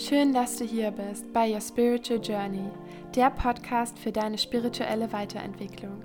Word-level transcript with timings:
Schön, 0.00 0.32
dass 0.32 0.56
du 0.56 0.64
hier 0.64 0.92
bist 0.92 1.30
bei 1.34 1.52
Your 1.52 1.60
Spiritual 1.60 2.22
Journey, 2.22 2.70
der 3.14 3.28
Podcast 3.28 3.98
für 3.98 4.10
deine 4.10 4.38
spirituelle 4.38 5.12
Weiterentwicklung. 5.12 6.02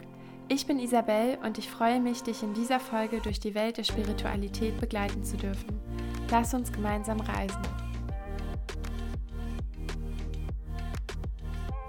Ich 0.50 0.68
bin 0.68 0.80
Isabel 0.80 1.38
und 1.46 1.58
ich 1.58 1.70
freue 1.70 2.02
mich, 2.02 2.22
dich 2.22 2.44
in 2.44 2.54
dieser 2.54 2.82
Folge 2.82 3.22
durch 3.22 3.40
die 3.40 3.56
Welt 3.56 3.78
der 3.78 3.86
Spiritualität 3.86 4.82
begleiten 4.82 5.24
zu 5.24 5.38
dürfen. 5.38 5.80
Lass 6.30 6.54
uns 6.54 6.74
gemeinsam 6.74 7.22
reisen. 7.22 7.62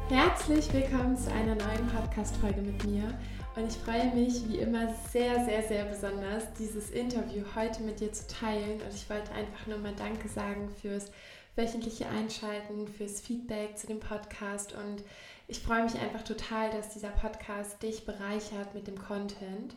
Herzlich 0.09 0.73
willkommen 0.73 1.17
zu 1.17 1.33
einer 1.33 1.57
neuen 1.57 1.89
Podcast-Folge 1.89 2.61
mit 2.61 2.85
mir. 2.85 3.19
Und 3.57 3.67
ich 3.67 3.79
freue 3.79 4.15
mich 4.15 4.49
wie 4.49 4.59
immer 4.59 4.95
sehr, 5.11 5.45
sehr, 5.45 5.65
sehr 5.65 5.85
besonders, 5.87 6.53
dieses 6.57 6.91
Interview 6.91 7.43
heute 7.57 7.83
mit 7.83 7.99
dir 7.99 8.13
zu 8.13 8.29
teilen. 8.29 8.81
Und 8.81 8.95
ich 8.95 9.11
wollte 9.11 9.33
einfach 9.33 9.67
nur 9.67 9.79
mal 9.79 9.95
Danke 9.97 10.29
sagen 10.29 10.69
fürs 10.81 11.11
wöchentliche 11.57 12.07
Einschalten, 12.09 12.87
fürs 12.87 13.21
Feedback 13.21 13.77
zu 13.77 13.87
dem 13.87 13.99
Podcast. 13.99 14.75
Und 14.75 15.03
ich 15.49 15.61
freue 15.61 15.83
mich 15.83 15.99
einfach 15.99 16.23
total, 16.23 16.71
dass 16.71 16.91
dieser 16.91 17.09
Podcast 17.09 17.83
dich 17.83 18.05
bereichert 18.05 18.75
mit 18.75 18.87
dem 18.87 18.99
Content. 18.99 19.75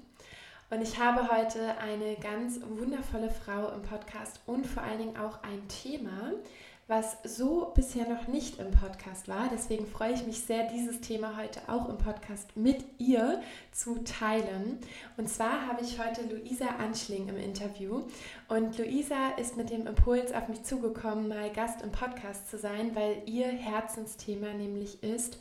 Und 0.69 0.83
ich 0.83 0.99
habe 0.99 1.29
heute 1.35 1.77
eine 1.79 2.15
ganz 2.17 2.59
wundervolle 2.61 3.31
Frau 3.31 3.69
im 3.69 3.81
Podcast 3.81 4.39
und 4.45 4.67
vor 4.67 4.83
allen 4.83 4.99
Dingen 4.99 5.17
auch 5.17 5.41
ein 5.41 5.67
Thema, 5.67 6.33
was 6.89 7.17
so 7.23 7.71
bisher 7.75 8.09
noch 8.09 8.27
nicht 8.27 8.59
im 8.59 8.71
Podcast 8.71 9.27
war. 9.27 9.47
Deswegen 9.53 9.85
freue 9.85 10.13
ich 10.13 10.25
mich 10.25 10.39
sehr, 10.39 10.67
dieses 10.69 10.99
Thema 11.01 11.37
heute 11.37 11.61
auch 11.67 11.87
im 11.87 11.99
Podcast 11.99 12.57
mit 12.57 12.83
ihr 12.97 13.41
zu 13.71 14.03
teilen. 14.03 14.79
Und 15.15 15.29
zwar 15.29 15.67
habe 15.67 15.83
ich 15.83 15.99
heute 15.99 16.23
Luisa 16.23 16.65
Anschling 16.79 17.29
im 17.29 17.37
Interview. 17.37 18.01
Und 18.47 18.79
Luisa 18.79 19.29
ist 19.37 19.55
mit 19.55 19.69
dem 19.69 19.85
Impuls 19.85 20.33
auf 20.33 20.47
mich 20.47 20.63
zugekommen, 20.63 21.27
mal 21.27 21.51
Gast 21.51 21.83
im 21.83 21.91
Podcast 21.91 22.49
zu 22.49 22.57
sein, 22.57 22.95
weil 22.95 23.21
ihr 23.27 23.45
Herzensthema 23.45 24.51
nämlich 24.53 25.03
ist, 25.03 25.37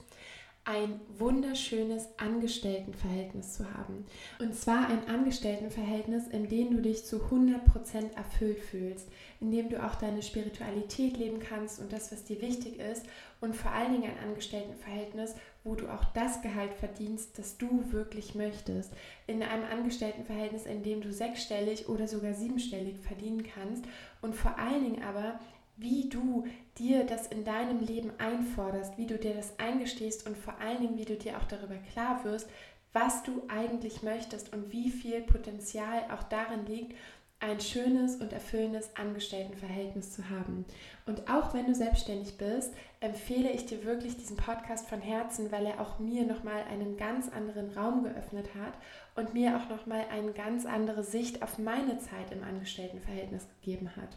ein 0.69 1.01
wunderschönes 1.17 2.09
Angestelltenverhältnis 2.19 3.55
zu 3.55 3.65
haben. 3.73 4.05
Und 4.39 4.55
zwar 4.55 4.89
ein 4.89 5.09
Angestelltenverhältnis, 5.09 6.29
in 6.29 6.47
dem 6.51 6.77
du 6.77 6.83
dich 6.83 7.07
zu 7.07 7.17
100% 7.17 8.15
erfüllt 8.15 8.61
fühlst, 8.61 9.09
in 9.41 9.51
dem 9.51 9.71
du 9.71 9.83
auch 9.83 9.95
deine 9.95 10.21
Spiritualität 10.21 11.17
leben 11.17 11.41
kannst 11.41 11.81
und 11.81 11.91
das, 11.91 12.13
was 12.13 12.25
dir 12.25 12.43
wichtig 12.43 12.79
ist 12.79 13.07
und 13.41 13.57
vor 13.57 13.71
allen 13.71 13.93
Dingen 13.93 14.11
ein 14.11 14.29
Angestelltenverhältnis, 14.29 15.37
wo 15.65 15.75
du 15.75 15.89
auch 15.89 16.05
das 16.13 16.43
Gehalt 16.43 16.75
verdienst, 16.75 17.39
das 17.39 17.57
du 17.57 17.91
wirklich 17.91 18.35
möchtest. 18.35 18.93
In 19.27 19.43
einem 19.43 19.65
Angestelltenverhältnis, 19.65 20.67
in 20.67 20.83
dem 20.83 21.01
du 21.01 21.15
sechsstellig 21.15 21.89
oder 21.89 22.07
sogar 22.07 22.35
siebenstellig 22.35 22.99
verdienen 23.01 23.43
kannst 23.43 23.85
und 24.21 24.35
vor 24.35 24.59
allen 24.59 24.85
Dingen 24.85 25.03
aber 25.03 25.41
wie 25.79 26.09
du 26.09 26.45
dir 26.77 27.05
das 27.05 27.29
in 27.29 27.45
deinem 27.45 27.81
Leben 27.81 28.13
einforderst, 28.19 28.99
wie 28.99 29.07
du 29.07 29.17
dir 29.17 29.35
das 29.35 29.59
eingestehst 29.59 30.27
und 30.27 30.37
vor 30.37 30.59
allen 30.61 30.81
Dingen, 30.81 30.99
wie 30.99 31.05
du 31.05 31.17
dir 31.17 31.39
auch 31.39 31.45
darüber 31.45 31.77
klar 31.93 32.25
wirst, 32.25 32.49
was 32.93 33.23
du 33.23 33.43
eigentlich 33.49 34.03
möchtest 34.03 34.53
und 34.53 34.73
wie 34.73 34.91
viel 34.91 35.21
Potenzial 35.23 36.05
auch 36.11 36.25
darin 36.25 36.67
liegt, 36.67 36.95
ein 37.41 37.61
schönes 37.61 38.17
und 38.17 38.33
erfüllendes 38.33 38.97
Angestelltenverhältnis 38.97 40.13
zu 40.13 40.29
haben. 40.29 40.65
Und 41.07 41.31
auch 41.31 41.55
wenn 41.55 41.67
du 41.67 41.75
selbstständig 41.75 42.37
bist, 42.37 42.75
empfehle 42.99 43.51
ich 43.53 43.65
dir 43.67 43.85
wirklich 43.85 44.17
diesen 44.17 44.37
Podcast 44.37 44.89
von 44.89 45.01
Herzen, 45.01 45.53
weil 45.53 45.67
er 45.67 45.81
auch 45.81 46.01
mir 46.01 46.27
nochmal 46.27 46.65
einen 46.69 46.97
ganz 46.97 47.29
anderen 47.29 47.71
Raum 47.71 48.03
geöffnet 48.03 48.49
hat 48.59 48.73
und 49.19 49.35
mir 49.35 49.57
auch 49.57 49.69
nochmal 49.69 50.07
eine 50.11 50.33
ganz 50.33 50.65
andere 50.65 51.03
Sicht 51.03 51.43
auf 51.43 51.59
meine 51.59 51.99
Zeit 51.99 52.31
im 52.31 52.45
Angestelltenverhältnis 52.45 53.49
gegeben 53.61 53.91
hat. 53.97 54.17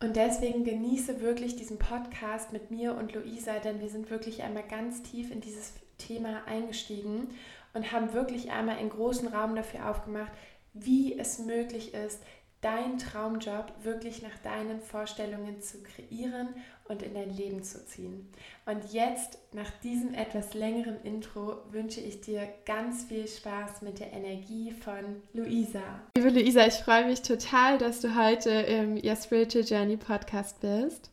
Und 0.00 0.14
deswegen 0.16 0.64
genieße 0.64 1.20
wirklich 1.20 1.56
diesen 1.56 1.78
Podcast 1.78 2.52
mit 2.52 2.70
mir 2.70 2.94
und 2.94 3.12
Luisa, 3.12 3.58
denn 3.58 3.80
wir 3.80 3.88
sind 3.88 4.08
wirklich 4.08 4.42
einmal 4.42 4.62
ganz 4.62 5.02
tief 5.02 5.30
in 5.30 5.40
dieses 5.40 5.74
Thema 5.98 6.44
eingestiegen 6.46 7.28
und 7.74 7.90
haben 7.90 8.12
wirklich 8.12 8.52
einmal 8.52 8.76
einen 8.76 8.90
großen 8.90 9.28
Raum 9.28 9.56
dafür 9.56 9.90
aufgemacht, 9.90 10.32
wie 10.72 11.18
es 11.18 11.40
möglich 11.40 11.92
ist, 11.94 12.22
deinen 12.60 12.98
Traumjob 12.98 13.72
wirklich 13.82 14.22
nach 14.22 14.38
deinen 14.38 14.80
Vorstellungen 14.80 15.60
zu 15.60 15.82
kreieren 15.82 16.48
und 16.88 17.02
in 17.02 17.14
dein 17.14 17.36
Leben 17.36 17.62
zu 17.62 17.84
ziehen. 17.86 18.28
Und 18.64 18.92
jetzt, 18.92 19.38
nach 19.52 19.70
diesem 19.82 20.14
etwas 20.14 20.54
längeren 20.54 21.00
Intro, 21.02 21.58
wünsche 21.70 22.00
ich 22.00 22.20
dir 22.20 22.48
ganz 22.64 23.04
viel 23.04 23.26
Spaß 23.26 23.82
mit 23.82 24.00
der 24.00 24.12
Energie 24.12 24.72
von 24.72 25.22
Luisa. 25.32 26.00
Liebe 26.16 26.30
Luisa, 26.30 26.66
ich 26.66 26.74
freue 26.74 27.06
mich 27.06 27.22
total, 27.22 27.78
dass 27.78 28.00
du 28.00 28.16
heute 28.16 28.50
im 28.50 28.96
Your 28.96 29.16
Spiritual 29.16 29.64
Journey 29.64 29.96
Podcast 29.96 30.60
bist. 30.60 31.10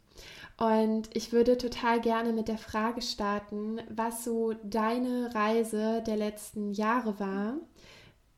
Und 0.57 1.09
ich 1.13 1.31
würde 1.31 1.57
total 1.57 2.00
gerne 2.00 2.31
mit 2.31 2.47
der 2.47 2.57
Frage 2.57 3.01
starten, 3.01 3.81
was 3.89 4.23
so 4.23 4.53
deine 4.63 5.33
Reise 5.33 6.03
der 6.06 6.16
letzten 6.16 6.73
Jahre 6.73 7.19
war, 7.19 7.56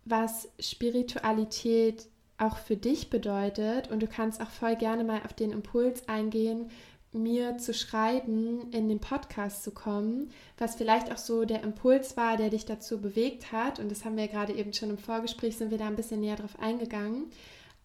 was 0.06 0.47
Spiritualität 0.59 2.07
auch 2.38 2.57
für 2.57 2.78
dich 2.78 3.09
bedeutet. 3.09 3.91
Und 3.91 4.01
du 4.01 4.07
kannst 4.07 4.41
auch 4.41 4.50
voll 4.50 4.75
gerne 4.75 5.03
mal 5.03 5.22
auf 5.24 5.34
den 5.34 5.51
Impuls 5.51 6.07
eingehen, 6.07 6.69
mir 7.16 7.58
zu 7.58 7.74
schreiben, 7.74 8.72
in 8.72 8.88
den 8.90 9.00
Podcast 9.00 9.64
zu 9.64 9.72
kommen, 9.72 10.31
was 10.58 10.76
vielleicht 10.76 11.12
auch 11.12 11.18
so 11.18 11.46
der 11.46 11.64
Impuls 11.64 12.18
war, 12.18 12.38
der 12.38 12.50
dich 12.50 12.66
dazu 12.66 13.02
bewegt 13.02 13.52
hat. 13.52 13.80
Und 13.80 13.90
das 13.90 14.06
haben 14.06 14.18
wir 14.18 14.28
gerade 14.28 14.53
eben 14.53 14.74
schon 14.74 14.90
im 14.90 14.98
Vorgespräch, 14.98 15.58
sind 15.58 15.72
wir 15.72 15.78
da 15.78 15.88
ein 15.88 15.96
bisschen 15.96 16.22
näher 16.22 16.36
drauf 16.36 16.59
eingegangen. 16.59 17.31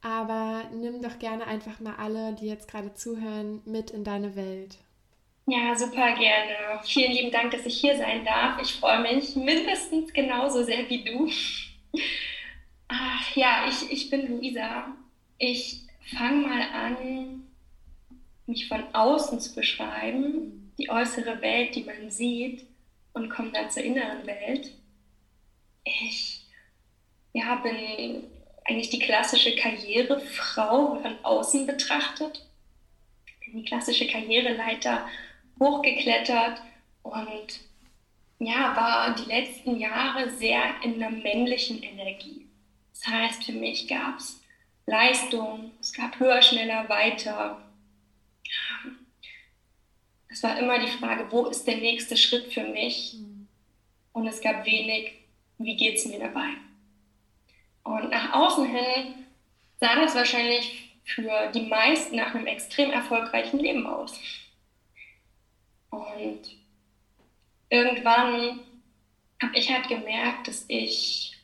Aber 0.03 0.63
nimm 0.73 1.03
doch 1.03 1.19
gerne 1.19 1.47
einfach 1.47 1.81
mal 1.81 1.95
alle, 1.99 2.35
die 2.35 2.47
jetzt 2.47 2.69
gerade 2.71 2.95
zuhören, 2.95 3.61
mit 3.65 3.91
in 3.91 4.05
deine 4.05 4.35
Welt. 4.37 4.79
Ja, 5.47 5.75
super 5.75 6.15
gerne. 6.15 6.81
Vielen 6.85 7.13
lieben 7.13 7.31
Dank, 7.31 7.51
dass 7.51 7.67
ich 7.67 7.81
hier 7.81 7.97
sein 7.97 8.25
darf. 8.25 8.61
Ich 8.63 8.75
freue 8.75 9.01
mich 9.03 9.35
mindestens 9.37 10.13
genauso 10.13 10.63
sehr 10.63 10.89
wie 10.89 11.05
du. 11.05 11.29
Ach, 12.89 13.37
ja, 13.37 13.67
ich, 13.69 13.91
ich 13.91 14.11
bin 14.11 14.29
Luisa. 14.29 14.87
Ich 15.39 15.83
fange 16.17 16.47
mal 16.47 16.63
an, 16.63 17.50
mich 18.51 18.69
von 18.69 18.83
außen 18.93 19.41
zu 19.41 19.55
beschreiben, 19.55 20.73
die 20.79 20.91
äußere 20.91 21.41
Welt, 21.41 21.75
die 21.75 21.85
man 21.85 22.11
sieht, 22.11 22.67
und 23.13 23.31
komme 23.31 23.51
dann 23.53 23.71
zur 23.71 23.83
inneren 23.83 24.27
Welt. 24.27 24.73
Ich 25.85 26.47
ja, 27.33 27.57
bin 27.57 28.25
eigentlich 28.65 28.91
die 28.91 28.99
klassische 28.99 29.57
Karrierefrau 29.57 31.01
von 31.01 31.25
außen 31.25 31.67
betrachtet. 31.67 32.47
Bin 33.45 33.59
die 33.59 33.65
klassische 33.65 34.07
Karriereleiter 34.07 35.09
hochgeklettert 35.59 36.61
und 37.03 37.61
ja, 38.39 38.75
war 38.77 39.15
die 39.15 39.29
letzten 39.31 39.77
Jahre 39.77 40.31
sehr 40.31 40.63
in 40.83 40.95
einer 40.95 41.11
männlichen 41.11 41.83
Energie. 41.83 42.47
Das 42.93 43.07
heißt, 43.07 43.45
für 43.45 43.53
mich 43.53 43.87
gab 43.89 44.19
es 44.19 44.41
Leistung, 44.87 45.73
es 45.81 45.93
gab 45.93 46.19
höher, 46.19 46.43
schneller, 46.43 46.89
weiter. 46.89 47.63
Es 50.33 50.45
war 50.45 50.57
immer 50.59 50.79
die 50.79 50.91
Frage, 50.93 51.27
wo 51.31 51.47
ist 51.47 51.67
der 51.67 51.77
nächste 51.77 52.17
Schritt 52.17 52.53
für 52.53 52.63
mich? 52.63 53.17
Und 54.13 54.29
es 54.29 54.41
gab 54.41 54.65
wenig, 54.65 55.13
wie 55.59 55.77
geht 55.77 55.97
es 55.97 56.07
mir 56.07 56.21
dabei? 56.21 56.51
Und 57.83 58.11
nach 58.11 58.33
außen 58.33 58.65
hin 58.65 59.27
sah 59.81 59.97
das 59.97 60.15
wahrscheinlich 60.15 60.97
für 61.05 61.51
die 61.53 61.63
meisten 61.63 62.15
nach 62.17 62.35
einem 62.35 62.47
extrem 62.47 62.91
erfolgreichen 62.91 63.59
Leben 63.59 63.87
aus. 63.87 64.21
Und 65.91 66.43
irgendwann 67.69 68.61
habe 69.43 69.57
ich 69.57 69.73
halt 69.73 69.89
gemerkt, 69.89 70.47
dass 70.47 70.65
ich 70.69 71.37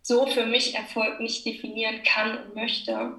so 0.00 0.26
für 0.26 0.46
mich 0.46 0.74
Erfolg 0.74 1.20
nicht 1.20 1.44
definieren 1.44 2.02
kann 2.02 2.38
und 2.38 2.54
möchte, 2.54 3.18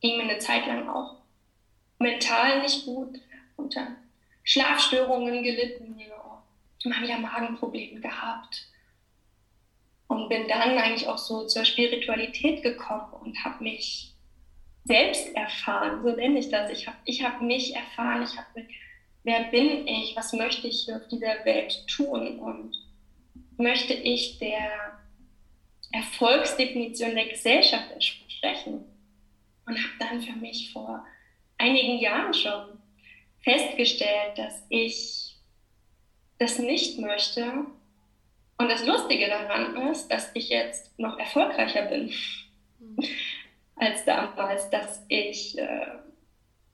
ging 0.00 0.18
mir 0.18 0.24
eine 0.24 0.38
Zeit 0.38 0.66
lang 0.66 0.86
auch 0.90 1.18
mental 1.98 2.62
nicht 2.62 2.84
gut, 2.84 3.20
unter 3.56 3.96
Schlafstörungen 4.44 5.42
gelitten, 5.42 5.98
wieder 7.02 7.18
Magenprobleme 7.18 8.00
gehabt. 8.00 8.66
Und 10.06 10.30
bin 10.30 10.48
dann 10.48 10.78
eigentlich 10.78 11.06
auch 11.06 11.18
so 11.18 11.46
zur 11.46 11.66
Spiritualität 11.66 12.62
gekommen 12.62 13.12
und 13.20 13.44
habe 13.44 13.62
mich 13.62 14.14
selbst 14.84 15.34
erfahren, 15.36 16.02
so 16.02 16.10
nenne 16.16 16.38
ich 16.38 16.48
das. 16.48 16.70
Ich 16.70 16.86
habe 16.86 16.96
ich 17.04 17.22
hab 17.22 17.42
mich 17.42 17.76
erfahren, 17.76 18.22
ich 18.22 18.34
habe, 18.38 18.66
wer 19.24 19.44
bin 19.50 19.86
ich, 19.86 20.16
was 20.16 20.32
möchte 20.32 20.66
ich 20.66 20.90
auf 20.90 21.06
dieser 21.08 21.44
Welt 21.44 21.86
tun? 21.88 22.38
Und 22.38 22.74
möchte 23.58 23.92
ich 23.92 24.38
der 24.38 24.98
Erfolgsdefinition 25.92 27.14
der 27.14 27.28
Gesellschaft 27.28 27.90
entsprechen. 27.92 28.84
Und 29.66 29.76
habe 29.76 29.92
dann 29.98 30.22
für 30.22 30.38
mich 30.38 30.72
vor 30.72 31.04
einigen 31.58 31.98
Jahren 31.98 32.32
schon 32.34 32.78
festgestellt, 33.42 34.36
dass 34.36 34.64
ich 34.68 35.36
das 36.38 36.58
nicht 36.58 36.98
möchte. 36.98 37.66
Und 38.58 38.70
das 38.70 38.86
Lustige 38.86 39.28
daran 39.28 39.90
ist, 39.90 40.08
dass 40.08 40.30
ich 40.34 40.48
jetzt 40.48 40.98
noch 40.98 41.18
erfolgreicher 41.18 41.82
bin 41.82 42.12
mhm. 42.78 42.98
als 43.76 44.04
damals, 44.04 44.68
dass 44.70 45.04
ich 45.08 45.56
äh, 45.58 45.86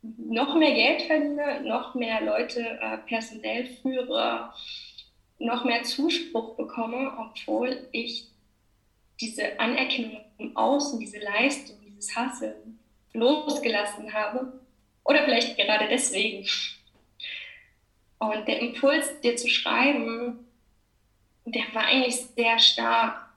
noch 0.02 0.54
mehr 0.54 0.74
Geld 0.74 1.02
verdiene, 1.02 1.62
noch 1.62 1.94
mehr 1.94 2.20
Leute 2.22 2.60
äh, 2.60 2.98
personell 2.98 3.66
führe, 3.66 4.52
noch 5.38 5.64
mehr 5.64 5.82
Zuspruch 5.82 6.56
bekomme, 6.56 7.12
obwohl 7.18 7.88
ich 7.92 8.28
diese 9.20 9.58
Anerkennung 9.58 10.20
im 10.38 10.56
Außen, 10.56 10.98
diese 11.00 11.18
Leistung, 11.18 11.76
dieses 11.84 12.14
Hassen 12.16 12.78
losgelassen 13.12 14.12
habe. 14.12 14.60
Oder 15.04 15.24
vielleicht 15.24 15.56
gerade 15.56 15.88
deswegen. 15.88 16.48
Und 18.18 18.48
der 18.48 18.60
Impuls, 18.60 19.20
dir 19.20 19.36
zu 19.36 19.48
schreiben, 19.48 20.46
der 21.44 21.64
war 21.74 21.84
eigentlich 21.84 22.16
sehr 22.16 22.58
stark. 22.58 23.28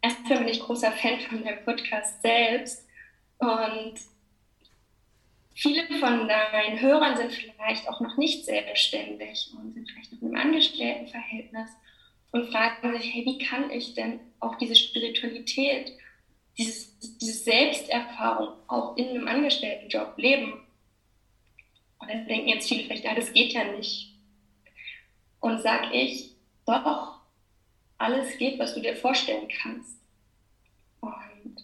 Erstmal 0.00 0.38
bin 0.38 0.48
ich 0.48 0.60
großer 0.60 0.92
Fan 0.92 1.20
von 1.20 1.44
deinem 1.44 1.64
Podcast 1.64 2.22
selbst. 2.22 2.86
Und 3.38 3.94
viele 5.54 5.86
von 5.98 6.26
deinen 6.26 6.80
Hörern 6.80 7.16
sind 7.16 7.32
vielleicht 7.32 7.88
auch 7.88 8.00
noch 8.00 8.16
nicht 8.16 8.46
selbstständig 8.46 9.50
und 9.58 9.74
sind 9.74 9.90
vielleicht 9.90 10.12
noch 10.12 10.22
in 10.22 10.28
einem 10.28 10.46
Angestelltenverhältnis 10.46 11.70
und 12.30 12.50
fragen 12.50 12.96
sich, 12.96 13.14
hey, 13.14 13.24
wie 13.26 13.38
kann 13.38 13.70
ich 13.70 13.94
denn 13.94 14.20
auch 14.40 14.56
diese 14.56 14.74
Spiritualität, 14.74 15.92
dieses, 16.58 16.98
diese 16.98 17.32
Selbsterfahrung 17.32 18.48
auch 18.66 18.96
in 18.96 19.08
einem 19.08 19.28
Angestelltenjob 19.28 20.16
leben? 20.16 20.66
Und 21.98 22.10
dann 22.10 22.26
denken 22.26 22.48
jetzt 22.48 22.68
viele 22.68 22.84
vielleicht, 22.84 23.04
ja, 23.04 23.14
das 23.14 23.32
geht 23.32 23.52
ja 23.52 23.64
nicht. 23.64 24.14
Und 25.40 25.62
sag 25.62 25.92
ich, 25.94 26.34
doch, 26.66 27.20
alles 27.98 28.36
geht, 28.38 28.58
was 28.58 28.74
du 28.74 28.80
dir 28.80 28.96
vorstellen 28.96 29.48
kannst. 29.62 29.98
Und 31.00 31.56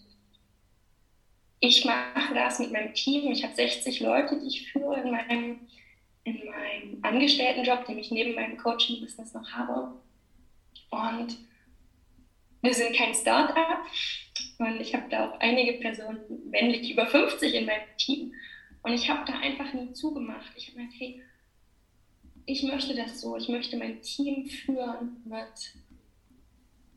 ich 1.61 1.85
mache 1.85 2.35
das 2.35 2.59
mit 2.59 2.73
meinem 2.73 2.95
Team. 2.95 3.31
Ich 3.33 3.45
habe 3.45 3.55
60 3.55 4.01
Leute, 4.01 4.41
die 4.41 4.49
ich 4.49 4.73
führe 4.73 5.01
in 5.01 5.11
meinem, 5.11 5.61
in 6.25 6.47
meinem 6.47 6.99
Angestelltenjob, 7.03 7.85
den 7.87 7.99
ich 7.99 8.11
neben 8.11 8.35
meinem 8.35 8.57
Coaching-Business 8.57 9.35
noch 9.35 9.51
habe. 9.51 9.93
Und 10.91 11.37
wir 12.63 12.75
sind 12.75 12.97
kein 12.97 13.15
Start-up. 13.15 13.85
Und 14.59 14.81
ich 14.81 14.95
habe 14.95 15.09
da 15.11 15.29
auch 15.29 15.41
einige 15.41 15.75
Personen, 15.75 16.21
männlich 16.51 16.91
über 16.91 17.07
50 17.07 17.55
in 17.55 17.67
meinem 17.67 17.97
Team. 17.99 18.33
Und 18.83 18.93
ich 18.93 19.11
habe 19.11 19.25
da 19.31 19.39
einfach 19.41 19.73
nie 19.73 19.93
zugemacht. 19.93 20.53
Ich 20.57 20.69
habe 20.69 20.79
gedacht, 20.79 20.95
hey, 20.99 21.23
ich 22.47 22.63
möchte 22.63 22.95
das 22.95 23.21
so. 23.21 23.37
Ich 23.37 23.49
möchte 23.49 23.77
mein 23.77 24.01
Team 24.03 24.47
führen 24.47 25.23
mit 25.25 25.75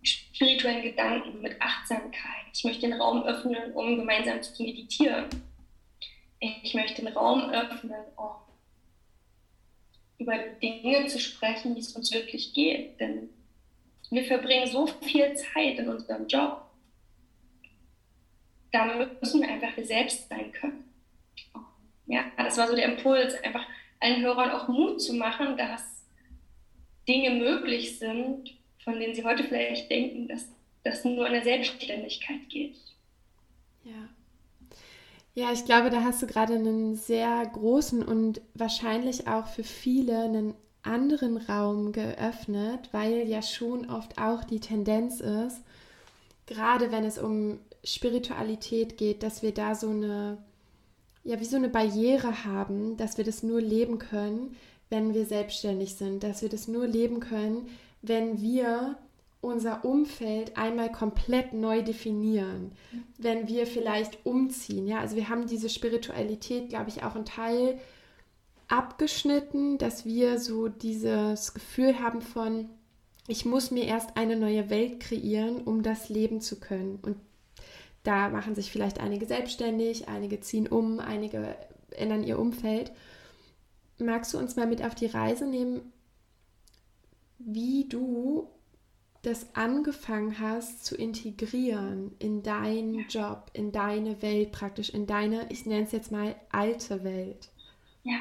spirituellen 0.03 0.83
Gedanken, 0.83 1.41
mit 1.41 1.59
Achtsamkeit. 1.61 2.45
Ich 2.53 2.63
möchte 2.63 2.87
den 2.87 2.99
Raum 2.99 3.23
öffnen, 3.23 3.73
um 3.73 3.97
gemeinsam 3.97 4.41
zu 4.41 4.61
meditieren. 4.61 5.25
Ich 6.39 6.73
möchte 6.75 7.01
den 7.01 7.13
Raum 7.13 7.49
öffnen, 7.49 8.03
um 8.15 8.35
über 10.17 10.37
Dinge 10.61 11.07
zu 11.07 11.19
sprechen, 11.19 11.75
wie 11.75 11.79
es 11.79 11.95
uns 11.95 12.11
wirklich 12.11 12.53
geht. 12.53 12.99
Denn 12.99 13.29
wir 14.11 14.23
verbringen 14.23 14.67
so 14.67 14.87
viel 14.87 15.35
Zeit 15.35 15.79
in 15.79 15.89
unserem 15.89 16.27
Job. 16.27 16.61
Da 18.71 19.07
müssen 19.21 19.41
wir 19.41 19.49
einfach 19.49 19.75
wir 19.77 19.85
selbst 19.85 20.29
sein 20.29 20.51
können. 20.51 20.83
Ja, 22.07 22.25
das 22.37 22.57
war 22.57 22.67
so 22.67 22.75
der 22.75 22.85
Impuls, 22.85 23.35
einfach 23.43 23.65
allen 23.99 24.21
Hörern 24.21 24.51
auch 24.51 24.67
Mut 24.67 25.01
zu 25.01 25.13
machen, 25.13 25.57
dass 25.57 26.03
Dinge 27.07 27.31
möglich 27.31 27.97
sind, 27.97 28.55
von 28.83 28.99
denen 28.99 29.15
sie 29.15 29.23
heute 29.23 29.43
vielleicht 29.43 29.89
denken, 29.89 30.27
dass 30.27 30.47
das 30.83 31.03
nur 31.03 31.25
in 31.27 31.33
der 31.33 31.43
Selbstständigkeit 31.43 32.47
geht. 32.49 32.75
Ja. 33.83 34.09
Ja, 35.33 35.51
ich 35.51 35.65
glaube, 35.65 35.89
da 35.89 36.03
hast 36.03 36.21
du 36.21 36.27
gerade 36.27 36.53
einen 36.53 36.95
sehr 36.95 37.45
großen 37.45 38.03
und 38.03 38.41
wahrscheinlich 38.53 39.27
auch 39.27 39.47
für 39.47 39.65
viele 39.65 40.23
einen 40.23 40.53
anderen 40.85 41.37
Raum 41.37 41.91
geöffnet, 41.91 42.89
weil 42.91 43.27
ja 43.27 43.41
schon 43.41 43.89
oft 43.89 44.17
auch 44.17 44.43
die 44.43 44.59
Tendenz 44.59 45.19
ist, 45.19 45.61
gerade 46.45 46.91
wenn 46.91 47.03
es 47.03 47.17
um 47.17 47.59
Spiritualität 47.83 48.97
geht, 48.97 49.23
dass 49.23 49.41
wir 49.41 49.53
da 49.53 49.75
so 49.75 49.89
eine, 49.89 50.37
ja, 51.23 51.39
wie 51.39 51.45
so 51.45 51.57
eine 51.57 51.69
Barriere 51.69 52.45
haben, 52.45 52.97
dass 52.97 53.17
wir 53.17 53.25
das 53.25 53.43
nur 53.43 53.61
leben 53.61 53.99
können, 53.99 54.55
wenn 54.89 55.13
wir 55.13 55.25
selbstständig 55.25 55.95
sind, 55.95 56.23
dass 56.23 56.41
wir 56.41 56.49
das 56.49 56.67
nur 56.67 56.87
leben 56.87 57.19
können, 57.19 57.67
wenn 58.01 58.41
wir 58.41 58.97
unser 59.41 59.85
Umfeld 59.85 60.57
einmal 60.57 60.91
komplett 60.91 61.53
neu 61.53 61.83
definieren, 61.83 62.71
wenn 63.17 63.47
wir 63.47 63.67
vielleicht 63.67 64.25
umziehen. 64.25 64.87
Ja, 64.87 64.99
also 64.99 65.15
wir 65.15 65.29
haben 65.29 65.47
diese 65.47 65.69
Spiritualität, 65.69 66.69
glaube 66.69 66.89
ich, 66.89 67.03
auch 67.03 67.15
ein 67.15 67.25
Teil 67.25 67.79
abgeschnitten, 68.67 69.77
dass 69.77 70.05
wir 70.05 70.39
so 70.39 70.67
dieses 70.67 71.53
Gefühl 71.53 71.99
haben 71.99 72.21
von, 72.21 72.69
ich 73.27 73.45
muss 73.45 73.71
mir 73.71 73.85
erst 73.85 74.17
eine 74.17 74.35
neue 74.35 74.69
Welt 74.69 74.99
kreieren, 74.99 75.61
um 75.61 75.83
das 75.83 76.09
leben 76.09 76.41
zu 76.41 76.59
können. 76.59 76.99
Und 77.01 77.17
da 78.03 78.29
machen 78.29 78.55
sich 78.55 78.71
vielleicht 78.71 78.99
einige 78.99 79.25
selbstständig, 79.25 80.07
einige 80.07 80.39
ziehen 80.39 80.67
um, 80.67 80.99
einige 80.99 81.55
ändern 81.91 82.23
ihr 82.23 82.39
Umfeld. 82.39 82.91
Magst 83.97 84.33
du 84.33 84.37
uns 84.37 84.55
mal 84.55 84.67
mit 84.67 84.83
auf 84.83 84.93
die 84.93 85.07
Reise 85.07 85.47
nehmen, 85.47 85.93
wie 87.39 87.87
du 87.87 88.49
das 89.21 89.55
angefangen 89.55 90.39
hast 90.39 90.85
zu 90.85 90.95
integrieren 90.95 92.11
in 92.19 92.43
deinen 92.43 93.07
Job, 93.07 93.49
in 93.53 93.71
deine 93.71 94.21
Welt 94.21 94.51
praktisch, 94.51 94.89
in 94.89 95.07
deine, 95.07 95.51
ich 95.51 95.65
nenne 95.65 95.85
es 95.85 95.91
jetzt 95.91 96.11
mal 96.11 96.35
alte 96.51 97.03
Welt? 97.03 97.49
Ja, 98.03 98.19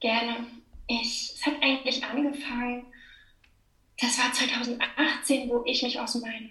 Gerne. 0.00 0.46
Ich, 0.86 1.32
es 1.34 1.46
hat 1.46 1.54
eigentlich 1.62 2.04
angefangen, 2.04 2.86
das 3.98 4.18
war 4.18 4.32
2018, 4.32 5.48
wo 5.48 5.64
ich 5.64 5.82
mich 5.82 5.98
aus 5.98 6.16
meinem, 6.16 6.50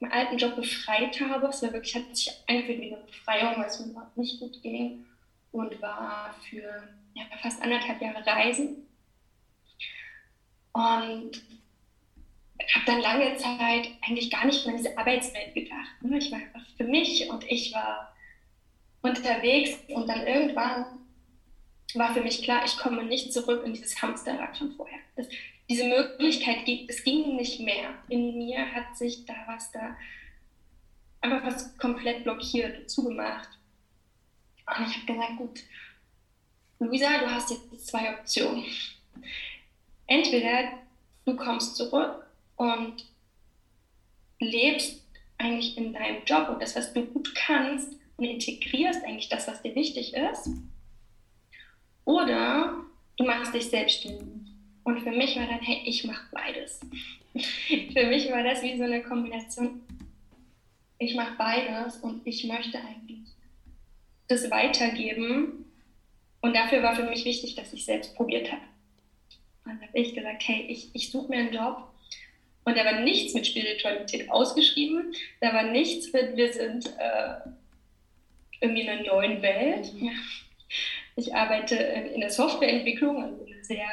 meinem 0.00 0.12
alten 0.12 0.38
Job 0.38 0.56
befreit 0.56 1.20
habe. 1.20 1.48
Es 1.48 1.62
war 1.62 1.72
wirklich, 1.72 1.94
hat 1.94 2.16
sich 2.16 2.32
angefühlt 2.46 2.80
wie 2.80 2.94
eine 2.94 3.02
Befreiung, 3.02 3.56
weil 3.56 3.66
es 3.66 3.80
mir 3.80 3.90
überhaupt 3.90 4.16
nicht 4.16 4.38
gut 4.38 4.62
ging 4.62 5.04
und 5.52 5.80
war 5.82 6.34
für 6.48 6.88
ja, 7.14 7.24
fast 7.42 7.60
anderthalb 7.60 8.00
Jahre 8.00 8.24
Reisen. 8.24 8.86
Und 10.72 11.42
habe 12.74 12.86
dann 12.86 13.00
lange 13.00 13.36
Zeit 13.36 13.88
eigentlich 14.06 14.30
gar 14.30 14.44
nicht 14.46 14.64
mehr 14.64 14.74
an 14.74 14.82
diese 14.82 14.96
Arbeitswelt 14.96 15.54
gedacht. 15.54 16.02
Ne? 16.02 16.18
Ich 16.18 16.30
war 16.30 16.38
einfach 16.38 16.66
für 16.76 16.84
mich 16.84 17.28
und 17.28 17.44
ich 17.50 17.72
war 17.72 18.14
unterwegs 19.02 19.78
und 19.88 20.08
dann 20.08 20.26
irgendwann 20.26 20.84
war 21.98 22.14
für 22.14 22.20
mich 22.20 22.42
klar, 22.42 22.62
ich 22.64 22.76
komme 22.78 23.04
nicht 23.04 23.32
zurück 23.32 23.62
in 23.64 23.72
dieses 23.72 24.00
Hamsterrad 24.00 24.56
von 24.56 24.72
vorher. 24.72 24.98
Das, 25.16 25.28
diese 25.68 25.84
Möglichkeit, 25.84 26.68
es 26.88 27.02
ging 27.02 27.36
nicht 27.36 27.60
mehr. 27.60 27.94
In 28.08 28.38
mir 28.38 28.72
hat 28.72 28.96
sich 28.96 29.24
da 29.24 29.34
was 29.46 29.70
da 29.72 29.96
einfach 31.20 31.44
was 31.46 31.76
komplett 31.78 32.24
blockiert, 32.24 32.90
zugemacht. 32.90 33.48
Und 34.66 34.88
ich 34.88 34.96
habe 34.96 35.06
gesagt, 35.06 35.36
gut, 35.38 35.60
Luisa, 36.78 37.18
du 37.18 37.30
hast 37.30 37.50
jetzt 37.50 37.86
zwei 37.86 38.14
Optionen. 38.18 38.64
Entweder 40.06 40.72
du 41.24 41.36
kommst 41.36 41.76
zurück 41.76 42.26
und 42.56 43.04
lebst 44.38 45.02
eigentlich 45.38 45.76
in 45.76 45.92
deinem 45.92 46.24
Job 46.24 46.48
und 46.48 46.62
das, 46.62 46.76
was 46.76 46.92
du 46.92 47.04
gut 47.06 47.34
kannst 47.34 47.92
und 48.16 48.24
integrierst 48.24 49.04
eigentlich 49.04 49.28
das, 49.28 49.48
was 49.48 49.62
dir 49.62 49.74
wichtig 49.74 50.14
ist 50.14 50.50
oder 52.06 52.74
du 53.18 53.24
machst 53.24 53.52
dich 53.52 53.68
selbstständig. 53.68 54.26
Und 54.84 55.00
für 55.00 55.10
mich 55.10 55.36
war 55.36 55.46
dann, 55.46 55.60
hey, 55.60 55.82
ich 55.84 56.04
mache 56.04 56.24
beides. 56.32 56.80
für 57.34 58.06
mich 58.06 58.30
war 58.30 58.42
das 58.42 58.62
wie 58.62 58.78
so 58.78 58.84
eine 58.84 59.02
Kombination. 59.02 59.82
Ich 60.98 61.14
mache 61.14 61.34
beides 61.36 61.98
und 61.98 62.26
ich 62.26 62.44
möchte 62.44 62.78
eigentlich 62.78 63.28
das 64.28 64.50
weitergeben. 64.50 65.66
Und 66.40 66.54
dafür 66.54 66.82
war 66.82 66.94
für 66.94 67.02
mich 67.02 67.24
wichtig, 67.24 67.56
dass 67.56 67.72
ich 67.72 67.84
selbst 67.84 68.14
probiert 68.14 68.50
habe. 68.50 68.62
Dann 69.64 69.80
habe 69.80 69.98
ich 69.98 70.14
gesagt, 70.14 70.44
hey, 70.46 70.66
ich, 70.68 70.90
ich 70.94 71.10
suche 71.10 71.28
mir 71.28 71.38
einen 71.38 71.52
Job. 71.52 71.88
Und 72.64 72.76
da 72.76 72.84
war 72.84 73.00
nichts 73.00 73.34
mit 73.34 73.46
Spiritualität 73.46 74.30
ausgeschrieben. 74.30 75.12
Da 75.40 75.52
war 75.52 75.64
nichts 75.64 76.12
mit, 76.12 76.36
wir 76.36 76.52
sind 76.52 76.86
äh, 76.98 77.50
irgendwie 78.60 78.82
in 78.82 78.88
einer 78.88 79.02
neuen 79.02 79.42
Welt. 79.42 79.92
Ja. 80.00 80.12
Ich 81.16 81.34
arbeite 81.34 81.74
in 81.74 82.20
der 82.20 82.30
Softwareentwicklung, 82.30 83.22
also 83.22 83.44
in 83.44 83.54
einer 83.54 83.64
sehr 83.64 83.88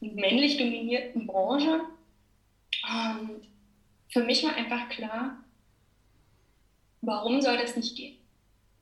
männlich 0.00 0.56
dominierten 0.56 1.26
Branche. 1.26 1.80
Und 2.88 3.42
für 4.08 4.24
mich 4.24 4.42
war 4.42 4.56
einfach 4.56 4.88
klar, 4.88 5.44
warum 7.02 7.40
soll 7.40 7.58
das 7.58 7.76
nicht 7.76 7.96
gehen? 7.96 8.16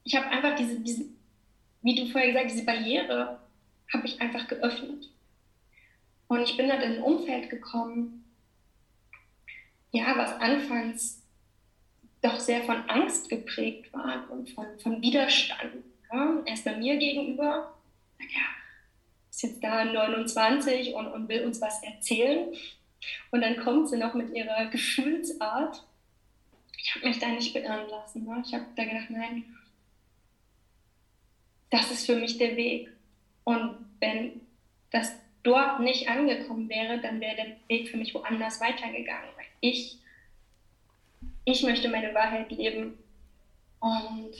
Ich 0.04 0.14
habe 0.14 0.28
einfach 0.28 0.56
diese, 0.56 0.80
diese, 0.80 1.06
wie 1.82 1.96
du 1.96 2.06
vorher 2.06 2.32
gesagt 2.32 2.50
diese 2.50 2.64
Barriere 2.64 3.40
habe 3.92 4.06
ich 4.06 4.20
einfach 4.20 4.46
geöffnet. 4.46 5.10
Und 6.28 6.40
ich 6.42 6.56
bin 6.56 6.68
dann 6.68 6.82
in 6.82 6.96
ein 6.96 7.02
Umfeld 7.02 7.50
gekommen, 7.50 8.24
ja, 9.90 10.16
was 10.16 10.32
anfangs 10.40 11.22
doch 12.20 12.38
sehr 12.38 12.62
von 12.64 12.76
Angst 12.88 13.28
geprägt 13.28 13.92
waren 13.92 14.28
und 14.28 14.50
von, 14.50 14.66
von 14.78 15.00
Widerstand. 15.00 15.84
Ja? 16.12 16.42
Erstmal 16.44 16.78
mir 16.78 16.96
gegenüber, 16.96 17.74
ja, 18.18 18.58
ist 19.30 19.42
jetzt 19.42 19.62
da 19.62 19.84
29 19.84 20.94
und, 20.94 21.06
und 21.08 21.28
will 21.28 21.44
uns 21.44 21.60
was 21.60 21.82
erzählen. 21.82 22.52
Und 23.30 23.40
dann 23.40 23.56
kommt 23.58 23.88
sie 23.88 23.96
noch 23.96 24.14
mit 24.14 24.34
ihrer 24.34 24.66
Gefühlsart. 24.66 25.84
Ich 26.76 26.94
habe 26.94 27.08
mich 27.08 27.18
da 27.18 27.28
nicht 27.28 27.52
beirren 27.52 27.88
lassen. 27.88 28.24
Ne? 28.24 28.42
Ich 28.44 28.54
habe 28.54 28.66
da 28.76 28.84
gedacht, 28.84 29.10
nein, 29.10 29.44
das 31.70 31.90
ist 31.90 32.06
für 32.06 32.16
mich 32.16 32.38
der 32.38 32.56
Weg. 32.56 32.90
Und 33.44 33.76
wenn 34.00 34.40
das 34.90 35.12
dort 35.42 35.80
nicht 35.80 36.08
angekommen 36.08 36.68
wäre, 36.68 37.00
dann 37.00 37.20
wäre 37.20 37.36
der 37.36 37.56
Weg 37.68 37.88
für 37.88 37.96
mich 37.96 38.14
woanders 38.14 38.60
weitergegangen. 38.60 39.28
Ich, 39.60 39.98
ich 41.44 41.62
möchte 41.62 41.88
meine 41.88 42.14
Wahrheit 42.14 42.50
leben. 42.50 42.98
Und 43.80 44.32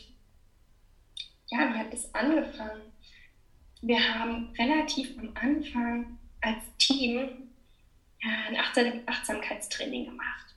ja, 1.48 1.74
wie 1.74 1.78
hat 1.78 1.92
das 1.92 2.14
angefangen? 2.14 2.92
Wir 3.82 4.14
haben 4.14 4.52
relativ 4.58 5.16
am 5.18 5.30
Anfang 5.34 6.18
als 6.40 6.62
Team 6.78 7.50
ja, 8.20 8.30
ein 8.48 8.56
Achtsamkeitstraining 9.06 10.06
gemacht. 10.06 10.54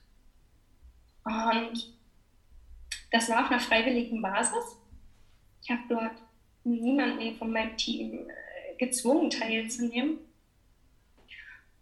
Und 1.24 1.94
das 3.10 3.28
war 3.28 3.44
auf 3.44 3.50
einer 3.50 3.60
freiwilligen 3.60 4.20
Basis. 4.20 4.76
Ich 5.62 5.70
habe 5.70 5.82
dort 5.88 6.22
niemanden 6.64 7.36
von 7.36 7.52
meinem 7.52 7.76
Team 7.76 8.28
äh, 8.28 8.76
gezwungen 8.78 9.30
teilzunehmen 9.30 10.18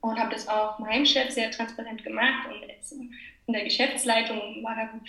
und 0.01 0.19
habe 0.19 0.33
das 0.33 0.49
auch 0.49 0.79
meinem 0.79 1.07
Chef 1.07 1.31
sehr 1.31 1.51
transparent 1.51 2.03
gemacht 2.03 2.49
und 2.49 2.63
in 3.47 3.53
der 3.53 3.65
Geschäftsleitung 3.65 4.63
war 4.63 4.77
dann, 4.77 5.01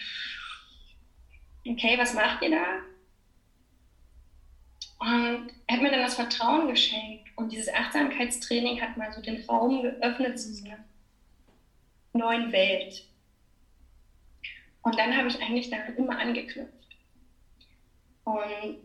okay, 1.67 1.98
was 1.98 2.13
macht 2.13 2.41
ihr 2.41 2.51
da? 2.51 2.81
Und 5.01 5.50
er 5.65 5.75
hat 5.75 5.81
mir 5.81 5.89
dann 5.89 6.03
das 6.03 6.13
Vertrauen 6.13 6.67
geschenkt 6.67 7.27
und 7.36 7.51
dieses 7.51 7.74
Achtsamkeitstraining 7.74 8.79
hat 8.79 8.98
mal 8.98 9.12
so 9.12 9.20
den 9.20 9.43
Raum 9.46 9.81
geöffnet 9.81 10.39
zu 10.39 10.53
so 10.53 10.63
einer 10.63 10.77
neuen 12.13 12.51
Welt. 12.51 13.03
Und 14.84 15.00
dann 15.00 15.17
habe 15.17 15.27
ich 15.27 15.41
eigentlich 15.41 15.72
daran 15.72 15.96
immer 15.96 16.20
angeknüpft. 16.20 16.98
Und 18.25 18.77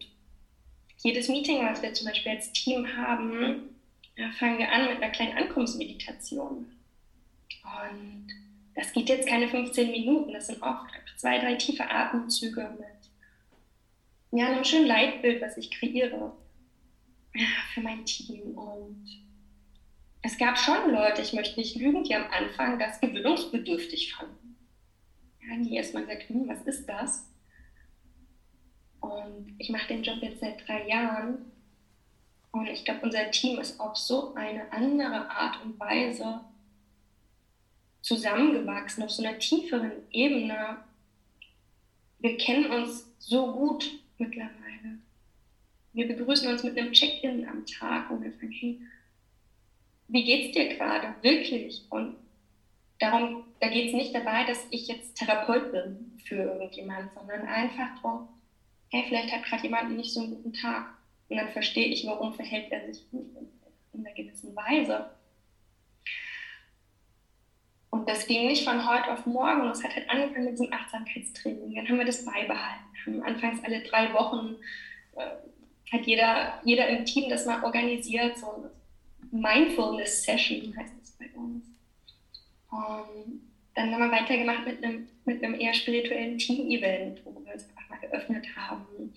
jedes 1.03 1.29
Meeting, 1.29 1.67
was 1.67 1.83
wir 1.83 1.93
zum 1.93 2.07
Beispiel 2.07 2.33
als 2.33 2.51
Team 2.53 2.97
haben, 2.97 3.77
fangen 4.39 4.59
wir 4.59 4.73
an 4.73 4.87
mit 4.87 5.03
einer 5.03 5.13
kleinen 5.13 5.37
Ankunftsmeditation. 5.37 6.73
Und 7.63 8.27
das 8.75 8.91
geht 8.95 9.11
jetzt 9.11 9.29
keine 9.29 9.49
15 9.49 9.91
Minuten, 9.91 10.33
das 10.33 10.47
sind 10.47 10.63
oft 10.63 10.91
zwei, 11.19 11.39
drei 11.39 11.57
tiefe 11.57 11.91
Atemzüge 11.91 12.75
mit 12.79 12.96
ja, 14.33 14.47
einem 14.47 14.65
schönen 14.65 14.87
Leitbild, 14.87 15.41
was 15.41 15.57
ich 15.57 15.71
kreiere 15.71 16.33
ja, 17.35 17.47
für 17.73 17.81
mein 17.81 18.05
Team. 18.05 18.57
Und 18.57 19.07
es 20.23 20.37
gab 20.39 20.59
schon 20.59 20.91
Leute, 20.91 21.23
ich 21.23 21.33
möchte 21.33 21.61
nicht 21.61 21.77
lügen, 21.77 22.05
die 22.05 22.15
am 22.15 22.31
Anfang 22.31 22.79
das 22.79 23.01
gewöhnungsbedürftig 23.01 24.15
fanden. 24.15 24.57
Ja, 25.41 25.57
die 25.57 25.77
erstmal 25.77 26.05
gesagt, 26.05 26.29
hm, 26.29 26.49
was 26.49 26.63
ist 26.63 26.89
das? 26.89 27.29
Und 29.01 29.55
ich 29.59 29.71
mache 29.71 29.89
den 29.89 30.03
Job 30.03 30.19
jetzt 30.21 30.41
seit 30.41 30.67
drei 30.67 30.89
Jahren. 30.89 31.53
Und 32.51 32.69
ich 32.69 32.85
glaube, 32.85 33.01
unser 33.03 33.31
Team 33.31 33.59
ist 33.59 33.79
auf 33.79 33.97
so 33.97 34.35
eine 34.35 34.73
andere 34.73 35.31
Art 35.31 35.63
und 35.63 35.79
Weise 35.79 36.41
zusammengewachsen, 38.01 39.03
auf 39.03 39.11
so 39.11 39.23
einer 39.23 39.39
tieferen 39.39 39.93
Ebene. 40.11 40.79
Wir 42.19 42.37
kennen 42.39 42.71
uns 42.71 43.13
so 43.19 43.53
gut 43.53 44.01
mittlerweile. 44.19 44.99
Wir 45.93 46.09
begrüßen 46.09 46.49
uns 46.49 46.63
mit 46.63 46.79
einem 46.79 46.93
Check-in 46.93 47.49
am 47.49 47.65
Tag, 47.65 48.11
wo 48.11 48.21
wir 48.21 48.33
fragen, 48.33 48.53
hey, 48.53 48.81
wie 50.09 50.25
geht's 50.25 50.57
dir 50.57 50.77
gerade? 50.77 51.15
Wirklich? 51.23 51.83
Und 51.91 52.17
darum, 52.99 53.45
da 53.61 53.69
geht 53.69 53.89
es 53.89 53.95
nicht 53.95 54.15
dabei, 54.15 54.45
dass 54.45 54.67
ich 54.71 54.89
jetzt 54.89 55.17
Therapeut 55.17 55.73
bin 55.73 56.13
für 56.25 56.37
irgendjemanden, 56.37 57.11
sondern 57.15 57.47
einfach 57.47 58.01
darum, 58.01 58.29
hey, 58.91 59.05
vielleicht 59.09 59.33
hat 59.33 59.45
gerade 59.45 59.65
jemand 59.65 59.97
nicht 59.97 60.13
so 60.13 60.21
einen 60.21 60.31
guten 60.37 60.53
Tag. 60.53 60.95
Und 61.29 61.37
dann 61.37 61.49
verstehe 61.49 61.87
ich, 61.87 62.07
warum 62.07 62.35
verhält 62.35 62.71
er 62.71 62.87
sich 62.93 63.05
in 63.13 64.07
einer 64.07 64.15
gewissen 64.15 64.55
Weise. 64.55 65.11
Und 67.97 68.07
das 68.07 68.27
ging 68.27 68.47
nicht 68.47 68.69
von 68.69 68.87
heute 68.87 69.11
auf 69.11 69.25
morgen. 69.25 69.71
Es 69.71 69.83
hat 69.83 69.97
halt 69.97 70.11
angefangen 70.11 70.45
mit 70.45 70.53
diesem 70.53 70.71
Achtsamkeitstraining. 70.71 71.75
Dann 71.75 71.89
haben 71.89 71.99
wir 71.99 72.05
das 72.05 72.27
beibehalten. 72.27 72.85
Haben 73.07 73.23
anfangs 73.23 73.65
alle 73.65 73.81
drei 73.85 74.13
Wochen 74.13 74.57
äh, 75.17 75.91
hat 75.91 76.07
jeder, 76.07 76.61
jeder 76.63 76.89
im 76.89 77.07
Team 77.07 77.31
das 77.31 77.47
mal 77.47 77.65
organisiert. 77.65 78.37
So 78.37 78.53
eine 78.53 78.71
Mindfulness-Session 79.31 80.77
heißt 80.77 80.93
das 81.01 81.13
bei 81.13 81.31
uns. 81.31 81.65
Und 82.71 83.41
dann 83.75 83.93
haben 83.93 84.01
wir 84.01 84.11
weitergemacht 84.11 84.67
mit 84.67 84.85
einem, 84.85 85.09
mit 85.25 85.43
einem 85.43 85.59
eher 85.59 85.73
spirituellen 85.73 86.37
Team-Event, 86.37 87.25
wo 87.25 87.31
wir 87.31 87.55
uns 87.55 87.67
einfach 87.71 87.89
mal 87.89 88.01
geöffnet 88.01 88.47
haben. 88.55 89.15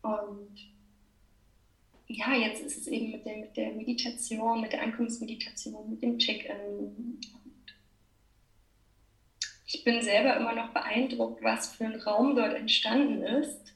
Und 0.00 0.56
ja, 2.06 2.34
jetzt 2.34 2.62
ist 2.62 2.78
es 2.78 2.86
eben 2.86 3.10
mit 3.10 3.26
der, 3.26 3.36
mit 3.36 3.54
der 3.58 3.72
Meditation, 3.72 4.62
mit 4.62 4.72
der 4.72 4.82
Ankunftsmeditation, 4.84 5.90
mit 5.90 6.02
dem 6.02 6.18
Check-in. 6.18 7.20
Ich 9.74 9.82
bin 9.82 10.00
selber 10.02 10.36
immer 10.36 10.54
noch 10.54 10.68
beeindruckt, 10.68 11.42
was 11.42 11.74
für 11.74 11.84
ein 11.84 12.00
Raum 12.00 12.36
dort 12.36 12.54
entstanden 12.54 13.24
ist 13.24 13.74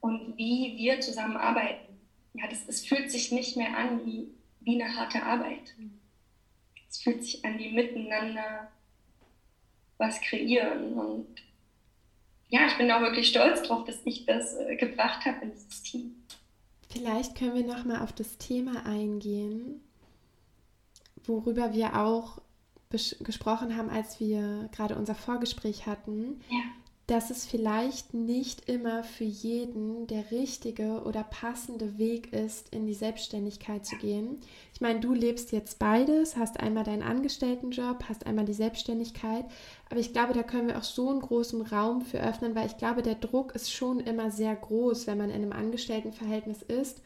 und 0.00 0.38
wie 0.38 0.76
wir 0.78 1.00
zusammenarbeiten. 1.00 1.98
Ja, 2.34 2.46
das, 2.46 2.68
es 2.68 2.86
fühlt 2.86 3.10
sich 3.10 3.32
nicht 3.32 3.56
mehr 3.56 3.76
an 3.76 4.06
wie, 4.06 4.28
wie 4.60 4.80
eine 4.80 4.94
harte 4.94 5.24
Arbeit. 5.24 5.74
Es 6.88 6.98
fühlt 6.98 7.24
sich 7.24 7.44
an 7.44 7.58
wie 7.58 7.72
miteinander 7.72 8.70
was 9.98 10.20
kreieren. 10.20 10.92
Und 10.92 11.42
ja, 12.48 12.68
ich 12.68 12.78
bin 12.78 12.88
auch 12.92 13.00
wirklich 13.00 13.26
stolz 13.26 13.62
darauf, 13.62 13.86
dass 13.86 13.98
ich 14.04 14.24
das 14.24 14.54
äh, 14.54 14.76
gebracht 14.76 15.24
habe 15.24 15.46
in 15.46 15.50
dieses 15.50 15.82
Team. 15.82 16.14
Vielleicht 16.90 17.34
können 17.34 17.56
wir 17.56 17.66
noch 17.66 17.84
mal 17.84 18.02
auf 18.02 18.12
das 18.12 18.38
Thema 18.38 18.86
eingehen, 18.86 19.80
worüber 21.24 21.74
wir 21.74 21.96
auch 21.96 22.40
gesprochen 22.90 23.76
haben, 23.76 23.90
als 23.90 24.20
wir 24.20 24.68
gerade 24.72 24.96
unser 24.96 25.14
Vorgespräch 25.14 25.86
hatten. 25.86 26.40
Ja 26.50 26.62
dass 27.06 27.30
es 27.30 27.46
vielleicht 27.46 28.14
nicht 28.14 28.68
immer 28.68 29.04
für 29.04 29.24
jeden 29.24 30.08
der 30.08 30.32
richtige 30.32 31.02
oder 31.04 31.22
passende 31.22 31.98
Weg 31.98 32.32
ist, 32.32 32.74
in 32.74 32.84
die 32.84 32.94
Selbstständigkeit 32.94 33.86
zu 33.86 33.94
gehen. 33.96 34.40
Ich 34.74 34.80
meine, 34.80 34.98
du 34.98 35.14
lebst 35.14 35.52
jetzt 35.52 35.78
beides, 35.78 36.36
hast 36.36 36.58
einmal 36.58 36.82
deinen 36.82 37.04
Angestelltenjob, 37.04 38.04
hast 38.08 38.26
einmal 38.26 38.44
die 38.44 38.54
Selbstständigkeit, 38.54 39.44
aber 39.88 40.00
ich 40.00 40.12
glaube, 40.12 40.32
da 40.32 40.42
können 40.42 40.66
wir 40.66 40.78
auch 40.78 40.84
so 40.84 41.08
einen 41.10 41.20
großen 41.20 41.62
Raum 41.62 42.02
für 42.02 42.18
öffnen, 42.18 42.56
weil 42.56 42.66
ich 42.66 42.76
glaube, 42.76 43.02
der 43.02 43.14
Druck 43.14 43.54
ist 43.54 43.72
schon 43.72 44.00
immer 44.00 44.32
sehr 44.32 44.56
groß, 44.56 45.06
wenn 45.06 45.18
man 45.18 45.30
in 45.30 45.42
einem 45.42 45.52
Angestelltenverhältnis 45.52 46.62
ist, 46.62 47.02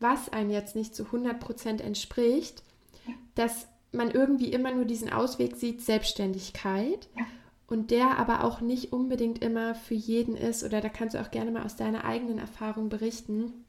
was 0.00 0.30
einem 0.30 0.50
jetzt 0.50 0.76
nicht 0.76 0.94
zu 0.94 1.06
100 1.06 1.40
Prozent 1.40 1.80
entspricht, 1.80 2.62
dass 3.34 3.68
man 3.92 4.10
irgendwie 4.10 4.52
immer 4.52 4.72
nur 4.72 4.84
diesen 4.84 5.12
Ausweg 5.12 5.56
sieht, 5.56 5.82
Selbstständigkeit. 5.82 7.08
Ja 7.16 7.26
und 7.70 7.92
der 7.92 8.18
aber 8.18 8.42
auch 8.44 8.60
nicht 8.60 8.92
unbedingt 8.92 9.42
immer 9.42 9.76
für 9.76 9.94
jeden 9.94 10.36
ist, 10.36 10.64
oder 10.64 10.80
da 10.80 10.88
kannst 10.88 11.14
du 11.14 11.20
auch 11.20 11.30
gerne 11.30 11.52
mal 11.52 11.62
aus 11.62 11.76
deiner 11.76 12.04
eigenen 12.04 12.38
Erfahrung 12.38 12.88
berichten, 12.88 13.64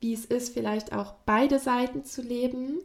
wie 0.00 0.14
es 0.14 0.24
ist, 0.24 0.54
vielleicht 0.54 0.94
auch 0.94 1.12
beide 1.26 1.58
Seiten 1.58 2.04
zu 2.04 2.22
leben 2.22 2.78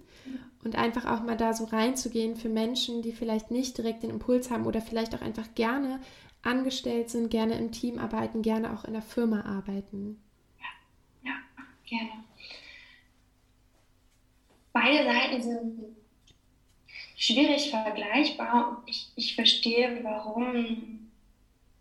und 0.63 0.75
einfach 0.75 1.05
auch 1.05 1.23
mal 1.23 1.37
da 1.37 1.53
so 1.53 1.63
reinzugehen 1.63 2.35
für 2.35 2.49
Menschen, 2.49 3.01
die 3.01 3.13
vielleicht 3.13 3.51
nicht 3.51 3.77
direkt 3.77 4.03
den 4.03 4.09
Impuls 4.09 4.51
haben 4.51 4.65
oder 4.65 4.81
vielleicht 4.81 5.15
auch 5.15 5.21
einfach 5.21 5.47
gerne 5.55 6.01
angestellt 6.41 7.09
sind, 7.09 7.31
gerne 7.31 7.57
im 7.57 7.71
Team 7.71 7.97
arbeiten, 7.97 8.41
gerne 8.41 8.73
auch 8.73 8.83
in 8.83 8.93
der 8.93 9.01
Firma 9.01 9.41
arbeiten. 9.45 10.21
Ja, 11.23 11.31
ja 11.31 11.35
gerne. 11.85 12.23
Beide 14.73 15.05
Seiten 15.05 15.41
sind 15.41 15.98
schwierig 17.19 17.69
vergleichbar 17.69 18.69
und 18.69 18.89
ich, 18.89 19.11
ich 19.15 19.35
verstehe, 19.35 19.99
warum 20.03 21.11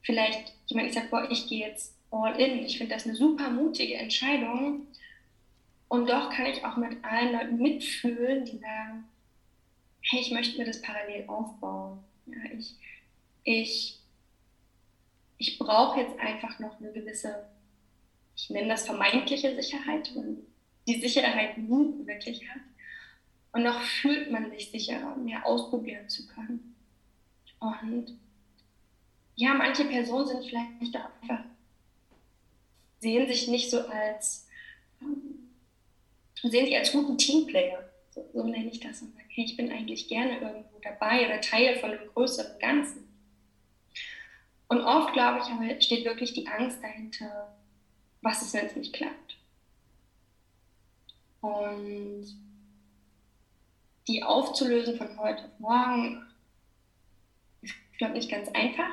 vielleicht 0.02 0.52
jemand 0.66 0.92
sagt, 0.92 1.10
boah, 1.10 1.30
ich 1.30 1.46
gehe 1.46 1.66
jetzt 1.66 1.94
all 2.10 2.38
in. 2.38 2.64
Ich 2.64 2.76
finde 2.76 2.94
das 2.94 3.06
eine 3.06 3.14
super 3.14 3.48
mutige 3.48 3.94
Entscheidung. 3.94 4.86
Und 5.88 6.10
doch 6.10 6.28
kann 6.30 6.46
ich 6.46 6.62
auch 6.64 6.76
mit 6.76 7.02
allen 7.02 7.32
Leuten 7.32 7.58
mitfühlen, 7.58 8.44
die 8.44 8.58
sagen, 8.58 9.04
hey, 10.02 10.20
ich 10.20 10.30
möchte 10.30 10.58
mir 10.58 10.66
das 10.66 10.82
parallel 10.82 11.24
aufbauen. 11.28 12.00
Ja, 12.26 12.50
ich 12.58 12.74
ich, 13.48 13.98
ich 15.38 15.58
brauche 15.58 16.00
jetzt 16.00 16.18
einfach 16.18 16.58
noch 16.58 16.78
eine 16.78 16.92
gewisse, 16.92 17.48
ich 18.36 18.50
nenne 18.50 18.68
das 18.68 18.84
vermeintliche 18.84 19.54
Sicherheit, 19.54 20.14
wenn 20.14 20.46
die 20.86 21.00
Sicherheit 21.00 21.56
nie 21.56 22.06
wirklich 22.06 22.46
hat. 22.48 22.60
Und 23.52 23.62
noch 23.62 23.80
fühlt 23.80 24.30
man 24.30 24.50
sich 24.50 24.70
sicherer, 24.70 25.16
mehr 25.16 25.44
ausprobieren 25.46 26.08
zu 26.08 26.26
können. 26.26 26.74
Und 27.60 28.18
ja, 29.36 29.54
manche 29.54 29.84
Personen 29.84 30.26
sind 30.26 30.44
vielleicht 30.44 30.96
auch 30.96 31.10
einfach, 31.22 31.44
sehen 33.00 33.26
sich 33.26 33.48
nicht 33.48 33.70
so 33.70 33.86
als, 33.86 34.46
sehen 36.42 36.66
sich 36.66 36.76
als 36.76 36.92
guten 36.92 37.16
Teamplayer. 37.16 37.88
So, 38.10 38.28
so 38.32 38.44
nenne 38.44 38.70
ich 38.70 38.80
das 38.80 39.00
und 39.02 39.14
sage, 39.14 39.26
hey, 39.28 39.44
ich 39.44 39.56
bin 39.56 39.70
eigentlich 39.70 40.08
gerne 40.08 40.38
irgendwo 40.40 40.78
dabei 40.82 41.26
oder 41.26 41.40
Teil 41.40 41.78
von 41.78 41.90
einem 41.90 42.08
größeren 42.14 42.58
Ganzen. 42.58 43.08
Und 44.68 44.82
oft, 44.82 45.14
glaube 45.14 45.40
ich, 45.40 45.84
steht 45.84 46.04
wirklich 46.04 46.34
die 46.34 46.46
Angst 46.46 46.82
dahinter, 46.82 47.56
was 48.20 48.42
ist, 48.42 48.52
wenn 48.54 48.66
es 48.66 48.76
nicht 48.76 48.92
klappt. 48.92 49.36
Und 51.40 52.26
die 54.08 54.22
aufzulösen 54.22 54.96
von 54.96 55.18
heute 55.18 55.44
auf 55.44 55.58
morgen, 55.58 56.26
ist, 57.60 57.74
glaube 57.98 58.18
ich, 58.18 58.28
ganz 58.28 58.48
einfach. 58.48 58.90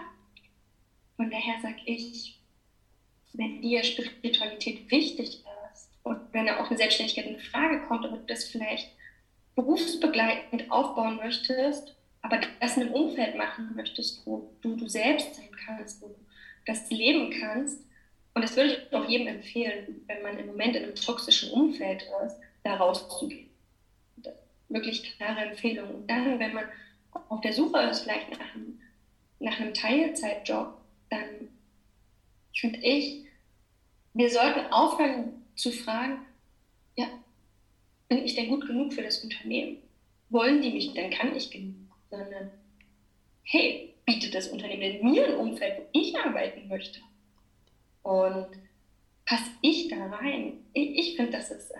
Von 1.16 1.32
daher 1.32 1.56
sage 1.62 1.80
ich, 1.86 2.38
wenn 3.34 3.62
dir 3.62 3.84
Spiritualität 3.84 4.92
wichtig 4.92 5.44
ist 5.72 5.90
und 6.04 6.20
wenn 6.34 6.50
auch 6.50 6.68
eine 6.68 6.78
Selbstständigkeit 6.78 7.26
in 7.26 7.40
Frage 7.40 7.82
kommt, 7.88 8.06
aber 8.06 8.18
du 8.18 8.26
das 8.26 8.44
vielleicht 8.46 8.92
berufsbegleitend 9.56 10.70
aufbauen 10.70 11.16
möchtest, 11.16 11.96
aber 12.22 12.42
das 12.60 12.76
in 12.76 12.84
einem 12.84 12.94
Umfeld 12.94 13.36
machen 13.36 13.74
möchtest, 13.76 14.26
wo 14.26 14.52
du 14.62 14.76
du 14.76 14.88
selbst 14.88 15.36
sein 15.36 15.50
kannst, 15.66 16.02
wo 16.02 16.08
du 16.08 16.16
das 16.66 16.90
leben 16.90 17.34
kannst. 17.40 17.80
Und 18.34 18.42
das 18.42 18.58
würde 18.58 18.74
ich 18.74 18.94
auch 18.94 19.08
jedem 19.08 19.28
empfehlen, 19.28 20.02
wenn 20.08 20.22
man 20.22 20.38
im 20.38 20.48
Moment 20.48 20.76
in 20.76 20.84
einem 20.84 20.96
toxischen 20.96 21.52
Umfeld 21.52 22.06
ist, 22.26 22.36
da 22.64 22.76
rauszugehen. 22.76 23.50
Wirklich 24.70 25.16
klare 25.18 25.42
Empfehlung. 25.42 25.90
Und 25.90 26.10
dann, 26.10 26.40
wenn 26.40 26.54
man 26.54 26.66
auf 27.30 27.42
der 27.42 27.54
Suche 27.54 27.80
ist, 27.82 28.02
vielleicht 28.02 28.32
nach 28.32 28.56
einem, 28.56 28.82
nach 29.40 29.60
einem 29.60 29.74
Teilzeitjob, 29.74 30.78
dann 31.10 31.50
finde 32.54 32.80
ich, 32.80 33.26
wir 34.14 34.30
sollten 34.30 34.72
aufhören 34.72 35.46
zu 35.56 35.72
fragen, 35.72 36.26
ja, 36.96 37.08
bin 38.08 38.20
ich 38.20 38.36
denn 38.36 38.50
gut 38.50 38.66
genug 38.66 38.94
für 38.94 39.02
das 39.02 39.24
Unternehmen? 39.24 39.78
Wollen 40.30 40.62
die 40.62 40.72
mich 40.72 40.94
denn? 40.94 41.12
Kann 41.12 41.36
ich 41.36 41.52
genug? 41.52 41.76
Sondern, 42.10 42.52
hey, 43.44 43.94
bietet 44.06 44.34
das 44.34 44.48
Unternehmen 44.48 45.12
mir 45.12 45.28
ein 45.28 45.36
Umfeld, 45.36 45.80
wo 45.80 45.86
ich 45.92 46.18
arbeiten 46.18 46.68
möchte? 46.68 47.00
Und 48.04 48.48
passe 49.26 49.52
ich 49.62 49.88
da 49.90 50.08
rein? 50.08 50.60
Ich, 50.74 50.98
ich 50.98 51.16
finde, 51.16 51.34
das 51.34 51.52
ist 51.52 51.72
äh, 51.72 51.80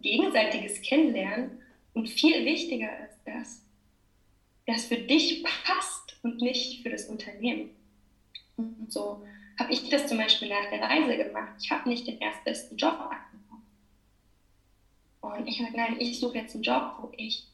gegenseitiges 0.00 0.82
Kennenlernen 0.82 1.62
und 1.92 2.08
viel 2.08 2.44
wichtiger 2.44 2.90
ist 3.06 3.18
das, 3.24 3.62
das 4.66 4.86
für 4.86 4.96
dich 4.96 5.42
passt 5.42 6.16
und 6.22 6.40
nicht 6.40 6.82
für 6.82 6.90
das 6.90 7.06
Unternehmen. 7.06 7.70
Und 8.56 8.92
so 8.92 9.24
habe 9.58 9.72
ich 9.72 9.88
das 9.88 10.06
zum 10.06 10.18
Beispiel 10.18 10.48
nach 10.48 10.70
der 10.70 10.82
Reise 10.82 11.16
gemacht. 11.16 11.54
Ich 11.60 11.70
habe 11.70 11.88
nicht 11.88 12.06
den 12.06 12.20
erstbesten 12.20 12.76
Job 12.76 12.98
angenommen. 12.98 13.66
Und 15.20 15.46
ich 15.46 15.60
habe 15.60 15.76
nein, 15.76 15.96
ich 15.98 16.18
suche 16.18 16.38
jetzt 16.38 16.54
einen 16.54 16.64
Job, 16.64 16.96
wo 17.00 17.12
ich 17.16 17.46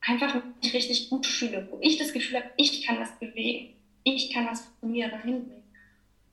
einfach 0.00 0.40
mich 0.62 0.72
richtig 0.72 1.10
gut 1.10 1.26
fühle, 1.26 1.68
wo 1.70 1.78
ich 1.80 1.98
das 1.98 2.12
Gefühl 2.12 2.38
habe, 2.38 2.50
ich 2.56 2.86
kann 2.86 2.98
was 2.98 3.18
bewegen. 3.18 3.74
Ich 4.04 4.32
kann 4.32 4.46
was 4.46 4.70
von 4.80 4.90
mir 4.90 5.12
reinbringen. 5.12 5.62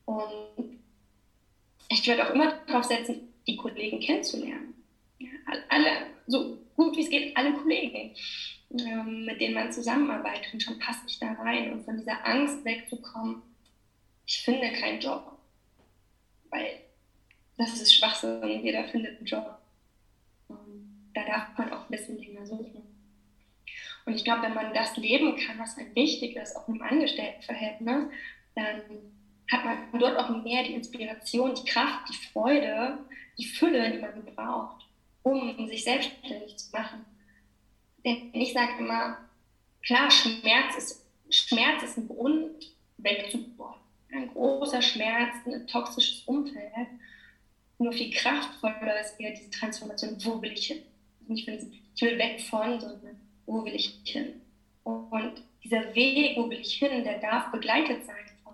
Und 0.05 0.79
ich 1.89 2.07
werde 2.07 2.27
auch 2.27 2.33
immer 2.33 2.53
darauf 2.67 2.85
setzen, 2.85 3.33
die 3.47 3.57
Kollegen 3.57 3.99
kennenzulernen. 3.99 4.74
Alle, 5.69 6.07
so 6.27 6.57
gut 6.75 6.95
wie 6.95 7.01
es 7.01 7.09
geht, 7.09 7.35
alle 7.37 7.53
Kollegen, 7.53 8.15
ähm, 8.71 9.25
mit 9.25 9.39
denen 9.39 9.53
man 9.53 9.71
zusammenarbeitet. 9.71 10.53
Und 10.53 10.61
schon 10.61 10.79
passe 10.79 11.01
ich 11.07 11.19
da 11.19 11.33
rein. 11.33 11.71
Und 11.73 11.85
von 11.85 11.97
dieser 11.97 12.25
Angst 12.25 12.63
wegzukommen, 12.65 13.41
ich 14.25 14.41
finde 14.41 14.71
keinen 14.73 14.99
Job. 14.99 15.37
Weil 16.49 16.81
das 17.57 17.81
ist 17.81 17.93
Schwachsinn, 17.93 18.63
jeder 18.63 18.85
findet 18.85 19.17
einen 19.17 19.25
Job. 19.25 19.57
Da 21.13 21.23
darf 21.23 21.57
man 21.57 21.71
auch 21.71 21.89
ein 21.89 21.91
bisschen 21.91 22.17
länger 22.17 22.45
suchen. 22.45 22.83
Und 24.05 24.13
ich 24.13 24.23
glaube, 24.23 24.43
wenn 24.43 24.53
man 24.53 24.73
das 24.73 24.97
leben 24.97 25.35
kann, 25.37 25.57
was 25.57 25.77
einem 25.77 25.95
wichtig 25.95 26.35
ist, 26.35 26.55
auch 26.55 26.67
im 26.67 26.81
Angestelltenverhältnis, 26.81 28.07
dann 28.55 28.81
hat 29.51 29.65
man 29.65 29.99
dort 29.99 30.17
auch 30.17 30.43
mehr 30.43 30.63
die 30.63 30.73
Inspiration, 30.73 31.55
die 31.55 31.69
Kraft, 31.69 32.09
die 32.09 32.27
Freude, 32.27 32.99
die 33.37 33.45
Fülle, 33.45 33.91
die 33.91 33.99
man 33.99 34.25
braucht, 34.25 34.84
um 35.25 35.67
sich 35.67 35.83
selbstständig 35.83 36.57
zu 36.57 36.71
machen. 36.71 37.05
Denn 38.05 38.33
ich 38.33 38.53
sage 38.53 38.79
immer, 38.79 39.17
klar, 39.83 40.09
Schmerz 40.09 40.75
ist, 40.77 41.05
Schmerz 41.29 41.83
ist 41.83 41.97
ein 41.97 42.07
Grund, 42.07 42.75
wegzubohren 42.97 43.85
ein 44.15 44.29
großer 44.29 44.81
Schmerz, 44.81 45.35
ein 45.45 45.67
toxisches 45.67 46.23
Umfeld. 46.25 46.71
Nur 47.77 47.91
viel 47.91 48.11
kraftvoller 48.11 49.01
ist 49.01 49.19
eher 49.19 49.31
diese 49.31 49.49
Transformation, 49.49 50.17
wo 50.23 50.41
will 50.41 50.53
ich 50.53 50.67
hin? 50.67 50.81
Nicht 51.27 51.45
von 51.45 51.55
ich 51.95 52.01
will 52.01 52.17
weg 52.17 52.41
von, 52.41 52.79
sondern 52.79 53.19
wo 53.45 53.63
will 53.65 53.75
ich 53.75 53.99
hin? 54.03 54.41
Und 54.83 55.43
dieser 55.63 55.93
Weg, 55.95 56.37
wo 56.37 56.49
will 56.49 56.59
ich 56.59 56.75
hin, 56.75 57.03
der 57.03 57.19
darf 57.19 57.51
begleitet 57.51 58.05
sein 58.05 58.15
von, 58.43 58.53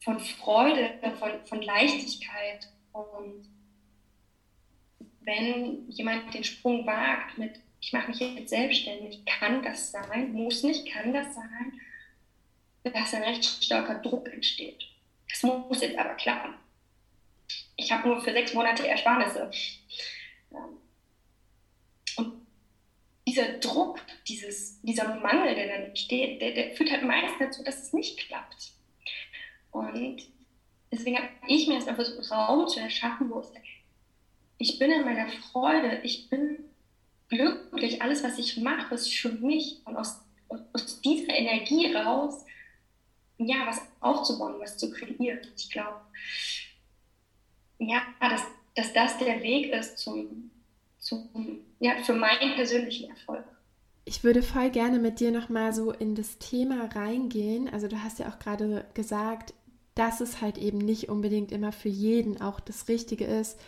von 0.00 0.20
Freude, 0.20 0.94
von, 1.18 1.30
von 1.44 1.62
Leichtigkeit. 1.62 2.68
Und 2.92 3.48
wenn 5.24 5.88
jemand 5.88 6.32
den 6.34 6.44
Sprung 6.44 6.86
wagt 6.86 7.38
mit, 7.38 7.60
ich 7.80 7.92
mache 7.92 8.08
mich 8.08 8.20
jetzt 8.20 8.50
selbstständig, 8.50 9.24
kann 9.24 9.62
das 9.62 9.90
sein, 9.90 10.32
muss 10.32 10.62
nicht, 10.62 10.90
kann 10.90 11.12
das 11.12 11.34
sein, 11.34 11.80
dass 12.84 13.14
ein 13.14 13.22
recht 13.22 13.44
starker 13.44 13.96
Druck 13.96 14.32
entsteht. 14.32 14.84
Das 15.28 15.42
muss 15.42 15.80
jetzt 15.80 15.98
aber 15.98 16.14
klappen. 16.14 16.54
Ich 17.76 17.90
habe 17.90 18.08
nur 18.08 18.20
für 18.20 18.32
sechs 18.32 18.54
Monate 18.54 18.86
Ersparnisse. 18.86 19.50
Und 22.16 22.46
dieser 23.26 23.58
Druck, 23.58 24.00
dieses, 24.28 24.80
dieser 24.82 25.16
Mangel, 25.16 25.54
der 25.54 25.68
dann 25.68 25.86
entsteht, 25.86 26.40
der, 26.40 26.52
der 26.52 26.72
führt 26.72 26.90
halt 26.90 27.04
meist 27.04 27.34
dazu, 27.40 27.64
dass 27.64 27.82
es 27.82 27.92
nicht 27.92 28.18
klappt. 28.28 28.72
Und 29.70 30.22
deswegen 30.90 31.16
habe 31.16 31.28
ich 31.46 31.66
mir 31.66 31.74
erstmal 31.74 31.96
versucht, 31.96 32.30
Raum 32.30 32.68
zu 32.68 32.80
erschaffen, 32.80 33.30
wo 33.30 33.40
es 33.40 33.52
ich 34.62 34.78
bin 34.78 34.92
in 34.92 35.04
meiner 35.04 35.28
Freude, 35.28 36.00
ich 36.04 36.30
bin 36.30 36.58
glücklich, 37.28 38.00
alles, 38.00 38.22
was 38.22 38.38
ich 38.38 38.58
mache, 38.58 38.94
ist 38.94 39.12
für 39.12 39.30
mich. 39.30 39.80
Und 39.84 39.96
aus, 39.96 40.20
aus 40.72 41.00
dieser 41.00 41.34
Energie 41.34 41.92
raus 41.94 42.44
ja, 43.38 43.66
was 43.66 43.80
aufzubauen, 44.00 44.54
was 44.60 44.78
zu 44.78 44.92
kreieren. 44.92 45.40
Ich 45.56 45.70
glaube, 45.70 46.00
ja, 47.78 48.02
dass, 48.20 48.42
dass 48.76 48.92
das 48.92 49.18
der 49.18 49.42
Weg 49.42 49.72
ist 49.72 49.98
zum, 49.98 50.50
zum, 50.98 51.28
ja, 51.80 52.00
für 52.04 52.14
meinen 52.14 52.54
persönlichen 52.54 53.10
Erfolg. 53.10 53.44
Ich 54.04 54.22
würde 54.22 54.42
voll 54.42 54.70
gerne 54.70 55.00
mit 55.00 55.18
dir 55.18 55.32
nochmal 55.32 55.72
so 55.72 55.90
in 55.90 56.14
das 56.14 56.38
Thema 56.38 56.86
reingehen. 56.86 57.68
Also 57.68 57.88
du 57.88 58.02
hast 58.02 58.20
ja 58.20 58.28
auch 58.28 58.38
gerade 58.38 58.84
gesagt, 58.94 59.54
dass 59.94 60.20
es 60.20 60.40
halt 60.40 60.58
eben 60.58 60.78
nicht 60.78 61.08
unbedingt 61.08 61.50
immer 61.50 61.72
für 61.72 61.88
jeden 61.88 62.40
auch 62.40 62.60
das 62.60 62.88
Richtige 62.88 63.24
ist, 63.24 63.58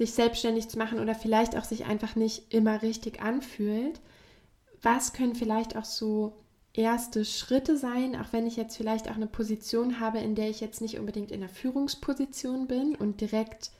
sich 0.00 0.14
selbstständig 0.14 0.70
zu 0.70 0.78
machen 0.78 0.98
oder 0.98 1.14
vielleicht 1.14 1.58
auch 1.58 1.64
sich 1.64 1.84
einfach 1.84 2.16
nicht 2.16 2.54
immer 2.54 2.80
richtig 2.80 3.20
anfühlt. 3.20 4.00
Was 4.80 5.12
können 5.12 5.34
vielleicht 5.34 5.76
auch 5.76 5.84
so 5.84 6.32
erste 6.72 7.26
Schritte 7.26 7.76
sein, 7.76 8.16
auch 8.16 8.32
wenn 8.32 8.46
ich 8.46 8.56
jetzt 8.56 8.78
vielleicht 8.78 9.10
auch 9.10 9.16
eine 9.16 9.26
Position 9.26 10.00
habe, 10.00 10.18
in 10.20 10.34
der 10.34 10.48
ich 10.48 10.60
jetzt 10.60 10.80
nicht 10.80 10.98
unbedingt 10.98 11.30
in 11.30 11.40
der 11.40 11.50
Führungsposition 11.50 12.66
bin 12.66 12.96
und 12.96 13.20
direkt 13.20 13.72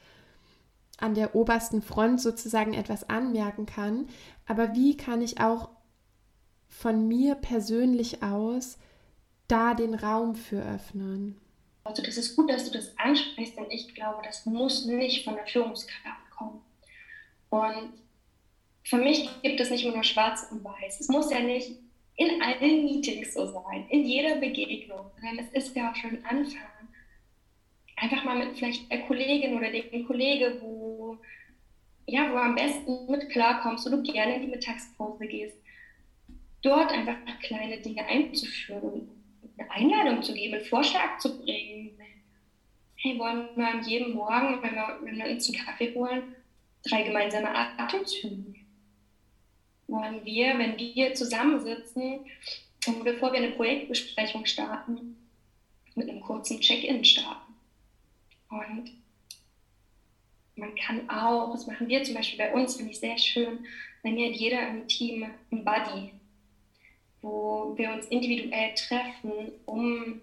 an 0.98 1.14
der 1.14 1.34
obersten 1.34 1.80
Front 1.80 2.20
sozusagen 2.20 2.74
etwas 2.74 3.08
anmerken 3.08 3.64
kann. 3.64 4.06
Aber 4.46 4.74
wie 4.74 4.98
kann 4.98 5.22
ich 5.22 5.40
auch 5.40 5.70
von 6.68 7.08
mir 7.08 7.34
persönlich 7.34 8.22
aus 8.22 8.76
da 9.48 9.72
den 9.72 9.94
Raum 9.94 10.34
für 10.34 10.60
öffnen? 10.60 11.40
Also 11.90 12.04
das 12.04 12.16
ist 12.16 12.36
gut, 12.36 12.48
dass 12.48 12.70
du 12.70 12.70
das 12.70 12.96
ansprichst, 12.98 13.56
denn 13.56 13.68
ich 13.68 13.92
glaube, 13.96 14.22
das 14.22 14.46
muss 14.46 14.86
nicht 14.86 15.24
von 15.24 15.34
der 15.34 15.46
Führungskraft 15.46 16.30
kommen. 16.30 16.60
Und 17.48 17.94
für 18.84 18.96
mich 18.96 19.28
gibt 19.42 19.58
es 19.58 19.70
nicht 19.70 19.84
nur 19.84 20.04
schwarz 20.04 20.46
und 20.52 20.62
weiß. 20.62 21.00
Es 21.00 21.08
muss 21.08 21.32
ja 21.32 21.40
nicht 21.40 21.72
in 22.14 22.40
allen 22.40 22.84
Meetings 22.84 23.34
so 23.34 23.44
sein, 23.44 23.88
in 23.88 24.04
jeder 24.04 24.36
Begegnung, 24.36 25.10
sondern 25.16 25.44
es 25.44 25.66
ist 25.66 25.74
ja 25.74 25.90
auch 25.90 25.96
schon 25.96 26.10
ein 26.10 26.24
Anfang. 26.26 26.62
Einfach 27.96 28.22
mal 28.22 28.38
mit 28.38 28.56
vielleicht 28.56 28.88
der 28.88 29.02
Kollegin 29.08 29.56
oder 29.56 29.72
dem 29.72 30.06
Kollege, 30.06 30.58
wo, 30.60 31.18
ja, 32.06 32.30
wo 32.30 32.34
du 32.34 32.40
am 32.40 32.54
besten 32.54 33.10
mit 33.10 33.30
klarkommst 33.30 33.84
und 33.86 33.92
du 34.06 34.12
gerne 34.12 34.36
in 34.36 34.42
die 34.42 34.48
Mittagspause 34.48 35.26
gehst, 35.26 35.56
dort 36.62 36.92
einfach 36.92 37.16
kleine 37.42 37.80
Dinge 37.80 38.06
einzuführen, 38.06 39.19
eine 39.60 39.70
Einladung 39.70 40.22
zu 40.22 40.34
geben, 40.34 40.54
einen 40.54 40.64
Vorschlag 40.64 41.18
zu 41.18 41.42
bringen. 41.42 41.98
Hey, 42.96 43.18
wollen 43.18 43.48
wir 43.56 43.68
an 43.68 43.84
jedem 43.86 44.12
Morgen, 44.12 44.62
wenn 44.62 44.74
wir, 44.74 44.98
wenn 45.02 45.16
wir 45.16 45.26
uns 45.26 45.48
einen 45.48 45.64
Kaffee 45.64 45.94
holen, 45.94 46.34
drei 46.84 47.02
gemeinsame 47.02 47.48
Atemzüge 47.54 48.54
wollen 49.90 50.24
wir, 50.24 50.56
wenn 50.58 50.78
wir 50.78 51.14
zusammensitzen 51.14 52.20
schon 52.82 53.04
bevor 53.04 53.32
wir 53.32 53.40
eine 53.40 53.52
Projektbesprechung 53.52 54.46
starten, 54.46 55.16
mit 55.94 56.08
einem 56.08 56.20
kurzen 56.20 56.60
Check-in 56.60 57.04
starten. 57.04 57.54
Und 58.48 58.90
man 60.56 60.74
kann 60.76 61.08
auch, 61.10 61.52
das 61.52 61.66
machen 61.66 61.88
wir 61.88 62.02
zum 62.02 62.14
Beispiel 62.14 62.38
bei 62.38 62.52
uns, 62.52 62.76
finde 62.76 62.92
ich 62.92 63.00
sehr 63.00 63.18
schön, 63.18 63.66
wenn 64.02 64.16
jeder 64.16 64.68
im 64.68 64.88
Team 64.88 65.26
ein 65.52 65.64
Buddy, 65.64 66.12
wo 67.22 67.74
wir 67.76 67.92
uns 67.92 68.06
individuell 68.06 68.74
treffen, 68.74 69.52
um 69.66 70.20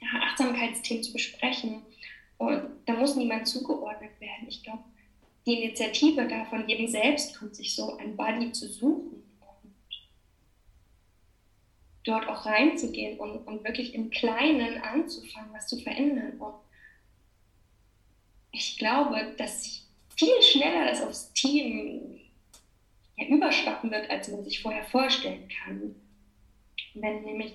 ja, 0.00 0.08
Achtsamkeitsthemen 0.28 1.02
zu 1.02 1.12
besprechen. 1.12 1.82
Und 2.38 2.62
da 2.86 2.94
muss 2.94 3.16
niemand 3.16 3.46
zugeordnet 3.46 4.20
werden. 4.20 4.48
Ich 4.48 4.62
glaube, 4.62 4.82
die 5.46 5.62
Initiative 5.62 6.26
da 6.28 6.44
von 6.44 6.68
jedem 6.68 6.88
selbst 6.88 7.38
kommt, 7.38 7.56
sich 7.56 7.74
so 7.74 7.96
ein 7.96 8.16
Buddy 8.16 8.52
zu 8.52 8.68
suchen 8.68 9.22
und 9.40 9.74
dort 12.04 12.28
auch 12.28 12.46
reinzugehen 12.46 13.18
und, 13.18 13.38
und 13.46 13.64
wirklich 13.64 13.94
im 13.94 14.10
Kleinen 14.10 14.80
anzufangen, 14.82 15.52
was 15.52 15.66
zu 15.66 15.78
verändern. 15.78 16.38
Und 16.38 16.54
ich 18.52 18.78
glaube, 18.78 19.34
dass 19.36 19.86
viel 20.16 20.42
schneller 20.42 20.86
das 20.86 21.02
aufs 21.02 21.32
Team 21.32 22.20
ja, 23.16 23.26
überschwappen 23.26 23.90
wird, 23.90 24.10
als 24.10 24.28
man 24.28 24.44
sich 24.44 24.62
vorher 24.62 24.84
vorstellen 24.84 25.48
kann. 25.48 25.94
Wenn 26.94 27.22
nämlich 27.22 27.54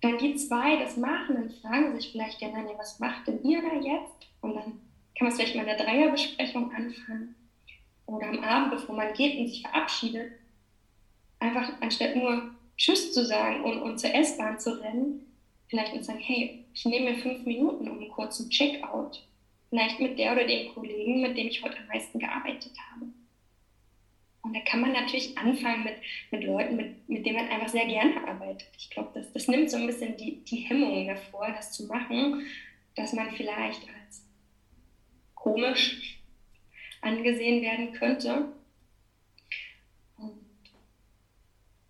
dann 0.00 0.18
die 0.18 0.36
zwei 0.36 0.76
das 0.76 0.96
machen, 0.96 1.34
dann 1.34 1.50
fragen 1.50 1.96
sich 1.96 2.12
vielleicht, 2.12 2.40
ja, 2.40 2.48
nein, 2.48 2.66
was 2.76 3.00
macht 3.00 3.26
denn 3.26 3.42
ihr 3.42 3.62
da 3.62 3.74
jetzt? 3.76 4.28
Und 4.40 4.54
dann 4.54 4.80
kann 5.16 5.26
man 5.26 5.28
es 5.28 5.36
vielleicht 5.36 5.54
mal 5.54 5.62
in 5.62 5.76
der 5.76 5.84
Dreierbesprechung 5.84 6.72
anfangen 6.72 7.34
oder 8.06 8.28
am 8.28 8.40
Abend, 8.40 8.72
bevor 8.72 8.96
man 8.96 9.14
geht 9.14 9.38
und 9.38 9.48
sich 9.48 9.62
verabschiedet, 9.62 10.32
einfach 11.38 11.72
anstatt 11.80 12.16
nur 12.16 12.54
Tschüss 12.76 13.12
zu 13.12 13.24
sagen 13.24 13.62
und, 13.62 13.80
und 13.80 13.98
zur 13.98 14.14
S-Bahn 14.14 14.58
zu 14.58 14.80
rennen, 14.80 15.24
vielleicht 15.68 15.94
und 15.94 16.04
sagen, 16.04 16.18
hey, 16.18 16.64
ich 16.74 16.84
nehme 16.84 17.12
mir 17.12 17.18
fünf 17.18 17.46
Minuten 17.46 17.88
um 17.88 17.98
einen 17.98 18.10
kurzen 18.10 18.50
Checkout. 18.50 19.22
Vielleicht 19.70 20.00
mit 20.00 20.18
der 20.18 20.32
oder 20.32 20.46
dem 20.46 20.72
Kollegen, 20.74 21.22
mit 21.22 21.36
dem 21.36 21.48
ich 21.48 21.62
heute 21.62 21.78
am 21.78 21.86
meisten 21.86 22.18
gearbeitet 22.18 22.72
habe. 22.90 23.06
Und 24.44 24.54
da 24.54 24.60
kann 24.60 24.82
man 24.82 24.92
natürlich 24.92 25.36
anfangen 25.38 25.84
mit, 25.84 25.94
mit 26.30 26.44
Leuten, 26.44 26.76
mit, 26.76 27.08
mit 27.08 27.24
denen 27.24 27.36
man 27.36 27.48
einfach 27.48 27.68
sehr 27.68 27.86
gerne 27.86 28.28
arbeitet. 28.28 28.68
Ich 28.78 28.90
glaube, 28.90 29.10
das, 29.14 29.32
das 29.32 29.48
nimmt 29.48 29.70
so 29.70 29.78
ein 29.78 29.86
bisschen 29.86 30.18
die, 30.18 30.44
die 30.44 30.56
Hemmungen 30.56 31.08
davor, 31.08 31.48
das 31.56 31.72
zu 31.72 31.86
machen, 31.86 32.44
dass 32.94 33.14
man 33.14 33.30
vielleicht 33.30 33.80
als 33.88 34.22
komisch 35.34 36.20
angesehen 37.00 37.62
werden 37.62 37.94
könnte. 37.94 38.52
Und 40.18 40.38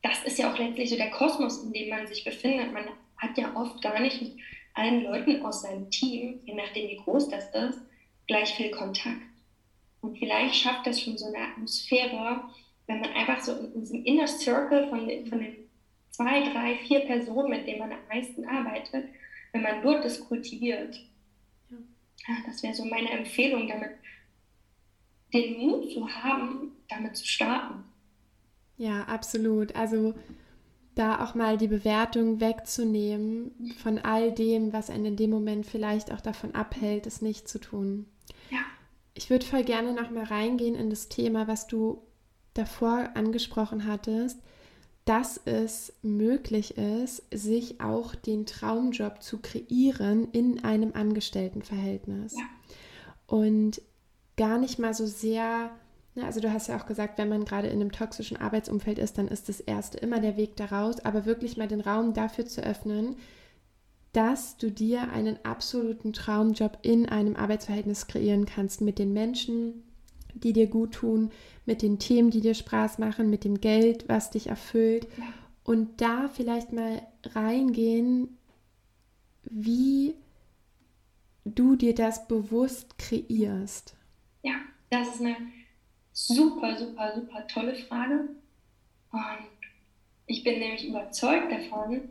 das 0.02 0.22
ist 0.22 0.38
ja 0.38 0.52
auch 0.52 0.58
letztlich 0.58 0.90
so 0.90 0.96
der 0.96 1.10
Kosmos, 1.10 1.64
in 1.64 1.72
dem 1.72 1.88
man 1.88 2.06
sich 2.06 2.22
befindet. 2.22 2.72
Man 2.72 2.86
hat 3.16 3.36
ja 3.36 3.52
oft 3.56 3.82
gar 3.82 3.98
nicht 3.98 4.22
mit 4.22 4.36
allen 4.74 5.02
Leuten 5.02 5.44
aus 5.44 5.62
seinem 5.62 5.90
Team, 5.90 6.40
je 6.44 6.54
nachdem 6.54 6.88
wie 6.88 6.96
groß 7.02 7.30
das 7.30 7.52
ist, 7.52 7.80
gleich 8.28 8.54
viel 8.54 8.70
Kontakt. 8.70 9.33
Und 10.04 10.18
vielleicht 10.18 10.54
schafft 10.54 10.86
das 10.86 11.00
schon 11.00 11.16
so 11.16 11.26
eine 11.26 11.38
Atmosphäre, 11.38 12.42
wenn 12.86 13.00
man 13.00 13.10
einfach 13.14 13.40
so 13.40 13.56
in 13.56 13.80
diesem 13.80 14.04
Inner 14.04 14.26
Circle 14.26 14.88
von 14.90 15.08
den, 15.08 15.26
von 15.26 15.38
den 15.38 15.56
zwei, 16.10 16.42
drei, 16.52 16.76
vier 16.86 17.00
Personen, 17.00 17.48
mit 17.48 17.66
denen 17.66 17.78
man 17.78 17.92
am 17.92 18.06
meisten 18.10 18.44
arbeitet, 18.44 19.06
wenn 19.52 19.62
man 19.62 19.80
dort 19.82 20.04
das 20.04 20.20
kultiviert. 20.20 21.00
Ja. 21.70 21.78
ja 22.28 22.34
das 22.44 22.62
wäre 22.62 22.74
so 22.74 22.84
meine 22.84 23.10
Empfehlung, 23.12 23.66
damit 23.66 23.92
den 25.32 25.58
Mut 25.58 25.90
zu 25.90 26.06
haben, 26.06 26.72
damit 26.90 27.16
zu 27.16 27.26
starten. 27.26 27.84
Ja, 28.76 29.04
absolut. 29.04 29.74
Also 29.74 30.14
da 30.94 31.24
auch 31.24 31.34
mal 31.34 31.56
die 31.56 31.68
Bewertung 31.68 32.40
wegzunehmen 32.40 33.74
von 33.82 33.98
all 34.00 34.32
dem, 34.32 34.74
was 34.74 34.90
einen 34.90 35.06
in 35.06 35.16
dem 35.16 35.30
Moment 35.30 35.64
vielleicht 35.64 36.12
auch 36.12 36.20
davon 36.20 36.54
abhält, 36.54 37.06
es 37.06 37.22
nicht 37.22 37.48
zu 37.48 37.58
tun. 37.58 38.04
Ja 38.50 38.60
ich 39.14 39.30
würde 39.30 39.46
voll 39.46 39.64
gerne 39.64 39.92
noch 39.92 40.10
mal 40.10 40.24
reingehen 40.24 40.74
in 40.74 40.90
das 40.90 41.08
Thema, 41.08 41.46
was 41.46 41.66
du 41.66 42.02
davor 42.52 43.10
angesprochen 43.14 43.86
hattest, 43.86 44.38
dass 45.04 45.40
es 45.44 45.92
möglich 46.02 46.78
ist, 46.78 47.22
sich 47.32 47.80
auch 47.80 48.14
den 48.14 48.46
Traumjob 48.46 49.22
zu 49.22 49.38
kreieren 49.38 50.28
in 50.32 50.64
einem 50.64 50.92
Angestelltenverhältnis. 50.94 52.34
Ja. 52.36 52.44
Und 53.26 53.82
gar 54.36 54.58
nicht 54.58 54.78
mal 54.78 54.94
so 54.94 55.06
sehr, 55.06 55.70
ne, 56.14 56.24
also 56.24 56.40
du 56.40 56.52
hast 56.52 56.68
ja 56.68 56.76
auch 56.78 56.86
gesagt, 56.86 57.18
wenn 57.18 57.28
man 57.28 57.44
gerade 57.44 57.68
in 57.68 57.80
einem 57.80 57.92
toxischen 57.92 58.38
Arbeitsumfeld 58.38 58.98
ist, 58.98 59.18
dann 59.18 59.28
ist 59.28 59.48
das 59.48 59.60
erste 59.60 59.98
immer 59.98 60.20
der 60.20 60.36
Weg 60.36 60.56
daraus, 60.56 61.04
aber 61.04 61.26
wirklich 61.26 61.56
mal 61.56 61.68
den 61.68 61.80
Raum 61.80 62.14
dafür 62.14 62.46
zu 62.46 62.62
öffnen, 62.62 63.16
dass 64.14 64.56
du 64.56 64.70
dir 64.70 65.10
einen 65.10 65.44
absoluten 65.44 66.12
Traumjob 66.12 66.78
in 66.82 67.06
einem 67.06 67.36
Arbeitsverhältnis 67.36 68.06
kreieren 68.06 68.46
kannst 68.46 68.80
mit 68.80 68.98
den 68.98 69.12
Menschen, 69.12 69.82
die 70.34 70.52
dir 70.52 70.68
gut 70.68 70.92
tun, 70.92 71.30
mit 71.66 71.82
den 71.82 71.98
Themen, 71.98 72.30
die 72.30 72.40
dir 72.40 72.54
Spaß 72.54 72.98
machen, 72.98 73.28
mit 73.28 73.44
dem 73.44 73.60
Geld, 73.60 74.08
was 74.08 74.30
dich 74.30 74.46
erfüllt. 74.46 75.08
Und 75.64 76.00
da 76.00 76.28
vielleicht 76.28 76.72
mal 76.72 77.02
reingehen, 77.24 78.38
wie 79.42 80.14
du 81.44 81.74
dir 81.74 81.94
das 81.94 82.28
bewusst 82.28 82.98
kreierst. 82.98 83.96
Ja, 84.42 84.54
das 84.90 85.08
ist 85.16 85.20
eine 85.22 85.36
super, 86.12 86.78
super, 86.78 87.14
super 87.16 87.46
tolle 87.48 87.74
Frage. 87.74 88.28
Und 89.10 89.48
ich 90.26 90.44
bin 90.44 90.60
nämlich 90.60 90.86
überzeugt 90.86 91.50
davon, 91.50 92.02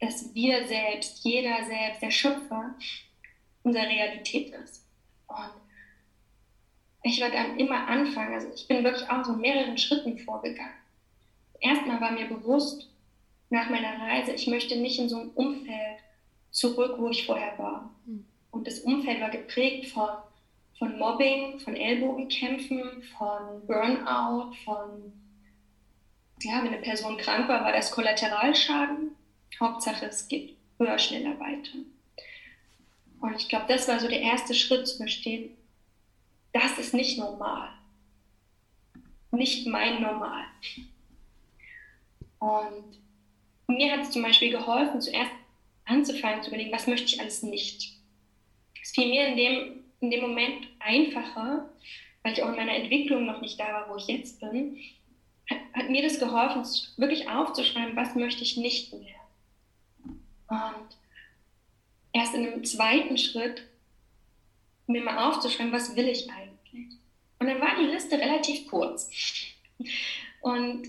dass 0.00 0.34
wir 0.34 0.66
selbst, 0.66 1.24
jeder 1.24 1.64
selbst, 1.64 2.02
der 2.02 2.10
Schöpfer, 2.10 2.74
unsere 3.62 3.86
Realität 3.86 4.54
ist. 4.54 4.86
Und 5.26 5.52
ich 7.02 7.20
werde 7.20 7.36
dann 7.36 7.58
immer 7.58 7.86
anfangen, 7.86 8.34
also 8.34 8.48
ich 8.54 8.66
bin 8.66 8.82
wirklich 8.84 9.08
auch 9.08 9.24
so 9.24 9.34
mehreren 9.34 9.78
Schritten 9.78 10.18
vorgegangen. 10.18 10.74
Erstmal 11.60 12.00
war 12.00 12.12
mir 12.12 12.26
bewusst, 12.26 12.90
nach 13.50 13.68
meiner 13.68 14.00
Reise, 14.00 14.32
ich 14.32 14.46
möchte 14.46 14.76
nicht 14.76 14.98
in 14.98 15.08
so 15.08 15.20
einem 15.20 15.30
Umfeld 15.30 15.98
zurück, 16.50 16.96
wo 16.98 17.08
ich 17.08 17.26
vorher 17.26 17.58
war. 17.58 17.90
Hm. 18.06 18.24
Und 18.50 18.66
das 18.66 18.80
Umfeld 18.80 19.20
war 19.20 19.30
geprägt 19.30 19.86
von, 19.90 20.08
von 20.78 20.98
Mobbing, 20.98 21.58
von 21.58 21.76
Ellbogenkämpfen, 21.76 23.02
von 23.18 23.66
Burnout, 23.66 24.54
von, 24.64 25.12
ja, 26.40 26.62
wenn 26.62 26.68
eine 26.68 26.82
Person 26.82 27.16
krank 27.16 27.48
war, 27.48 27.64
war 27.64 27.72
das 27.72 27.90
Kollateralschaden. 27.90 29.16
Hauptsache, 29.60 30.06
es 30.06 30.26
geht 30.26 30.56
höher, 30.78 30.98
schneller 30.98 31.38
weiter. 31.38 31.78
Und 33.20 33.36
ich 33.36 33.48
glaube, 33.48 33.66
das 33.68 33.86
war 33.86 34.00
so 34.00 34.08
der 34.08 34.20
erste 34.20 34.54
Schritt 34.54 34.88
zu 34.88 34.96
verstehen, 34.96 35.56
das 36.52 36.78
ist 36.78 36.94
nicht 36.94 37.18
normal. 37.18 37.68
Nicht 39.30 39.66
mein 39.66 40.02
Normal. 40.02 40.44
Und 42.40 42.98
mir 43.68 43.92
hat 43.92 44.00
es 44.00 44.10
zum 44.10 44.22
Beispiel 44.22 44.50
geholfen, 44.50 45.00
zuerst 45.00 45.30
anzufangen 45.84 46.42
zu 46.42 46.48
überlegen, 46.48 46.72
was 46.72 46.86
möchte 46.86 47.06
ich 47.06 47.20
alles 47.20 47.42
nicht. 47.42 47.92
Es 48.82 48.90
fiel 48.90 49.08
mir 49.08 49.28
in 49.28 49.36
dem, 49.36 49.84
in 50.00 50.10
dem 50.10 50.22
Moment 50.22 50.66
einfacher, 50.80 51.68
weil 52.22 52.32
ich 52.32 52.42
auch 52.42 52.48
in 52.48 52.56
meiner 52.56 52.74
Entwicklung 52.74 53.26
noch 53.26 53.40
nicht 53.40 53.60
da 53.60 53.68
war, 53.68 53.90
wo 53.90 53.96
ich 53.96 54.06
jetzt 54.06 54.40
bin, 54.40 54.78
hat, 55.48 55.58
hat 55.74 55.90
mir 55.90 56.02
das 56.02 56.18
geholfen, 56.18 56.64
wirklich 56.96 57.28
aufzuschreiben, 57.28 57.94
was 57.94 58.14
möchte 58.14 58.42
ich 58.42 58.56
nicht 58.56 58.92
mehr. 58.92 59.19
Und 60.50 60.96
erst 62.12 62.34
in 62.34 62.46
einem 62.46 62.64
zweiten 62.64 63.16
Schritt 63.16 63.66
mir 64.86 65.02
mal 65.02 65.28
aufzuschreiben, 65.28 65.72
was 65.72 65.94
will 65.96 66.08
ich 66.08 66.30
eigentlich. 66.30 66.98
Und 67.38 67.46
dann 67.46 67.60
war 67.60 67.76
die 67.78 67.86
Liste 67.86 68.18
relativ 68.18 68.66
kurz. 68.68 69.08
Und 70.40 70.88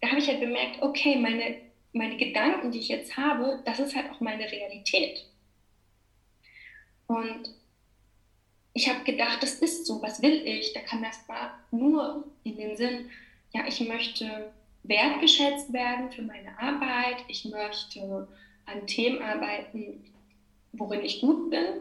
da 0.00 0.08
habe 0.08 0.20
ich 0.20 0.28
halt 0.28 0.40
bemerkt, 0.40 0.80
okay, 0.80 1.16
meine, 1.16 1.56
meine 1.92 2.16
Gedanken, 2.16 2.70
die 2.70 2.78
ich 2.78 2.88
jetzt 2.88 3.16
habe, 3.16 3.60
das 3.66 3.80
ist 3.80 3.96
halt 3.96 4.10
auch 4.10 4.20
meine 4.20 4.50
Realität. 4.50 5.26
Und 7.08 7.50
ich 8.74 8.88
habe 8.88 9.02
gedacht, 9.02 9.42
das 9.42 9.54
ist 9.54 9.86
so, 9.86 10.00
was 10.00 10.22
will 10.22 10.46
ich? 10.46 10.72
Da 10.72 10.80
kam 10.80 11.02
erst 11.02 11.28
mal 11.28 11.50
nur 11.72 12.24
in 12.44 12.56
den 12.56 12.76
Sinn, 12.76 13.10
ja, 13.52 13.66
ich 13.66 13.80
möchte 13.80 14.52
wertgeschätzt 14.88 15.72
werden 15.72 16.10
für 16.10 16.22
meine 16.22 16.58
Arbeit. 16.58 17.24
Ich 17.28 17.44
möchte 17.44 18.26
an 18.66 18.86
Themen 18.86 19.22
arbeiten, 19.22 20.04
worin 20.72 21.02
ich 21.02 21.20
gut 21.20 21.50
bin. 21.50 21.80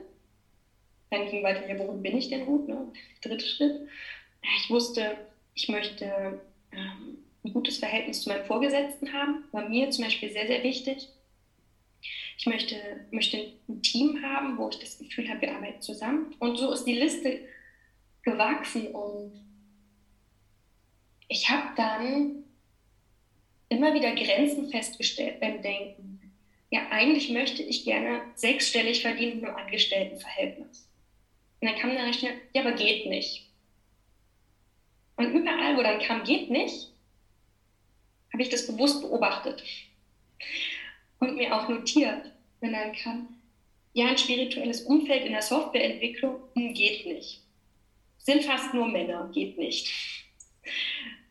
Dann 1.10 1.30
ging 1.30 1.44
weiter, 1.44 1.68
ja, 1.68 1.80
worin 1.80 2.02
bin 2.02 2.18
ich 2.18 2.30
denn 2.30 2.46
gut? 2.46 2.68
Ne? 2.68 2.92
Dritter 3.22 3.46
Schritt. 3.46 3.88
Ich 4.42 4.70
wusste, 4.70 5.18
ich 5.54 5.70
möchte 5.70 6.42
ähm, 6.72 7.18
ein 7.44 7.54
gutes 7.54 7.78
Verhältnis 7.78 8.22
zu 8.22 8.30
meinem 8.30 8.46
Vorgesetzten 8.46 9.14
haben. 9.14 9.46
War 9.52 9.70
mir 9.70 9.90
zum 9.90 10.04
Beispiel 10.04 10.32
sehr, 10.32 10.48
sehr 10.48 10.64
wichtig. 10.64 11.08
Ich 12.38 12.46
möchte, 12.46 12.76
möchte 13.12 13.54
ein 13.68 13.82
Team 13.82 14.22
haben, 14.22 14.58
wo 14.58 14.70
ich 14.70 14.80
das 14.80 15.00
Gefühl 15.00 15.30
habe, 15.30 15.42
wir 15.42 15.56
arbeiten 15.56 15.82
zusammen. 15.82 16.36
Und 16.40 16.58
so 16.58 16.72
ist 16.72 16.84
die 16.84 17.00
Liste 17.00 17.40
gewachsen 18.22 18.88
und 18.88 19.32
ich 21.30 21.50
habe 21.50 21.70
dann 21.76 22.44
immer 23.70 23.94
wieder 23.94 24.14
Grenzen 24.16 24.70
festgestellt 24.70 25.40
beim 25.40 25.62
Denken. 25.62 26.34
Ja, 26.70 26.88
eigentlich 26.90 27.30
möchte 27.30 27.64
ich 27.64 27.86
gerne 27.86 28.22
sechsstellig 28.36 29.02
verdienen 29.02 29.40
im 29.40 29.56
Angestelltenverhältnis. 29.56 30.90
Und 31.60 31.70
dann 31.70 31.80
kam 31.80 31.96
dann 31.96 32.14
schnell, 32.14 32.34
ja, 32.54 32.62
aber 32.62 32.74
geht 32.74 33.08
nicht. 33.08 33.50
Und 35.16 35.34
überall, 35.34 35.78
wo 35.78 35.82
dann 35.82 36.00
kam, 36.00 36.24
geht 36.24 36.50
nicht, 36.50 36.92
habe 38.32 38.44
ich 38.44 38.50
das 38.50 38.68
bewusst 38.68 39.02
beobachtet 39.02 39.64
und 41.20 41.36
mir 41.36 41.56
auch 41.56 41.68
notiert, 41.68 42.32
wenn 42.60 42.74
dann 42.74 42.94
kam, 42.94 43.42
ja, 43.94 44.08
ein 44.08 44.18
spirituelles 44.18 44.82
Umfeld 44.82 45.26
in 45.26 45.32
der 45.32 45.42
Softwareentwicklung 45.42 46.40
hm, 46.54 46.74
geht 46.74 47.08
nicht. 47.08 47.42
Sind 48.20 48.44
fast 48.44 48.74
nur 48.74 48.88
Männer, 48.88 49.32
geht 49.34 49.58
nicht. 49.58 49.92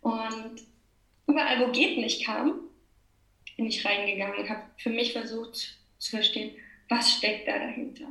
Und 0.01 0.63
überall, 1.27 1.67
wo 1.67 1.73
geht 1.73 1.99
nicht 1.99 2.25
kam, 2.25 2.61
bin 3.57 3.67
ich 3.67 3.85
reingegangen 3.85 4.39
und 4.39 4.49
habe 4.49 4.63
für 4.77 4.91
mich 4.91 5.13
versucht 5.13 5.79
zu 5.99 6.11
verstehen, 6.11 6.55
was 6.89 7.13
steckt 7.13 7.49
da 7.49 7.59
dahinter. 7.59 8.07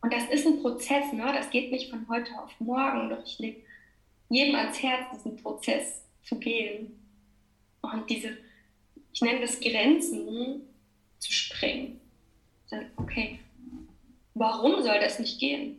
Und 0.00 0.12
das 0.12 0.28
ist 0.30 0.46
ein 0.46 0.60
Prozess, 0.60 1.12
ne? 1.12 1.32
das 1.32 1.50
geht 1.50 1.70
nicht 1.70 1.90
von 1.90 2.08
heute 2.08 2.32
auf 2.38 2.58
morgen, 2.58 3.08
doch 3.08 3.24
ich 3.24 3.38
lege 3.38 3.62
jedem 4.28 4.56
ans 4.56 4.82
Herz, 4.82 5.06
diesen 5.14 5.36
Prozess 5.36 6.02
zu 6.24 6.38
gehen. 6.38 6.98
Und 7.82 8.08
diese, 8.10 8.36
ich 9.12 9.20
nenne 9.20 9.40
das 9.40 9.60
Grenzen 9.60 10.62
zu 11.18 11.32
sprengen. 11.32 12.00
Okay, 12.96 13.38
warum 14.34 14.82
soll 14.82 14.98
das 14.98 15.18
nicht 15.18 15.38
gehen? 15.38 15.78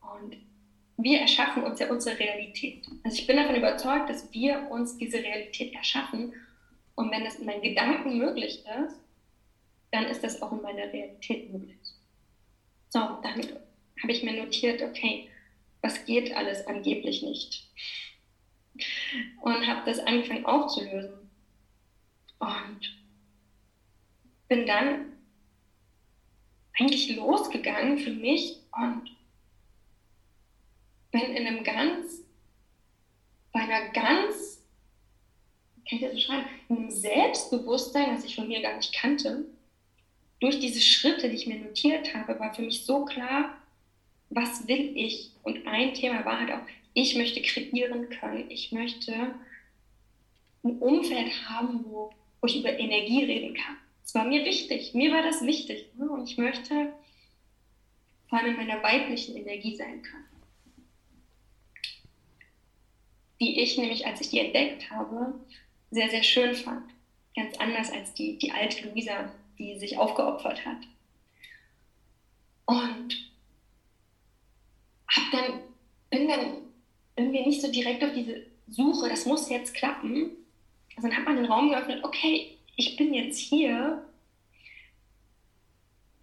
Und 0.00 0.36
wir 0.98 1.20
erschaffen 1.20 1.62
uns 1.62 1.78
ja 1.80 1.90
unsere 1.90 2.18
Realität. 2.18 2.86
Also 3.04 3.18
ich 3.18 3.26
bin 3.26 3.36
davon 3.36 3.56
überzeugt, 3.56 4.08
dass 4.08 4.32
wir 4.32 4.70
uns 4.70 4.96
diese 4.96 5.18
Realität 5.18 5.74
erschaffen. 5.74 6.32
Und 6.94 7.10
wenn 7.10 7.26
es 7.26 7.36
in 7.36 7.46
meinen 7.46 7.62
Gedanken 7.62 8.18
möglich 8.18 8.64
ist, 8.82 8.96
dann 9.90 10.06
ist 10.06 10.24
das 10.24 10.40
auch 10.42 10.52
in 10.52 10.62
meiner 10.62 10.92
Realität 10.92 11.52
möglich. 11.52 11.76
So, 12.88 12.98
dann 12.98 13.42
habe 14.02 14.12
ich 14.12 14.22
mir 14.22 14.42
notiert, 14.42 14.82
okay, 14.82 15.28
was 15.82 16.04
geht 16.06 16.34
alles 16.34 16.66
angeblich 16.66 17.22
nicht? 17.22 17.68
Und 19.40 19.66
habe 19.66 19.82
das 19.86 20.00
angefangen 20.00 20.46
aufzulösen. 20.46 21.30
Und 22.38 22.96
bin 24.48 24.66
dann 24.66 25.12
eigentlich 26.78 27.16
losgegangen 27.16 27.98
für 27.98 28.10
mich 28.10 28.56
und 28.72 29.15
bin 31.16 31.34
in 31.34 31.46
einem 31.46 31.64
ganz, 31.64 32.22
bei 33.52 33.60
einer 33.60 33.88
ganz, 33.90 34.62
kann 35.88 35.98
ich 35.98 36.00
das 36.00 36.14
beschreiben, 36.14 36.46
in 36.68 36.76
einem 36.76 36.90
Selbstbewusstsein, 36.90 38.14
das 38.14 38.24
ich 38.24 38.34
von 38.34 38.48
mir 38.48 38.60
gar 38.60 38.76
nicht 38.76 38.92
kannte, 38.94 39.46
durch 40.40 40.60
diese 40.60 40.80
Schritte, 40.80 41.30
die 41.30 41.36
ich 41.36 41.46
mir 41.46 41.58
notiert 41.58 42.14
habe, 42.14 42.38
war 42.38 42.52
für 42.52 42.62
mich 42.62 42.84
so 42.84 43.04
klar, 43.06 43.56
was 44.28 44.68
will 44.68 44.92
ich? 44.96 45.30
Und 45.42 45.66
ein 45.66 45.94
Thema 45.94 46.24
war 46.24 46.40
halt 46.40 46.52
auch, 46.52 46.66
ich 46.92 47.16
möchte 47.16 47.40
kreieren 47.40 48.10
können, 48.10 48.50
ich 48.50 48.72
möchte 48.72 49.34
ein 50.64 50.78
Umfeld 50.78 51.48
haben, 51.48 51.84
wo, 51.86 52.10
wo 52.40 52.46
ich 52.46 52.58
über 52.58 52.78
Energie 52.78 53.24
reden 53.24 53.54
kann. 53.54 53.76
Es 54.04 54.14
war 54.14 54.24
mir 54.24 54.44
wichtig, 54.44 54.92
mir 54.94 55.12
war 55.12 55.22
das 55.22 55.42
wichtig. 55.42 55.88
Ne? 55.96 56.10
Und 56.10 56.28
ich 56.28 56.36
möchte 56.36 56.92
vor 58.28 58.38
allem 58.38 58.50
in 58.50 58.56
meiner 58.56 58.82
weiblichen 58.82 59.36
Energie 59.36 59.76
sein 59.76 60.02
können. 60.02 60.35
Die 63.40 63.60
ich 63.60 63.76
nämlich, 63.76 64.06
als 64.06 64.20
ich 64.20 64.30
die 64.30 64.40
entdeckt 64.40 64.90
habe, 64.90 65.34
sehr, 65.90 66.10
sehr 66.10 66.22
schön 66.22 66.54
fand. 66.54 66.90
Ganz 67.34 67.56
anders 67.58 67.92
als 67.92 68.14
die, 68.14 68.38
die 68.38 68.52
alte 68.52 68.88
Luisa, 68.88 69.32
die 69.58 69.78
sich 69.78 69.98
aufgeopfert 69.98 70.64
hat. 70.64 70.78
Und 72.64 73.30
hab 75.08 75.30
dann, 75.30 75.60
bin 76.10 76.28
dann 76.28 76.56
irgendwie 77.16 77.46
nicht 77.46 77.62
so 77.62 77.70
direkt 77.70 78.02
auf 78.02 78.12
diese 78.12 78.46
Suche, 78.68 79.08
das 79.08 79.26
muss 79.26 79.48
jetzt 79.48 79.74
klappen. 79.74 80.30
Also 80.96 81.08
dann 81.08 81.16
hat 81.16 81.24
man 81.24 81.36
den 81.36 81.46
Raum 81.46 81.70
geöffnet, 81.70 82.04
okay, 82.04 82.56
ich 82.76 82.96
bin 82.96 83.14
jetzt 83.14 83.38
hier 83.38 84.02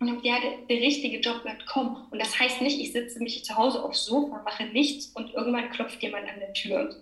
und 0.10 0.24
ja, 0.24 0.40
der, 0.40 0.58
der, 0.70 0.78
richtige 0.78 1.20
Job 1.20 1.44
wird 1.44 1.66
kommen. 1.66 2.08
Und 2.12 2.20
das 2.20 2.40
heißt 2.40 2.62
nicht, 2.62 2.80
ich 2.80 2.92
sitze 2.92 3.20
mich 3.20 3.44
zu 3.44 3.56
Hause 3.56 3.84
aufs 3.84 4.06
Sofa, 4.06 4.42
mache 4.44 4.66
nichts 4.66 5.08
und 5.08 5.34
irgendwann 5.34 5.70
klopft 5.72 6.02
jemand 6.02 6.28
an 6.28 6.40
der 6.40 6.54
Tür. 6.54 6.96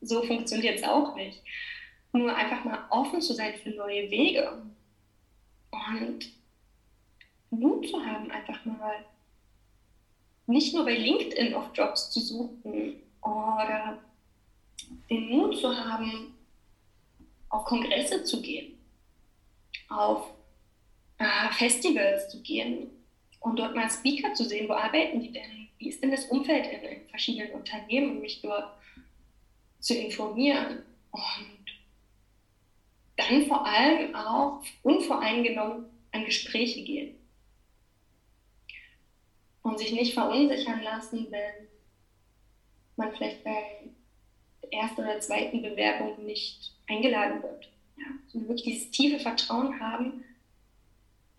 So 0.00 0.22
funktioniert 0.22 0.78
es 0.78 0.84
auch 0.84 1.14
nicht. 1.16 1.42
Nur 2.12 2.34
einfach 2.34 2.64
mal 2.64 2.84
offen 2.90 3.20
zu 3.20 3.34
sein 3.34 3.54
für 3.62 3.70
neue 3.70 4.10
Wege 4.10 4.62
und 5.70 6.32
Mut 7.50 7.88
zu 7.88 8.04
haben, 8.04 8.30
einfach 8.30 8.64
mal 8.64 9.04
nicht 10.46 10.74
nur 10.74 10.84
bei 10.84 10.96
LinkedIn 10.96 11.54
auf 11.54 11.70
Jobs 11.74 12.10
zu 12.10 12.20
suchen 12.20 12.96
oder 13.22 13.98
den 15.08 15.28
Mut 15.28 15.58
zu 15.58 15.76
haben, 15.76 16.34
auf 17.48 17.64
Kongresse 17.64 18.24
zu 18.24 18.40
gehen 18.40 18.80
auf 19.90 20.32
Festivals 21.52 22.28
zu 22.30 22.42
gehen 22.42 22.90
und 23.40 23.58
dort 23.58 23.74
mal 23.74 23.90
Speaker 23.90 24.32
zu 24.34 24.44
sehen, 24.44 24.68
wo 24.68 24.72
arbeiten 24.72 25.20
die 25.20 25.32
denn, 25.32 25.68
wie 25.78 25.88
ist 25.88 26.02
denn 26.02 26.10
das 26.10 26.26
Umfeld 26.26 26.66
in, 26.66 26.80
in 26.82 27.08
verschiedenen 27.08 27.52
Unternehmen 27.52 28.12
und 28.12 28.20
mich 28.20 28.40
dort 28.40 28.72
zu 29.80 29.94
informieren? 29.94 30.82
Und 31.10 31.60
dann 33.16 33.46
vor 33.46 33.66
allem 33.66 34.14
auch 34.14 34.62
unvoreingenommen 34.82 35.86
an 36.12 36.24
Gespräche 36.24 36.82
gehen. 36.84 37.16
Und 39.62 39.78
sich 39.78 39.92
nicht 39.92 40.14
verunsichern 40.14 40.82
lassen, 40.82 41.26
wenn 41.30 41.68
man 42.96 43.12
vielleicht 43.14 43.44
bei 43.44 43.90
der 44.62 44.72
ersten 44.72 45.02
oder 45.02 45.20
zweiten 45.20 45.60
Bewerbung 45.60 46.24
nicht 46.24 46.72
eingeladen 46.88 47.42
wird. 47.42 47.68
Ja, 47.98 48.06
so 48.28 48.40
wirklich 48.40 48.62
dieses 48.62 48.90
tiefe 48.90 49.18
Vertrauen 49.18 49.78
haben, 49.80 50.24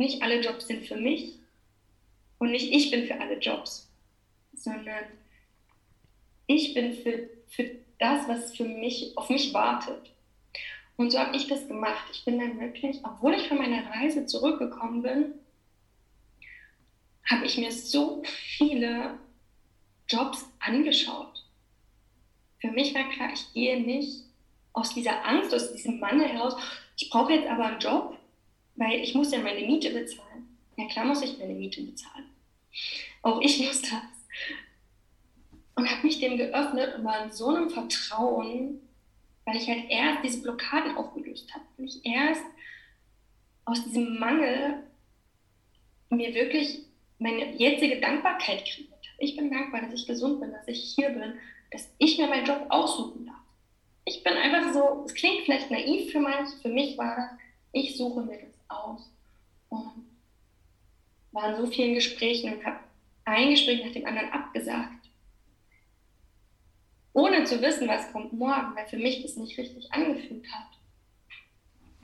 nicht 0.01 0.21
alle 0.21 0.41
Jobs 0.41 0.67
sind 0.67 0.85
für 0.85 0.97
mich 0.97 1.39
und 2.39 2.51
nicht 2.51 2.71
ich 2.71 2.91
bin 2.91 3.07
für 3.07 3.19
alle 3.19 3.37
Jobs, 3.37 3.89
sondern 4.53 5.05
ich 6.47 6.73
bin 6.73 6.93
für, 6.93 7.29
für 7.47 7.71
das, 7.99 8.27
was 8.27 8.55
für 8.55 8.65
mich, 8.65 9.13
auf 9.15 9.29
mich 9.29 9.53
wartet. 9.53 10.11
Und 10.97 11.11
so 11.11 11.19
habe 11.19 11.35
ich 11.35 11.47
das 11.47 11.67
gemacht. 11.67 12.03
Ich 12.11 12.25
bin 12.25 12.39
dann 12.39 12.59
wirklich, 12.59 12.99
obwohl 13.03 13.33
ich 13.35 13.47
von 13.47 13.57
meiner 13.57 13.89
Reise 13.91 14.25
zurückgekommen 14.25 15.01
bin, 15.01 15.33
habe 17.25 17.45
ich 17.45 17.57
mir 17.57 17.71
so 17.71 18.21
viele 18.25 19.17
Jobs 20.07 20.45
angeschaut. 20.59 21.45
Für 22.59 22.71
mich 22.71 22.93
war 22.93 23.09
klar, 23.09 23.29
ich 23.33 23.53
gehe 23.53 23.81
nicht 23.81 24.25
aus 24.73 24.93
dieser 24.93 25.25
Angst, 25.25 25.53
aus 25.53 25.71
diesem 25.71 25.99
Mangel 25.99 26.27
heraus, 26.27 26.55
ich 26.97 27.09
brauche 27.09 27.33
jetzt 27.33 27.47
aber 27.47 27.65
einen 27.65 27.79
Job, 27.79 28.17
weil 28.75 28.99
ich 28.99 29.13
muss 29.13 29.31
ja 29.31 29.39
meine 29.39 29.65
Miete 29.65 29.89
bezahlen. 29.89 30.57
Ja 30.77 30.87
klar 30.87 31.05
muss 31.05 31.21
ich 31.21 31.37
meine 31.37 31.53
Miete 31.53 31.81
bezahlen. 31.81 32.25
Auch 33.21 33.41
ich 33.41 33.59
muss 33.59 33.81
das. 33.81 33.91
Und 35.75 35.89
habe 35.89 36.05
mich 36.05 36.19
dem 36.19 36.37
geöffnet 36.37 36.95
und 36.95 37.03
war 37.03 37.23
in 37.23 37.31
so 37.31 37.49
einem 37.49 37.69
Vertrauen, 37.69 38.81
weil 39.45 39.55
ich 39.55 39.67
halt 39.67 39.89
erst 39.89 40.23
diese 40.23 40.41
Blockaden 40.41 40.95
aufgelöst 40.95 41.53
habe. 41.53 41.65
Weil 41.77 41.85
ich 41.85 42.05
erst 42.05 42.43
aus 43.65 43.83
diesem 43.83 44.19
Mangel 44.19 44.83
mir 46.09 46.33
wirklich 46.33 46.79
meine 47.19 47.55
jetzige 47.55 47.99
Dankbarkeit 47.99 48.65
kreiert 48.65 48.89
habe. 48.91 49.19
Ich 49.19 49.35
bin 49.35 49.51
dankbar, 49.51 49.81
dass 49.81 49.93
ich 49.93 50.07
gesund 50.07 50.39
bin, 50.39 50.51
dass 50.51 50.67
ich 50.67 50.93
hier 50.95 51.09
bin, 51.09 51.33
dass 51.71 51.89
ich 51.99 52.17
mir 52.17 52.27
meinen 52.27 52.45
Job 52.45 52.65
aussuchen 52.69 53.25
darf 53.25 53.41
ich 54.05 54.23
bin 54.23 54.33
einfach 54.33 54.73
so, 54.73 55.03
es 55.05 55.13
klingt 55.13 55.45
vielleicht 55.45 55.71
naiv 55.71 56.11
für 56.11 56.19
manche, 56.19 56.57
für 56.57 56.69
mich 56.69 56.97
war 56.97 57.15
das, 57.15 57.29
ich 57.71 57.97
suche 57.97 58.21
mir 58.21 58.39
das 58.39 58.50
aus. 58.71 59.11
Und 59.69 60.05
war 61.31 61.49
in 61.49 61.65
so 61.65 61.71
vielen 61.71 61.95
Gesprächen 61.95 62.53
und 62.53 62.65
habe 62.65 62.79
ein 63.25 63.51
Gespräch 63.51 63.83
nach 63.83 63.93
dem 63.93 64.05
anderen 64.05 64.31
abgesagt. 64.31 65.09
Ohne 67.13 67.43
zu 67.43 67.61
wissen, 67.61 67.87
was 67.87 68.11
kommt 68.11 68.33
morgen, 68.33 68.75
weil 68.75 68.87
für 68.87 68.97
mich 68.97 69.21
das 69.21 69.35
nicht 69.35 69.57
richtig 69.57 69.91
angefühlt 69.91 70.45
hat. 70.51 70.67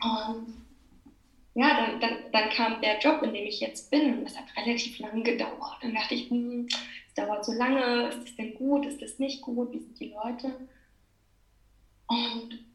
Und 0.03 0.67
ja, 1.55 1.75
dann, 1.75 1.99
dann, 1.99 2.31
dann 2.31 2.49
kam 2.49 2.81
der 2.81 2.99
Job, 2.99 3.23
in 3.23 3.33
dem 3.33 3.47
ich 3.47 3.59
jetzt 3.59 3.89
bin, 3.89 4.19
und 4.19 4.25
das 4.25 4.37
hat 4.37 4.45
relativ 4.55 4.99
lange 4.99 5.23
gedauert. 5.23 5.77
Dann 5.81 5.95
dachte 5.95 6.13
ich, 6.13 6.29
hm, 6.29 6.67
es 6.67 7.13
dauert 7.15 7.45
so 7.45 7.53
lange, 7.53 8.09
ist 8.09 8.21
das 8.21 8.35
denn 8.35 8.53
gut, 8.53 8.85
ist 8.85 9.01
das 9.01 9.17
nicht 9.17 9.41
gut, 9.41 9.71
wie 9.73 9.79
sind 9.79 9.99
die 9.99 10.13
Leute? 10.13 10.67
Und 12.07 12.66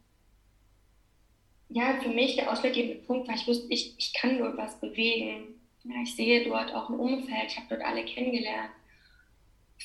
ja, 1.72 1.98
für 2.02 2.11
mich 2.11 2.37
der 2.37 2.50
ausschlaggebende 2.52 3.02
Punkt 3.06 3.28
war, 3.28 3.35
ich 3.35 3.46
wusste, 3.46 3.66
ich, 3.72 3.94
ich 3.98 4.12
kann 4.12 4.38
dort 4.38 4.56
was 4.56 4.78
bewegen. 4.80 5.61
Ja, 5.85 6.02
ich 6.02 6.14
sehe 6.14 6.44
dort 6.44 6.72
auch 6.72 6.90
ein 6.90 6.98
Umfeld, 6.98 7.46
ich 7.48 7.56
habe 7.56 7.66
dort 7.70 7.82
alle 7.82 8.04
kennengelernt. 8.04 8.70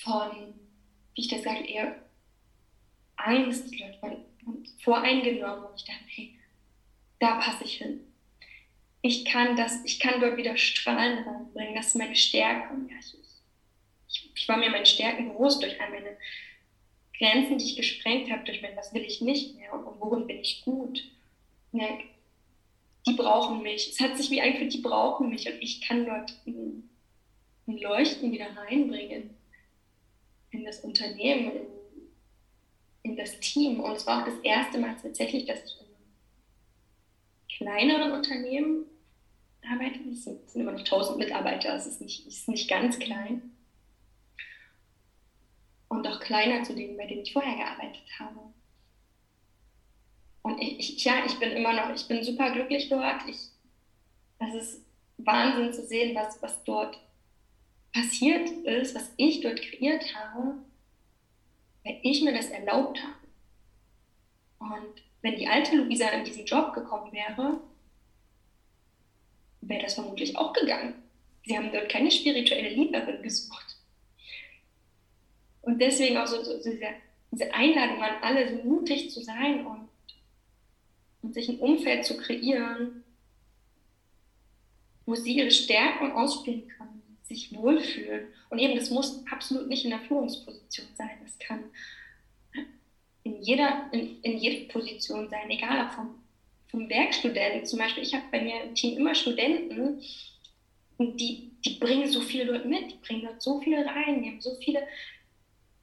Von, 0.04 0.54
wie 1.16 1.22
ich 1.22 1.28
das 1.28 1.44
sage, 1.44 1.66
eher 1.66 1.96
Angst, 3.16 3.74
Leute 3.80 4.02
waren 4.02 4.26
voreingenommen. 4.80 5.66
Und 5.66 5.76
ich 5.76 5.86
dachte, 5.86 6.04
hey, 6.08 6.38
da 7.20 7.40
passe 7.40 7.64
ich 7.64 7.78
hin. 7.78 8.02
Ich 9.02 9.26
kann 9.26 9.56
das, 9.56 9.84
ich 9.86 10.00
kann 10.00 10.20
dort 10.20 10.38
wieder 10.38 10.58
Strahlen 10.58 11.24
reinbringen. 11.24 11.76
Das 11.76 11.88
ist 11.88 11.96
meine 11.96 12.16
Stärke. 12.16 12.74
Ja, 12.90 12.96
ich, 13.00 13.16
ich, 14.10 14.32
ich, 14.36 14.48
war 14.48 14.58
mir 14.58 14.70
meine 14.70 14.86
Stärken 14.86 15.30
bewusst 15.30 15.64
durch 15.64 15.80
all 15.80 15.90
meine 15.90 16.18
Grenzen, 17.18 17.58
die 17.58 17.66
ich 17.66 17.76
gesprengt 17.78 18.30
habe, 18.30 18.44
durch 18.44 18.62
mein, 18.62 18.76
was 18.76 18.94
will 18.94 19.04
ich 19.04 19.22
nicht 19.22 19.56
mehr 19.56 19.74
und, 19.74 19.86
und 19.86 20.00
worin 20.00 20.28
bin 20.28 20.40
ich 20.40 20.64
gut. 20.64 21.02
Ja, 21.80 21.88
die 23.06 23.14
brauchen 23.14 23.62
mich. 23.62 23.90
Es 23.90 24.00
hat 24.00 24.18
sich 24.18 24.32
wie 24.32 24.42
angefühlt, 24.42 24.74
die 24.74 24.82
brauchen 24.82 25.30
mich 25.30 25.48
und 25.48 25.62
ich 25.62 25.82
kann 25.82 26.06
dort 26.06 26.34
ein, 26.48 26.90
ein 27.68 27.78
Leuchten 27.78 28.32
wieder 28.32 28.48
reinbringen 28.56 29.30
in 30.52 30.66
das 30.66 30.80
Unternehmen, 30.80 31.52
in, 31.52 33.12
in 33.12 33.16
das 33.16 33.40
Team. 33.40 33.80
Und 33.80 33.94
es 33.94 34.08
war 34.08 34.22
auch 34.22 34.26
das 34.26 34.40
erste 34.44 34.80
Mal 34.80 34.96
tatsächlich, 35.00 35.46
dass 35.46 35.64
ich 35.64 35.80
in 35.80 35.86
einem 35.86 37.88
kleineren 37.88 38.12
Unternehmen 38.14 38.86
arbeite. 39.62 40.00
Es 40.12 40.24
sind, 40.24 40.44
es 40.46 40.54
sind 40.54 40.62
immer 40.62 40.72
noch 40.72 40.80
1000 40.80 41.20
Mitarbeiter, 41.20 41.76
es 41.76 41.86
ist 41.86 42.02
nicht, 42.02 42.26
ist 42.26 42.50
nicht 42.50 42.68
ganz 42.68 42.98
klein. 42.98 43.52
Und 45.90 46.08
auch 46.08 46.20
kleiner 46.20 46.64
zu 46.64 46.76
denen, 46.76 46.98
bei 46.98 47.06
denen 47.06 47.22
ich 47.22 47.34
vorher 47.34 47.56
gearbeitet 47.56 48.04
habe. 48.20 48.40
Und 50.48 50.62
ich, 50.62 50.80
ich, 50.80 51.04
ja, 51.04 51.26
ich 51.26 51.38
bin 51.40 51.52
immer 51.52 51.74
noch, 51.74 51.94
ich 51.94 52.08
bin 52.08 52.24
super 52.24 52.52
glücklich 52.52 52.88
dort. 52.88 53.28
Ich, 53.28 53.50
das 54.40 54.56
ist 54.56 54.86
Wahnsinn 55.18 55.74
zu 55.74 55.86
sehen, 55.86 56.16
was, 56.16 56.42
was 56.42 56.64
dort 56.64 56.98
passiert 57.92 58.50
ist, 58.64 58.96
was 58.96 59.12
ich 59.18 59.42
dort 59.42 59.62
kreiert 59.62 60.06
habe, 60.16 60.54
weil 61.84 62.00
ich 62.02 62.22
mir 62.22 62.34
das 62.34 62.50
erlaubt 62.50 62.98
habe. 63.04 64.74
Und 64.74 65.04
wenn 65.22 65.36
die 65.36 65.50
alte 65.50 65.76
Luisa 65.76 66.08
in 66.12 66.24
diesen 66.24 66.46
Job 66.46 66.74
gekommen 66.74 67.12
wäre, 67.12 67.60
wäre 69.60 69.82
das 69.82 69.96
vermutlich 69.96 70.38
auch 70.38 70.54
gegangen. 70.54 70.94
Sie 71.46 71.58
haben 71.58 71.74
dort 71.74 71.90
keine 71.90 72.10
spirituelle 72.10 72.70
Liebhaberin 72.70 73.22
gesucht. 73.22 73.76
Und 75.62 75.82
deswegen 75.82 76.16
auch 76.16 76.28
so, 76.28 76.42
so 76.42 76.56
diese, 76.56 76.88
diese 77.32 77.54
Einladung 77.54 78.02
an 78.02 78.24
alle, 78.24 78.48
so 78.48 78.64
mutig 78.64 79.12
zu 79.12 79.22
sein 79.22 79.66
und 79.66 79.87
und 81.22 81.34
sich 81.34 81.50
ein 81.50 81.60
Umfeld 81.60 82.06
zu 82.06 82.18
kreieren, 82.18 83.04
wo 85.06 85.16
sie 85.16 85.38
ihre 85.38 85.52
Stärken 85.52 86.12
ausspielen 86.12 86.68
können, 86.68 87.02
sich 87.24 87.54
wohlfühlen. 87.54 88.28
Und 88.50 88.60
eben, 88.60 88.76
das 88.76 88.90
muss 88.90 89.24
absolut 89.32 89.68
nicht 89.68 89.84
in 89.84 89.92
der 89.92 90.02
Führungsposition 90.02 90.88
sein. 90.96 91.18
Das 91.24 91.38
kann 91.40 91.64
in 93.24 93.42
jeder, 93.42 93.90
in, 93.92 94.22
in 94.22 94.38
jeder 94.38 94.72
Position 94.72 95.30
sein, 95.30 95.50
egal 95.50 95.86
ob 95.86 95.94
vom, 95.94 96.24
vom 96.70 96.90
Werkstudenten. 96.90 97.66
Zum 97.66 97.80
Beispiel, 97.80 98.04
ich 98.04 98.14
habe 98.14 98.26
bei 98.32 98.42
mir 98.42 98.64
im 98.64 98.76
Team 98.76 98.98
immer 98.98 99.16
Studenten, 99.16 100.02
die, 101.00 101.52
die 101.64 101.76
bringen 101.80 102.08
so 102.08 102.22
viel 102.22 102.46
dort 102.46 102.66
mit, 102.66 102.92
die 102.92 102.98
bringen 103.06 103.24
dort 103.24 103.42
so 103.42 103.60
viel 103.60 103.80
rein, 103.80 104.24
die 104.24 104.30
haben 104.30 104.42
so 104.42 104.56
viele 104.56 104.88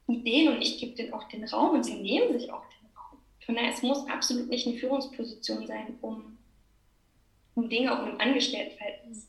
Ideen 0.07 0.53
und 0.53 0.61
ich 0.61 0.79
gebe 0.79 0.95
denen 0.95 1.13
auch 1.13 1.27
den 1.29 1.43
Raum 1.45 1.75
und 1.75 1.83
sie 1.83 1.95
nehmen 1.95 2.37
sich 2.37 2.51
auch 2.51 2.63
den 2.65 2.84
von 3.45 3.55
daher, 3.55 3.71
es 3.71 3.83
muss 3.83 4.07
absolut 4.07 4.49
nicht 4.49 4.65
eine 4.67 4.77
Führungsposition 4.77 5.67
sein, 5.67 5.97
um, 6.01 6.37
um 7.53 7.69
Dinge 7.69 7.91
auch 7.91 8.07
im 8.07 8.19
Angestelltenverhältnis 8.19 9.27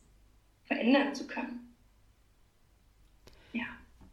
verändern 0.64 1.14
zu 1.14 1.26
können. 1.26 1.74
Ja. 3.52 3.64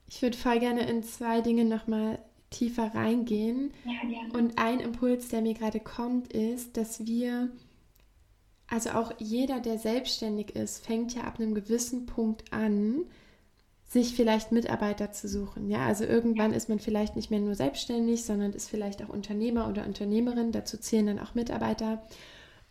Ich 0.08 0.22
würde 0.22 0.38
voll 0.38 0.60
gerne 0.60 0.88
in 0.90 1.04
zwei 1.04 1.42
Dinge 1.42 1.64
nochmal 1.64 2.20
tiefer 2.50 2.94
reingehen. 2.94 3.74
Ja, 3.86 4.08
gerne. 4.08 4.34
Und 4.34 4.60
ein 4.60 4.82
Impuls, 4.82 5.30
der 5.30 5.42
mir 5.42 5.54
gerade 5.54 5.80
kommt, 5.80 6.34
ist, 6.34 6.76
dass 6.76 7.06
wir, 7.08 7.50
also 8.68 8.92
auch 8.92 9.14
jeder, 9.20 9.62
der 9.62 9.78
selbstständig 9.78 10.56
ist, 10.56 10.86
fängt 10.86 11.16
ja 11.16 11.24
ab 11.24 11.40
einem 11.40 11.56
gewissen 11.56 12.06
Punkt 12.06 12.52
an, 12.52 13.06
sich 13.94 14.16
vielleicht 14.16 14.52
Mitarbeiter 14.52 15.12
zu 15.12 15.28
suchen. 15.28 15.70
Ja, 15.70 15.86
also 15.86 16.04
irgendwann 16.04 16.52
ist 16.52 16.68
man 16.68 16.80
vielleicht 16.80 17.16
nicht 17.16 17.30
mehr 17.30 17.40
nur 17.40 17.54
selbstständig, 17.54 18.26
sondern 18.26 18.52
ist 18.52 18.70
vielleicht 18.70 19.04
auch 19.04 19.10
Unternehmer 19.10 19.70
oder 19.70 19.86
Unternehmerin. 19.86 20.52
Dazu 20.52 20.78
zählen 20.78 21.06
dann 21.06 21.20
auch 21.20 21.36
Mitarbeiter. 21.36 22.02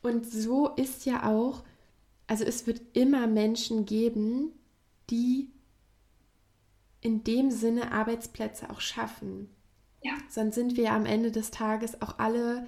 Und 0.02 0.30
so 0.30 0.68
ist 0.70 1.06
ja 1.06 1.30
auch, 1.30 1.62
also 2.26 2.44
es 2.44 2.66
wird 2.66 2.82
immer 2.92 3.28
Menschen 3.28 3.86
geben, 3.86 4.50
die 5.10 5.48
in 7.00 7.22
dem 7.22 7.50
Sinne 7.52 7.92
Arbeitsplätze 7.92 8.68
auch 8.70 8.80
schaffen. 8.80 9.48
Ja. 10.02 10.12
Sonst 10.28 10.56
sind 10.56 10.76
wir 10.76 10.84
ja 10.84 10.96
am 10.96 11.06
Ende 11.06 11.30
des 11.30 11.52
Tages 11.52 12.02
auch 12.02 12.18
alle 12.18 12.66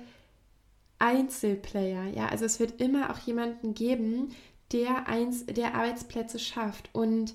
Einzelplayer. 1.00 2.06
Ja, 2.14 2.28
also 2.28 2.44
es 2.44 2.60
wird 2.60 2.80
immer 2.80 3.10
auch 3.10 3.18
jemanden 3.18 3.74
geben, 3.74 4.28
der 4.70 5.08
eins, 5.08 5.44
der 5.46 5.74
Arbeitsplätze 5.74 6.38
schafft 6.38 6.90
und 6.92 7.34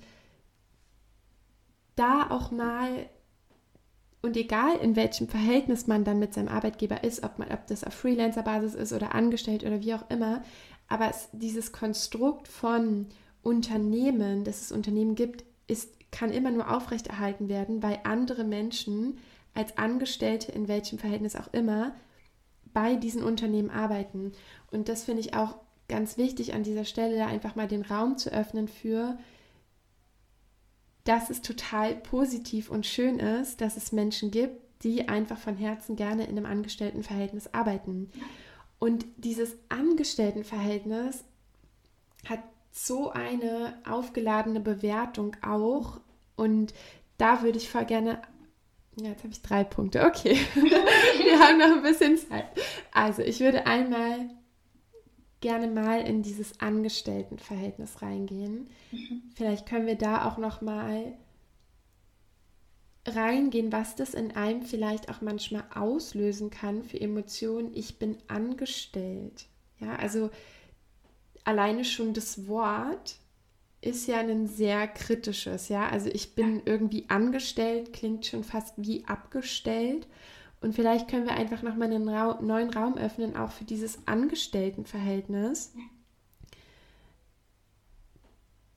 da 1.99 2.29
auch 2.29 2.51
mal 2.51 3.09
und 4.21 4.35
egal 4.35 4.77
in 4.77 4.95
welchem 4.95 5.27
Verhältnis 5.27 5.88
man 5.88 6.03
dann 6.03 6.19
mit 6.19 6.33
seinem 6.33 6.49
Arbeitgeber 6.49 7.03
ist, 7.03 7.23
ob, 7.23 7.39
man, 7.39 7.51
ob 7.51 7.67
das 7.67 7.83
auf 7.83 7.93
Freelancer-Basis 7.93 8.75
ist 8.75 8.91
oder 8.91 9.15
angestellt 9.15 9.63
oder 9.63 9.81
wie 9.81 9.93
auch 9.93 10.09
immer, 10.09 10.41
aber 10.89 11.09
es, 11.09 11.29
dieses 11.31 11.71
Konstrukt 11.71 12.47
von 12.47 13.07
Unternehmen, 13.41 14.43
dass 14.43 14.62
es 14.62 14.71
Unternehmen 14.71 15.15
gibt, 15.15 15.45
ist, 15.67 15.93
kann 16.12 16.31
immer 16.31 16.51
nur 16.51 16.75
aufrechterhalten 16.75 17.47
werden, 17.47 17.81
weil 17.81 17.99
andere 18.03 18.43
Menschen 18.43 19.19
als 19.53 19.77
Angestellte 19.77 20.51
in 20.51 20.67
welchem 20.67 20.99
Verhältnis 20.99 21.35
auch 21.35 21.53
immer 21.53 21.93
bei 22.73 22.95
diesen 22.95 23.23
Unternehmen 23.23 23.69
arbeiten. 23.69 24.33
Und 24.71 24.89
das 24.89 25.03
finde 25.03 25.21
ich 25.21 25.33
auch 25.33 25.55
ganz 25.88 26.17
wichtig 26.17 26.53
an 26.53 26.63
dieser 26.63 26.85
Stelle, 26.85 27.17
da 27.17 27.27
einfach 27.27 27.55
mal 27.55 27.67
den 27.67 27.83
Raum 27.83 28.17
zu 28.17 28.31
öffnen 28.31 28.67
für 28.67 29.17
dass 31.10 31.32
es 31.32 31.41
total 31.41 31.95
positiv 31.95 32.69
und 32.69 32.86
schön 32.86 33.17
ist, 33.17 33.62
dass 33.62 33.78
es 33.78 33.91
Menschen 33.91 34.30
gibt, 34.30 34.62
die 34.84 35.10
einfach 35.10 35.39
von 35.39 35.56
Herzen 35.56 35.95
gerne 35.95 36.26
in 36.26 36.38
einem 36.38 36.45
Angestelltenverhältnis 36.45 37.52
arbeiten. 37.52 38.12
Und 38.78 39.08
dieses 39.17 39.58
Angestelltenverhältnis 39.69 41.24
hat 42.30 42.41
so 42.72 43.10
eine 43.10 43.74
aufgeladene 43.89 44.60
Bewertung 44.60 45.36
auch. 45.41 46.00
Und 46.36 46.76
da 47.17 47.41
würde 47.41 47.58
ich 47.58 47.72
voll 47.72 47.86
gerne. 47.86 48.22
Ja, 48.95 49.10
jetzt 49.10 49.24
habe 49.24 49.34
ich 49.34 49.41
drei 49.41 49.63
Punkte. 49.63 50.06
Okay. 50.06 50.38
Wir 50.54 51.39
haben 51.39 51.58
noch 51.58 51.78
ein 51.78 51.82
bisschen 51.82 52.19
Zeit. 52.19 52.45
Also, 52.91 53.24
ich 53.24 53.39
würde 53.39 53.65
einmal 53.65 54.30
gerne 55.41 55.67
mal 55.67 56.02
in 56.02 56.21
dieses 56.21 56.60
Angestelltenverhältnis 56.60 58.02
reingehen. 58.02 58.69
Mhm. 58.91 59.21
Vielleicht 59.36 59.65
können 59.67 59.88
wir 59.88 59.95
da 59.95 60.28
auch 60.28 60.38
noch 60.38 60.62
mal 60.62 61.13
reingehen, 63.08 63.71
was 63.71 63.95
das 63.95 64.13
in 64.13 64.36
einem 64.36 64.62
vielleicht 64.62 65.10
auch 65.10 65.21
manchmal 65.21 65.63
auslösen 65.73 66.49
kann 66.49 66.84
für 66.84 66.99
Emotionen. 66.99 67.71
Ich 67.73 67.97
bin 67.97 68.17
angestellt. 68.28 69.47
Ja, 69.80 69.95
also 69.95 70.30
alleine 71.43 71.86
schon 71.86 72.13
das 72.13 72.47
Wort 72.47 73.15
ist 73.82 74.08
ja 74.08 74.19
ein 74.19 74.47
sehr 74.47 74.88
kritisches, 74.88 75.69
ja. 75.69 75.88
Also 75.88 76.10
ich 76.10 76.36
bin 76.36 76.62
irgendwie 76.65 77.06
angestellt, 77.08 77.93
klingt 77.93 78.25
schon 78.25 78.43
fast 78.43 78.73
wie 78.78 79.06
abgestellt. 79.06 80.06
Und 80.62 80.76
vielleicht 80.76 81.08
können 81.08 81.26
wir 81.26 81.34
einfach 81.34 81.62
nochmal 81.62 81.91
einen 81.91 82.10
Ra 82.10 82.39
neuen 82.41 82.69
Raum 82.69 82.98
öffnen, 82.98 83.36
auch 83.38 83.52
für 83.52 83.63
dieses 83.63 84.08
Angestelltenverhältnis, 84.08 85.74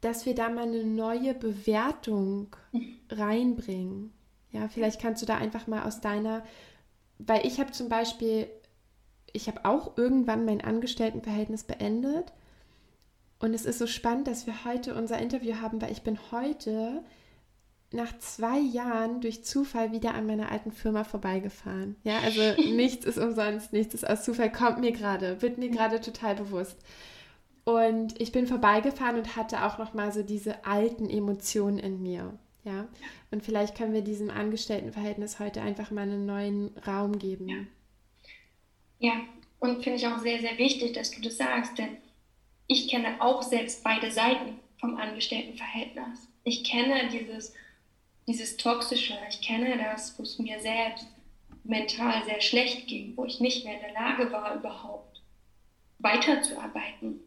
dass 0.00 0.26
wir 0.26 0.34
da 0.34 0.48
mal 0.48 0.62
eine 0.62 0.84
neue 0.84 1.34
Bewertung 1.34 2.54
reinbringen. 3.10 4.12
Ja, 4.52 4.68
vielleicht 4.68 5.00
kannst 5.00 5.22
du 5.22 5.26
da 5.26 5.36
einfach 5.36 5.66
mal 5.66 5.82
aus 5.82 6.00
deiner, 6.00 6.44
weil 7.18 7.46
ich 7.46 7.58
habe 7.58 7.72
zum 7.72 7.88
Beispiel, 7.88 8.48
ich 9.32 9.48
habe 9.48 9.64
auch 9.64 9.96
irgendwann 9.96 10.44
mein 10.44 10.60
Angestelltenverhältnis 10.60 11.64
beendet. 11.64 12.32
Und 13.38 13.54
es 13.54 13.64
ist 13.64 13.78
so 13.78 13.88
spannend, 13.88 14.28
dass 14.28 14.46
wir 14.46 14.64
heute 14.64 14.94
unser 14.94 15.18
Interview 15.18 15.56
haben, 15.60 15.82
weil 15.82 15.90
ich 15.90 16.02
bin 16.02 16.18
heute 16.30 17.02
nach 17.94 18.16
zwei 18.18 18.58
Jahren 18.58 19.20
durch 19.20 19.44
Zufall 19.44 19.92
wieder 19.92 20.14
an 20.14 20.26
meiner 20.26 20.50
alten 20.50 20.72
Firma 20.72 21.04
vorbeigefahren. 21.04 21.96
Ja, 22.04 22.18
also 22.20 22.40
nichts 22.72 23.04
ist 23.04 23.18
umsonst, 23.18 23.72
nichts 23.72 23.94
ist 23.94 24.08
aus 24.08 24.24
Zufall, 24.24 24.50
kommt 24.50 24.80
mir 24.80 24.92
gerade, 24.92 25.42
wird 25.42 25.58
mir 25.58 25.68
gerade 25.68 26.00
total 26.00 26.34
bewusst. 26.34 26.78
Und 27.64 28.20
ich 28.20 28.32
bin 28.32 28.46
vorbeigefahren 28.46 29.16
und 29.16 29.36
hatte 29.36 29.64
auch 29.64 29.78
noch 29.78 29.94
mal 29.94 30.12
so 30.12 30.22
diese 30.22 30.64
alten 30.64 31.08
Emotionen 31.08 31.78
in 31.78 32.02
mir. 32.02 32.38
Ja, 32.64 32.86
und 33.30 33.44
vielleicht 33.44 33.76
können 33.76 33.92
wir 33.92 34.02
diesem 34.02 34.30
Angestelltenverhältnis 34.30 35.40
heute 35.40 35.62
einfach 35.62 35.90
mal 35.90 36.02
einen 36.02 36.26
neuen 36.26 36.76
Raum 36.86 37.18
geben. 37.18 37.48
Ja, 37.48 37.56
ja. 39.00 39.12
und 39.58 39.82
finde 39.82 39.98
ich 39.98 40.06
auch 40.06 40.18
sehr, 40.18 40.38
sehr 40.40 40.58
wichtig, 40.58 40.92
dass 40.92 41.10
du 41.10 41.20
das 41.20 41.38
sagst, 41.38 41.76
denn 41.78 41.96
ich 42.68 42.88
kenne 42.88 43.20
auch 43.20 43.42
selbst 43.42 43.82
beide 43.82 44.10
Seiten 44.12 44.60
vom 44.78 44.96
Angestelltenverhältnis. 44.96 46.28
Ich 46.44 46.64
kenne 46.64 47.08
dieses 47.12 47.52
dieses 48.26 48.56
Toxische. 48.56 49.18
Ich 49.28 49.40
kenne 49.40 49.76
das, 49.78 50.18
wo 50.18 50.22
es 50.22 50.38
mir 50.38 50.60
selbst 50.60 51.06
mental 51.64 52.24
sehr 52.24 52.40
schlecht 52.40 52.86
ging, 52.88 53.16
wo 53.16 53.24
ich 53.24 53.40
nicht 53.40 53.64
mehr 53.64 53.74
in 53.74 53.80
der 53.80 53.92
Lage 53.92 54.30
war, 54.32 54.56
überhaupt 54.56 55.22
weiterzuarbeiten, 55.98 57.20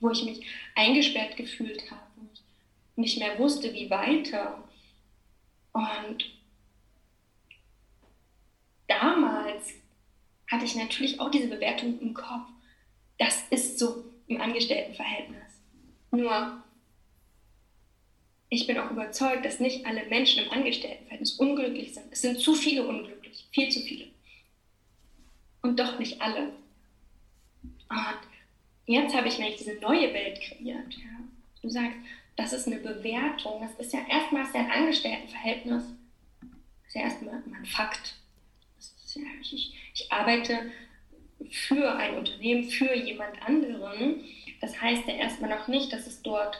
wo 0.00 0.10
ich 0.10 0.24
mich 0.24 0.44
eingesperrt 0.74 1.36
gefühlt 1.36 1.90
habe, 1.90 2.02
ich 2.32 2.42
nicht 2.96 3.18
mehr 3.18 3.38
wusste, 3.38 3.72
wie 3.72 3.90
weiter. 3.90 4.64
Und 5.72 6.24
damals 8.88 9.74
hatte 10.50 10.64
ich 10.64 10.74
natürlich 10.74 11.20
auch 11.20 11.30
diese 11.30 11.48
Bewertung 11.48 12.00
im 12.00 12.14
Kopf. 12.14 12.48
Das 13.18 13.44
ist 13.50 13.78
so 13.78 14.04
im 14.26 14.40
Angestelltenverhältnis. 14.40 15.60
Nur, 16.10 16.62
ich 18.50 18.66
bin 18.66 18.78
auch 18.78 18.90
überzeugt, 18.90 19.44
dass 19.44 19.60
nicht 19.60 19.86
alle 19.86 20.06
Menschen 20.06 20.44
im 20.44 20.50
Angestelltenverhältnis 20.50 21.32
unglücklich 21.32 21.94
sind. 21.94 22.06
Es 22.10 22.22
sind 22.22 22.40
zu 22.40 22.54
viele 22.54 22.86
unglücklich, 22.86 23.46
viel 23.50 23.68
zu 23.70 23.80
viele. 23.80 24.06
Und 25.62 25.78
doch 25.78 25.98
nicht 25.98 26.20
alle. 26.20 26.52
Und 27.90 28.18
jetzt 28.86 29.14
habe 29.14 29.28
ich 29.28 29.38
nämlich 29.38 29.58
diese 29.58 29.74
neue 29.80 30.12
Welt 30.14 30.40
kreiert. 30.40 30.94
Ja. 30.94 31.18
Du 31.62 31.68
sagst, 31.68 31.96
das 32.36 32.52
ist 32.52 32.66
eine 32.66 32.78
Bewertung. 32.78 33.60
Das 33.60 33.74
ist 33.86 33.92
ja 33.92 34.00
erstmal 34.08 34.46
ein 34.54 34.70
Angestelltenverhältnis. 34.70 35.82
Das 36.40 36.88
ist 36.88 36.94
ja 36.94 37.02
erstmal 37.02 37.34
ein 37.34 37.66
Fakt. 37.66 38.14
Ja, 39.14 39.22
ich, 39.40 39.74
ich 39.94 40.12
arbeite 40.12 40.70
für 41.50 41.96
ein 41.96 42.16
Unternehmen, 42.16 42.64
für 42.64 42.94
jemand 42.94 43.42
anderen. 43.42 44.24
Das 44.60 44.80
heißt 44.80 45.06
ja 45.06 45.14
erstmal 45.14 45.50
noch 45.50 45.68
nicht, 45.68 45.92
dass 45.92 46.06
es 46.06 46.22
dort, 46.22 46.56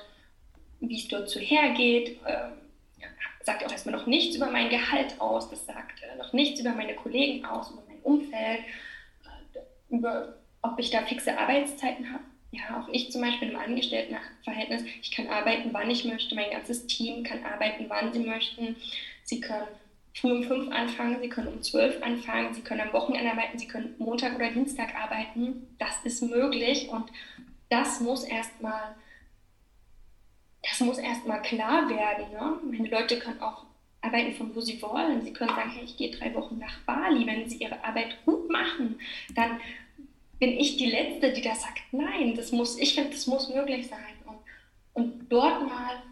wie 0.81 0.97
es 0.97 1.09
dort 1.09 1.29
so 1.29 1.41
hergeht, 1.41 2.19
äh, 2.25 2.49
sagt 3.45 3.65
auch 3.65 3.73
erstmal 3.73 3.97
noch 3.97 4.07
nichts 4.07 4.37
über 4.37 4.51
mein 4.51 4.69
Gehalt 4.69 5.21
aus, 5.21 5.49
das 5.49 5.65
sagt 5.67 6.03
äh, 6.03 6.17
noch 6.17 6.33
nichts 6.33 6.61
über 6.61 6.73
meine 6.73 6.95
Kollegen 6.95 7.45
aus, 7.45 7.71
über 7.71 7.83
mein 7.89 8.01
Umfeld, 8.03 8.61
äh, 9.25 9.95
über 9.95 10.35
ob 10.61 10.79
ich 10.79 10.91
da 10.91 11.03
fixe 11.03 11.39
Arbeitszeiten 11.39 12.13
habe. 12.13 12.25
Ja, 12.51 12.81
auch 12.81 12.89
ich 12.93 13.13
zum 13.13 13.21
Beispiel 13.21 13.51
im 13.51 13.57
Angestelltenverhältnis, 13.57 14.83
ich 15.03 15.11
kann 15.11 15.29
arbeiten, 15.29 15.69
wann 15.73 15.91
ich 15.91 16.05
möchte, 16.05 16.35
mein 16.35 16.51
ganzes 16.51 16.87
Team 16.87 17.23
kann 17.23 17.45
arbeiten, 17.45 17.87
wann 17.89 18.13
sie 18.13 18.21
möchten. 18.21 18.77
Sie 19.25 19.41
können 19.41 19.69
früh 20.15 20.33
um 20.33 20.43
fünf 20.43 20.73
anfangen, 20.73 21.21
sie 21.21 21.29
können 21.29 21.49
um 21.49 21.63
zwölf 21.63 22.03
anfangen, 22.03 22.55
sie 22.55 22.63
können 22.63 22.81
am 22.81 22.93
Wochenende 22.93 23.31
arbeiten, 23.31 23.59
sie 23.59 23.69
können 23.69 23.95
Montag 23.99 24.35
oder 24.35 24.51
Dienstag 24.51 24.95
arbeiten. 24.95 25.67
Das 25.79 25.93
ist 26.05 26.23
möglich 26.23 26.89
und 26.89 27.11
das 27.69 28.01
muss 28.01 28.25
erstmal 28.25 28.97
das 30.63 30.81
muss 30.81 30.99
erstmal 30.99 31.43
klar 31.43 31.89
werden. 31.89 32.31
Ne? 32.33 32.59
Meine 32.71 32.89
Leute 32.89 33.19
können 33.19 33.41
auch 33.41 33.65
arbeiten 34.01 34.35
von 34.35 34.55
wo 34.55 34.61
sie 34.61 34.81
wollen. 34.81 35.23
Sie 35.23 35.33
können 35.33 35.51
sagen, 35.51 35.71
hey, 35.71 35.85
ich 35.85 35.97
gehe 35.97 36.11
drei 36.11 36.35
Wochen 36.35 36.59
nach 36.59 36.81
Bali. 36.81 37.27
Wenn 37.27 37.49
sie 37.49 37.59
ihre 37.59 37.83
Arbeit 37.85 38.25
gut 38.25 38.51
machen, 38.51 38.99
dann 39.35 39.61
bin 40.39 40.51
ich 40.51 40.77
die 40.77 40.91
Letzte, 40.91 41.33
die 41.33 41.43
da 41.43 41.55
sagt, 41.55 41.81
nein, 41.93 42.35
das 42.37 42.53
muss, 42.53 42.79
ich 42.79 42.95
finde, 42.95 43.11
das 43.11 43.27
muss 43.27 43.49
möglich 43.49 43.89
sein. 43.89 43.99
Und, 44.25 44.39
und 44.93 45.29
dort 45.29 45.67
mal 45.69 46.03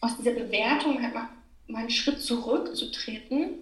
aus 0.00 0.16
dieser 0.16 0.32
Bewertung 0.32 1.02
halt 1.02 1.14
mal, 1.14 1.28
mal 1.66 1.80
einen 1.80 1.90
Schritt 1.90 2.20
zurückzutreten 2.20 3.60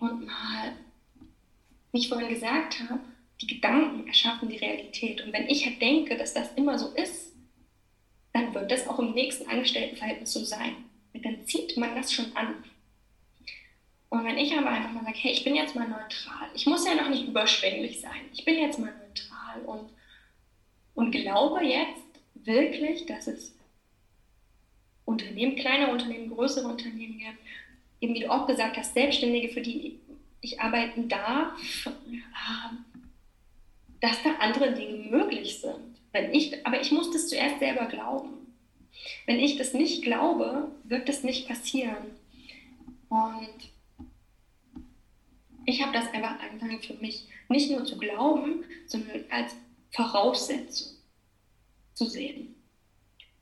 und 0.00 0.26
mal, 0.26 0.72
wie 1.92 1.98
ich 1.98 2.08
vorhin 2.08 2.28
gesagt 2.28 2.80
habe, 2.80 3.00
die 3.40 3.46
Gedanken 3.46 4.06
erschaffen 4.06 4.48
die 4.48 4.56
Realität. 4.56 5.22
Und 5.22 5.32
wenn 5.32 5.48
ich 5.48 5.64
halt 5.64 5.80
denke, 5.80 6.16
dass 6.16 6.34
das 6.34 6.52
immer 6.54 6.78
so 6.78 6.88
ist, 6.94 7.29
dann 8.32 8.54
wird 8.54 8.70
das 8.70 8.86
auch 8.88 8.98
im 8.98 9.12
nächsten 9.12 9.48
Angestelltenverhältnis 9.48 10.32
so 10.32 10.44
sein. 10.44 10.76
Und 11.12 11.24
dann 11.24 11.44
zieht 11.46 11.76
man 11.76 11.94
das 11.94 12.12
schon 12.12 12.34
an. 12.36 12.64
Und 14.08 14.24
wenn 14.24 14.38
ich 14.38 14.56
aber 14.56 14.70
einfach 14.70 14.92
mal 14.92 15.04
sage, 15.04 15.18
hey, 15.18 15.32
ich 15.32 15.44
bin 15.44 15.54
jetzt 15.54 15.76
mal 15.76 15.88
neutral, 15.88 16.48
ich 16.54 16.66
muss 16.66 16.86
ja 16.86 16.94
noch 16.94 17.08
nicht 17.08 17.28
überschwänglich 17.28 18.00
sein, 18.00 18.20
ich 18.32 18.44
bin 18.44 18.58
jetzt 18.58 18.78
mal 18.78 18.92
neutral 18.92 19.62
und, 19.66 19.90
und 20.94 21.12
glaube 21.12 21.64
jetzt 21.64 22.02
wirklich, 22.34 23.06
dass 23.06 23.28
es 23.28 23.54
Unternehmen, 25.04 25.56
kleine 25.56 25.92
Unternehmen, 25.92 26.30
größere 26.30 26.66
Unternehmen 26.66 27.18
gibt, 27.18 27.38
eben 28.00 28.14
wie 28.14 28.20
du 28.20 28.30
auch 28.30 28.46
gesagt 28.46 28.76
hast, 28.76 28.94
Selbstständige, 28.94 29.48
für 29.48 29.60
die 29.60 30.00
ich 30.40 30.60
arbeiten 30.60 31.08
darf, 31.08 31.88
dass 34.00 34.22
da 34.22 34.30
andere 34.40 34.72
Dinge 34.72 35.10
möglich 35.10 35.60
sind. 35.60 35.89
Wenn 36.12 36.32
ich, 36.34 36.66
aber 36.66 36.80
ich 36.80 36.90
muss 36.90 37.10
das 37.10 37.28
zuerst 37.28 37.58
selber 37.58 37.86
glauben. 37.86 38.54
Wenn 39.26 39.38
ich 39.38 39.56
das 39.56 39.74
nicht 39.74 40.02
glaube, 40.02 40.70
wird 40.84 41.08
das 41.08 41.22
nicht 41.22 41.46
passieren. 41.46 42.18
Und 43.08 43.48
ich 45.66 45.82
habe 45.82 45.92
das 45.92 46.12
einfach 46.12 46.40
angefangen 46.40 46.82
für 46.82 46.94
mich 46.94 47.28
nicht 47.48 47.70
nur 47.70 47.84
zu 47.84 47.98
glauben, 47.98 48.64
sondern 48.86 49.24
als 49.30 49.54
Voraussetzung 49.90 50.96
zu 51.94 52.06
sehen. 52.06 52.54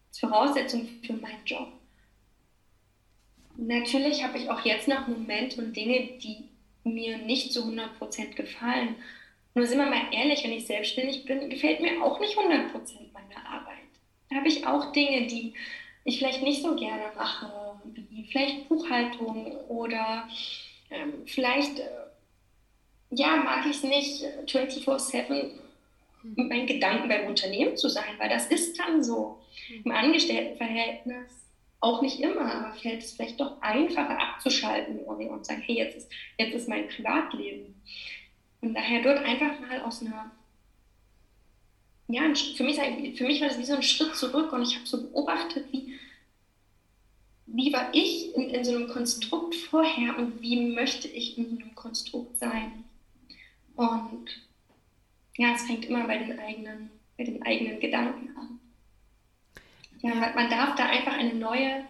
Als 0.09 0.19
Voraussetzung 0.21 0.89
für 1.03 1.15
meinen 1.15 1.45
Job. 1.45 1.73
Natürlich 3.57 4.23
habe 4.23 4.39
ich 4.39 4.49
auch 4.49 4.65
jetzt 4.65 4.89
noch 4.89 5.09
Momente 5.09 5.61
und 5.61 5.75
Dinge, 5.75 6.19
die 6.19 6.49
mir 6.85 7.19
nicht 7.19 7.53
zu 7.53 7.65
100% 7.65 8.35
gefallen. 8.35 8.95
Nur 9.59 9.67
sind 9.67 9.79
wir 9.79 9.87
mal 9.87 10.07
ehrlich, 10.13 10.45
wenn 10.45 10.53
ich 10.53 10.67
selbstständig 10.67 11.25
bin, 11.25 11.51
gefällt 11.51 11.81
mir 11.81 12.01
auch 12.01 12.21
nicht 12.21 12.39
100% 12.39 12.71
meine 13.13 13.45
Arbeit. 13.45 13.75
Da 14.31 14.37
habe 14.37 14.47
ich 14.47 14.65
auch 14.65 14.93
Dinge, 14.93 15.27
die 15.27 15.53
ich 16.05 16.19
vielleicht 16.19 16.45
nicht 16.45 16.63
so 16.63 16.77
gerne 16.77 17.11
mache, 17.17 17.51
wie 17.85 18.25
vielleicht 18.31 18.69
Buchhaltung 18.69 19.57
oder 19.67 20.29
ähm, 20.93 21.25
vielleicht 21.27 21.81
äh, 21.81 21.89
ja, 23.11 23.35
mag 23.35 23.67
ich 23.67 23.79
es 23.79 23.83
nicht, 23.83 24.25
24-7 24.47 25.51
mit 26.23 26.49
meinen 26.49 26.67
Gedanken 26.69 27.09
beim 27.09 27.27
Unternehmen 27.27 27.77
zu 27.77 27.89
sein, 27.89 28.15
weil 28.19 28.29
das 28.29 28.47
ist 28.47 28.79
dann 28.79 29.03
so. 29.03 29.41
Im 29.85 29.91
Angestelltenverhältnis 29.91 31.33
auch 31.81 32.01
nicht 32.01 32.21
immer, 32.21 32.55
aber 32.55 32.75
fällt 32.75 33.03
es 33.03 33.15
vielleicht 33.15 33.41
doch 33.41 33.61
einfacher 33.61 34.21
abzuschalten 34.21 35.01
und, 35.01 35.29
und 35.29 35.45
sagen, 35.45 35.63
hey, 35.67 35.79
jetzt 35.79 35.97
ist, 35.97 36.13
jetzt 36.39 36.55
ist 36.55 36.69
mein 36.69 36.87
Privatleben. 36.87 37.75
Und 38.61 38.75
daher 38.75 39.03
dort 39.03 39.25
einfach 39.25 39.61
mal 39.61 39.81
aus 39.83 40.03
einer, 40.03 40.31
ja, 42.09 42.23
für 42.57 42.65
mich, 42.65 42.77
für 43.17 43.25
mich 43.25 43.41
war 43.41 43.49
das 43.49 43.59
wie 43.59 43.65
so 43.65 43.75
ein 43.75 43.83
Schritt 43.83 44.17
zurück 44.17 44.53
und 44.53 44.63
ich 44.63 44.75
habe 44.77 44.87
so 44.87 45.03
beobachtet, 45.03 45.67
wie, 45.73 45.99
wie 47.47 47.73
war 47.73 47.95
ich 47.95 48.35
in, 48.35 48.51
in 48.51 48.65
so 48.65 48.75
einem 48.75 48.89
Konstrukt 48.89 49.55
vorher 49.55 50.19
und 50.19 50.41
wie 50.41 50.73
möchte 50.73 51.09
ich 51.09 51.39
in 51.39 51.51
so 51.51 51.57
einem 51.57 51.75
Konstrukt 51.75 52.39
sein. 52.39 52.85
Und 53.77 54.43
ja, 55.37 55.55
es 55.55 55.63
fängt 55.63 55.85
immer 55.85 56.07
bei 56.07 56.19
den 56.19 56.39
eigenen, 56.39 56.91
bei 57.17 57.25
den 57.25 57.43
eigenen 57.45 57.79
Gedanken 57.79 58.37
an. 58.37 58.61
Ja, 60.01 60.15
man 60.35 60.51
darf 60.51 60.75
da 60.77 60.87
einfach 60.87 61.13
eine 61.13 61.35
neue 61.35 61.85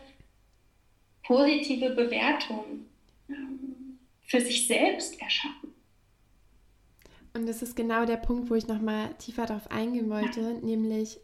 positive 1.23 1.91
Bewertung 1.91 2.87
ähm, 3.29 3.99
für 4.27 4.41
sich 4.41 4.67
selbst 4.67 5.21
erschaffen. 5.21 5.75
Und 7.35 7.47
das 7.47 7.63
ist 7.63 7.77
genau 7.77 8.05
der 8.05 8.17
Punkt, 8.17 8.51
wo 8.51 8.55
ich 8.55 8.67
nochmal 8.67 9.15
tiefer 9.15 9.47
darauf 9.47 9.71
eingehen 9.71 10.11
wollte, 10.11 10.55
nämlich 10.65 11.21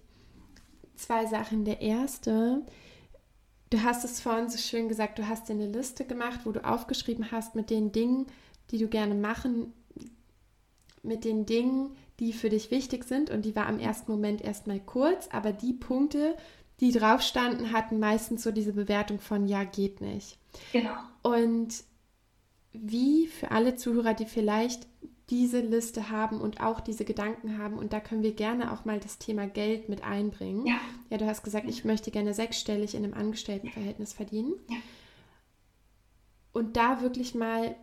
zwei 0.96 1.26
Sachen. 1.26 1.64
Der 1.64 1.80
erste, 1.80 2.62
du 3.70 3.82
hast 3.82 4.04
es 4.04 4.20
vorhin 4.20 4.48
so 4.48 4.58
schön 4.58 4.88
gesagt, 4.88 5.18
du 5.18 5.28
hast 5.28 5.48
dir 5.48 5.54
eine 5.54 5.66
Liste 5.66 6.04
gemacht, 6.04 6.40
wo 6.44 6.52
du 6.52 6.64
aufgeschrieben 6.64 7.30
hast 7.32 7.54
mit 7.54 7.70
den 7.70 7.92
Dingen, 7.92 8.26
die 8.70 8.78
du 8.78 8.88
gerne 8.88 9.14
machen 9.14 9.72
mit 11.02 11.24
den 11.24 11.46
Dingen, 11.46 11.96
die 12.18 12.32
für 12.32 12.48
dich 12.48 12.70
wichtig 12.70 13.04
sind. 13.04 13.30
Und 13.30 13.44
die 13.44 13.54
war 13.54 13.68
im 13.68 13.78
ersten 13.78 14.10
Moment 14.10 14.42
erstmal 14.42 14.80
kurz, 14.80 15.28
aber 15.30 15.52
die 15.52 15.72
Punkte, 15.72 16.36
die 16.80 16.92
drauf 16.92 17.22
standen, 17.22 17.72
hatten 17.72 17.98
meistens 17.98 18.42
so 18.42 18.50
diese 18.50 18.72
Bewertung 18.72 19.20
von 19.20 19.46
ja, 19.46 19.64
geht 19.64 20.00
nicht. 20.00 20.38
Genau. 20.72 20.94
Und 21.22 21.84
wie 22.72 23.26
für 23.26 23.50
alle 23.50 23.76
Zuhörer, 23.76 24.14
die 24.14 24.26
vielleicht 24.26 24.86
diese 25.30 25.60
Liste 25.60 26.10
haben 26.10 26.40
und 26.40 26.60
auch 26.60 26.80
diese 26.80 27.04
Gedanken 27.04 27.58
haben, 27.58 27.78
und 27.78 27.92
da 27.92 28.00
können 28.00 28.22
wir 28.22 28.34
gerne 28.34 28.72
auch 28.72 28.84
mal 28.84 29.00
das 29.00 29.18
Thema 29.18 29.46
Geld 29.46 29.88
mit 29.88 30.04
einbringen. 30.04 30.66
Ja, 30.66 30.78
ja 31.10 31.18
du 31.18 31.26
hast 31.26 31.42
gesagt, 31.42 31.68
ich 31.68 31.84
möchte 31.84 32.10
gerne 32.10 32.34
sechsstellig 32.34 32.94
in 32.94 33.04
einem 33.04 33.14
Angestelltenverhältnis 33.14 34.12
verdienen. 34.12 34.54
Ja. 34.68 34.76
Und 36.52 36.76
da 36.76 37.00
wirklich 37.00 37.34
mal 37.34 37.74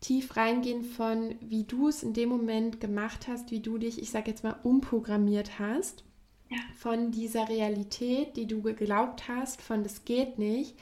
tief 0.00 0.36
reingehen 0.36 0.84
von, 0.84 1.36
wie 1.40 1.64
du 1.64 1.88
es 1.88 2.02
in 2.02 2.12
dem 2.12 2.28
Moment 2.28 2.80
gemacht 2.80 3.26
hast, 3.26 3.50
wie 3.50 3.60
du 3.60 3.78
dich, 3.78 4.00
ich 4.00 4.10
sage 4.10 4.30
jetzt 4.30 4.44
mal, 4.44 4.56
umprogrammiert 4.62 5.58
hast. 5.58 6.04
Ja. 6.50 6.58
Von 6.76 7.10
dieser 7.10 7.48
Realität, 7.48 8.36
die 8.36 8.46
du 8.46 8.60
geglaubt 8.60 9.28
hast, 9.28 9.62
von 9.62 9.82
das 9.82 10.04
geht 10.04 10.38
nicht, 10.38 10.76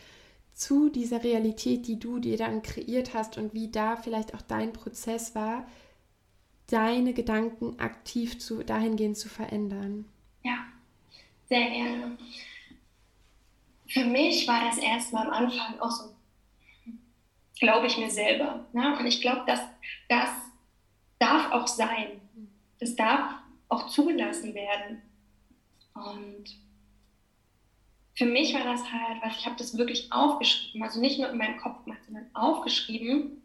zu 0.52 0.88
dieser 0.88 1.22
Realität, 1.22 1.86
die 1.86 1.98
du 1.98 2.18
dir 2.18 2.36
dann 2.36 2.62
kreiert 2.62 3.14
hast 3.14 3.38
und 3.38 3.54
wie 3.54 3.70
da 3.70 3.96
vielleicht 3.96 4.34
auch 4.34 4.42
dein 4.42 4.72
Prozess 4.72 5.34
war, 5.34 5.66
deine 6.70 7.12
Gedanken 7.12 7.78
aktiv 7.78 8.38
zu, 8.38 8.62
dahingehend 8.62 9.16
zu 9.16 9.28
verändern. 9.28 10.04
Ja, 10.42 10.64
sehr 11.48 11.70
gerne. 11.70 12.18
Für 13.88 14.04
mich 14.04 14.46
war 14.46 14.66
das 14.66 14.78
erstmal 14.78 15.26
am 15.26 15.32
Anfang 15.32 15.80
auch 15.80 15.90
so 15.90 16.14
glaube 17.60 17.86
ich 17.86 17.98
mir 17.98 18.10
selber. 18.10 18.66
Ne? 18.72 18.98
Und 18.98 19.06
ich 19.06 19.20
glaube, 19.20 19.44
dass 19.46 19.60
das 20.08 20.30
darf 21.18 21.52
auch 21.52 21.68
sein. 21.68 22.20
das 22.80 22.96
darf 22.96 23.34
auch 23.68 23.86
zugelassen 23.88 24.54
werden. 24.54 25.02
Und 25.94 26.56
für 28.14 28.24
mich 28.24 28.54
war 28.54 28.64
das 28.64 28.90
halt, 28.90 29.22
was 29.22 29.36
ich 29.36 29.46
habe 29.46 29.56
das 29.56 29.76
wirklich 29.76 30.10
aufgeschrieben, 30.10 30.82
also 30.82 30.98
nicht 30.98 31.18
nur 31.18 31.28
in 31.28 31.36
meinem 31.36 31.58
Kopf 31.58 31.84
gemacht, 31.84 32.00
sondern 32.06 32.34
aufgeschrieben. 32.34 33.39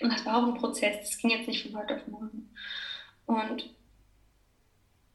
Und 0.00 0.12
das 0.12 0.24
war 0.24 0.38
auch 0.38 0.48
ein 0.48 0.60
Prozess, 0.60 1.00
das 1.00 1.18
ging 1.18 1.30
jetzt 1.30 1.46
nicht 1.46 1.62
von 1.62 1.80
heute 1.80 1.96
auf 1.96 2.06
morgen. 2.08 2.50
Und 3.26 3.74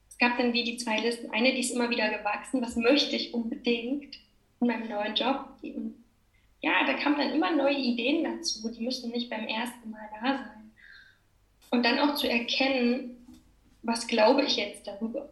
es 0.08 0.18
gab 0.18 0.38
dann 0.38 0.54
wie 0.54 0.64
die 0.64 0.78
zwei 0.78 1.00
Listen. 1.00 1.32
Eine, 1.32 1.54
die 1.54 1.60
ist 1.60 1.72
immer 1.72 1.90
wieder 1.90 2.10
gewachsen, 2.10 2.62
was 2.62 2.76
möchte 2.76 3.16
ich 3.16 3.34
unbedingt 3.34 4.16
in 4.62 4.68
meinem 4.68 4.90
neuen 4.90 5.16
Job. 5.16 5.48
Ja, 6.62 6.86
da 6.86 6.94
kamen 6.94 7.18
dann 7.18 7.32
immer 7.32 7.56
neue 7.56 7.78
Ideen 7.78 8.24
dazu, 8.24 8.70
die 8.70 8.84
müssen 8.84 9.12
nicht 9.12 9.30
beim 9.30 9.48
ersten 9.48 9.90
Mal 9.90 10.10
da 10.22 10.38
sein. 10.38 10.72
Und 11.72 11.84
dann 11.84 12.00
auch 12.00 12.16
zu 12.16 12.30
erkennen, 12.30 13.16
was 13.82 14.08
glaube 14.08 14.44
ich 14.44 14.58
jetzt 14.58 14.88
darüber? 14.88 15.30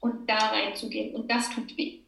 Und 0.00 0.28
da 0.28 0.36
reinzugehen. 0.36 1.14
Und 1.14 1.30
das 1.30 1.48
tut 1.50 1.76
weh. 1.76 2.00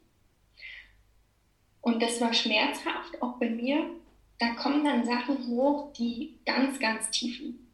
Und 1.80 2.02
das 2.02 2.20
war 2.20 2.32
schmerzhaft, 2.34 3.22
auch 3.22 3.38
bei 3.38 3.48
mir. 3.48 3.88
Da 4.38 4.54
kommen 4.54 4.84
dann 4.84 5.04
Sachen 5.04 5.46
hoch, 5.48 5.92
die 5.92 6.38
ganz, 6.44 6.78
ganz 6.78 7.10
tief 7.10 7.38
liegen. 7.38 7.66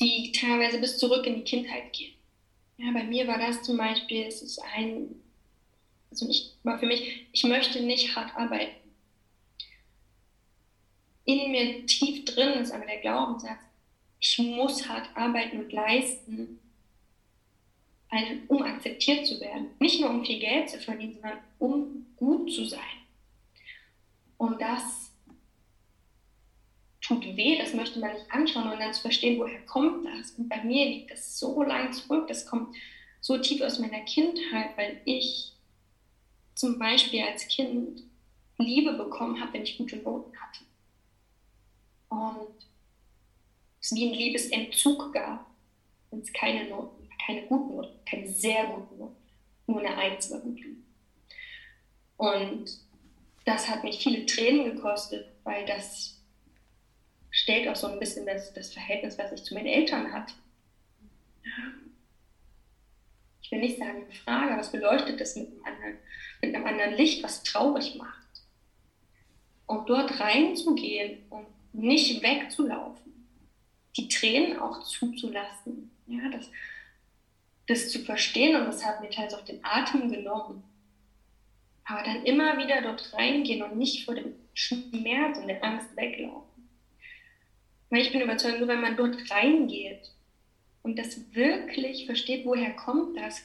Die 0.00 0.32
teilweise 0.32 0.78
bis 0.78 0.98
zurück 0.98 1.26
in 1.26 1.36
die 1.36 1.44
Kindheit 1.44 1.92
gehen. 1.92 2.14
Ja, 2.78 2.90
bei 2.92 3.04
mir 3.04 3.26
war 3.26 3.38
das 3.38 3.62
zum 3.62 3.76
Beispiel, 3.76 4.24
es 4.26 4.40
ist 4.40 4.58
ein, 4.74 5.14
also 6.10 6.28
ich 6.30 6.52
war 6.62 6.78
für 6.78 6.86
mich, 6.86 7.26
ich 7.32 7.44
möchte 7.44 7.82
nicht 7.82 8.16
hart 8.16 8.34
arbeiten. 8.34 8.76
In 11.26 11.50
mir 11.50 11.84
tief 11.84 12.24
drin 12.24 12.60
ist 12.60 12.72
aber 12.72 12.86
der 12.86 13.00
Glaubenssatz, 13.02 13.60
ich 14.18 14.38
muss 14.38 14.88
hart 14.88 15.08
arbeiten 15.14 15.58
und 15.58 15.72
leisten, 15.72 16.58
um 18.48 18.62
akzeptiert 18.62 19.26
zu 19.26 19.38
werden. 19.40 19.68
Nicht 19.78 20.00
nur 20.00 20.10
um 20.10 20.24
viel 20.24 20.40
Geld 20.40 20.70
zu 20.70 20.78
verdienen, 20.78 21.14
sondern 21.14 21.38
um 21.58 22.06
gut 22.16 22.52
zu 22.52 22.64
sein. 22.64 22.80
Und 24.38 24.60
das 24.60 25.09
tut 27.10 27.36
weh, 27.36 27.58
das 27.58 27.74
möchte 27.74 27.98
man 27.98 28.12
nicht 28.12 28.30
anschauen 28.30 28.70
und 28.70 28.78
dann 28.78 28.94
zu 28.94 29.02
verstehen, 29.02 29.40
woher 29.40 29.60
kommt 29.66 30.06
das. 30.06 30.30
Und 30.32 30.48
bei 30.48 30.62
mir 30.62 30.86
liegt 30.86 31.10
das 31.10 31.38
so 31.38 31.62
lang 31.62 31.92
zurück, 31.92 32.28
das 32.28 32.46
kommt 32.46 32.76
so 33.20 33.36
tief 33.38 33.60
aus 33.62 33.80
meiner 33.80 34.00
Kindheit, 34.00 34.76
weil 34.76 35.00
ich 35.04 35.52
zum 36.54 36.78
Beispiel 36.78 37.22
als 37.22 37.48
Kind 37.48 38.02
Liebe 38.58 38.92
bekommen 38.92 39.40
habe, 39.40 39.54
wenn 39.54 39.62
ich 39.62 39.78
gute 39.78 39.96
Noten 39.96 40.32
hatte. 40.36 40.64
Und 42.10 42.54
es 43.80 43.92
wie 43.94 44.08
ein 44.08 44.14
Liebesentzug 44.14 45.12
gab, 45.12 45.46
wenn 46.10 46.20
es 46.20 46.32
keine 46.32 46.68
Noten, 46.68 47.08
keine 47.26 47.42
guten 47.46 47.76
Noten, 47.76 48.04
keine 48.04 48.28
sehr 48.28 48.66
guten 48.66 48.98
Noten, 48.98 49.16
nur 49.66 49.80
eine 49.80 49.96
Eins 49.96 50.30
war 50.30 50.40
gut. 50.40 50.60
Und 52.16 52.78
das 53.44 53.68
hat 53.68 53.82
mich 53.82 53.98
viele 53.98 54.26
Tränen 54.26 54.74
gekostet, 54.76 55.26
weil 55.44 55.64
das 55.66 56.19
stellt 57.30 57.68
auch 57.68 57.76
so 57.76 57.86
ein 57.86 57.98
bisschen 57.98 58.26
das, 58.26 58.52
das 58.52 58.72
Verhältnis, 58.72 59.18
was 59.18 59.32
ich 59.32 59.44
zu 59.44 59.54
meinen 59.54 59.66
Eltern 59.66 60.12
hatte. 60.12 60.34
Ich 63.42 63.50
will 63.50 63.60
nicht 63.60 63.78
sagen, 63.78 64.02
eine 64.02 64.12
Frage, 64.12 64.56
was 64.58 64.72
beleuchtet 64.72 65.20
das 65.20 65.36
mit 65.36 65.48
einem 65.48 65.64
anderen, 65.64 65.98
mit 66.42 66.54
einem 66.54 66.66
anderen 66.66 66.94
Licht, 66.94 67.22
was 67.22 67.42
traurig 67.42 67.96
macht. 67.96 68.16
Und 69.66 69.88
dort 69.88 70.18
reinzugehen 70.20 71.22
und 71.30 71.46
nicht 71.72 72.22
wegzulaufen 72.22 73.00
die 73.96 74.08
Tränen 74.08 74.58
auch 74.58 74.82
zuzulassen, 74.84 75.90
ja, 76.06 76.28
das, 76.30 76.50
das 77.66 77.90
zu 77.90 78.00
verstehen 78.00 78.56
und 78.56 78.66
das 78.66 78.84
hat 78.84 79.00
mir 79.00 79.10
teils 79.10 79.34
auch 79.34 79.44
den 79.44 79.64
Atem 79.64 80.10
genommen. 80.10 80.62
Aber 81.84 82.02
dann 82.04 82.24
immer 82.24 82.56
wieder 82.58 82.82
dort 82.82 83.12
reingehen 83.14 83.62
und 83.62 83.76
nicht 83.76 84.04
vor 84.04 84.14
dem 84.14 84.34
Schmerz 84.54 85.38
und 85.38 85.48
der 85.48 85.62
Angst 85.64 85.96
weglaufen. 85.96 86.49
Weil 87.90 88.02
ich 88.02 88.12
bin 88.12 88.20
überzeugt, 88.20 88.58
nur 88.58 88.68
wenn 88.68 88.80
man 88.80 88.96
dort 88.96 89.30
reingeht 89.30 90.12
und 90.82 90.98
das 90.98 91.34
wirklich 91.34 92.06
versteht, 92.06 92.46
woher 92.46 92.70
kommt 92.70 93.16
das, 93.16 93.42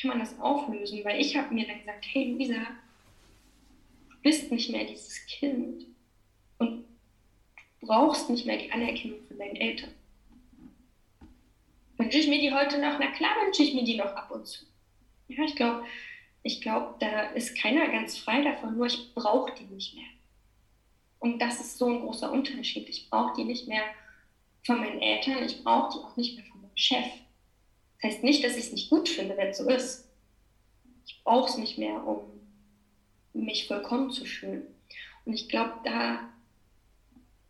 kann 0.00 0.10
man 0.10 0.20
das 0.20 0.38
auflösen. 0.38 1.04
Weil 1.04 1.20
ich 1.20 1.36
habe 1.36 1.52
mir 1.52 1.66
dann 1.66 1.80
gesagt, 1.80 2.06
hey 2.12 2.30
Luisa, 2.30 2.66
du 4.10 4.16
bist 4.22 4.50
nicht 4.50 4.70
mehr 4.70 4.84
dieses 4.84 5.26
Kind. 5.26 5.86
Und 6.58 6.84
brauchst 7.80 8.30
nicht 8.30 8.46
mehr 8.46 8.56
die 8.56 8.70
Anerkennung 8.70 9.18
von 9.26 9.38
deinen 9.38 9.56
Eltern. 9.56 9.90
Wünsche 11.98 12.18
ich 12.18 12.28
mir 12.28 12.40
die 12.40 12.52
heute 12.52 12.78
noch? 12.78 12.98
Na 12.98 13.10
klar 13.10 13.34
wünsche 13.44 13.62
ich 13.62 13.74
mir 13.74 13.84
die 13.84 13.96
noch 13.96 14.14
ab 14.14 14.30
und 14.30 14.46
zu. 14.46 14.64
Ja, 15.28 15.44
ich 15.44 15.56
glaube, 15.56 15.84
ich 16.42 16.60
glaube, 16.60 16.94
da 17.00 17.30
ist 17.30 17.56
keiner 17.56 17.88
ganz 17.88 18.18
frei 18.18 18.42
davon, 18.42 18.76
nur 18.76 18.86
ich 18.86 19.14
brauche 19.14 19.52
die 19.54 19.64
nicht 19.64 19.94
mehr. 19.94 20.06
Und 21.22 21.38
das 21.38 21.60
ist 21.60 21.78
so 21.78 21.86
ein 21.86 22.00
großer 22.00 22.30
Unterschied. 22.30 22.88
Ich 22.88 23.08
brauche 23.08 23.34
die 23.36 23.44
nicht 23.44 23.68
mehr 23.68 23.82
von 24.64 24.78
meinen 24.78 25.00
Eltern, 25.00 25.44
ich 25.44 25.62
brauche 25.62 25.92
die 25.92 26.04
auch 26.04 26.16
nicht 26.16 26.36
mehr 26.36 26.44
von 26.46 26.60
meinem 26.60 26.76
Chef. 26.76 27.04
Das 28.00 28.12
heißt 28.12 28.24
nicht, 28.24 28.44
dass 28.44 28.56
ich 28.56 28.66
es 28.66 28.72
nicht 28.72 28.90
gut 28.90 29.08
finde, 29.08 29.36
wenn 29.36 29.48
es 29.48 29.58
so 29.58 29.68
ist. 29.68 30.08
Ich 31.06 31.22
brauche 31.24 31.48
es 31.48 31.56
nicht 31.56 31.78
mehr, 31.78 32.04
um 32.06 32.20
mich 33.32 33.66
vollkommen 33.66 34.10
zu 34.10 34.24
fühlen. 34.24 34.66
Und 35.24 35.34
ich 35.34 35.48
glaube, 35.48 35.74
da 35.84 36.28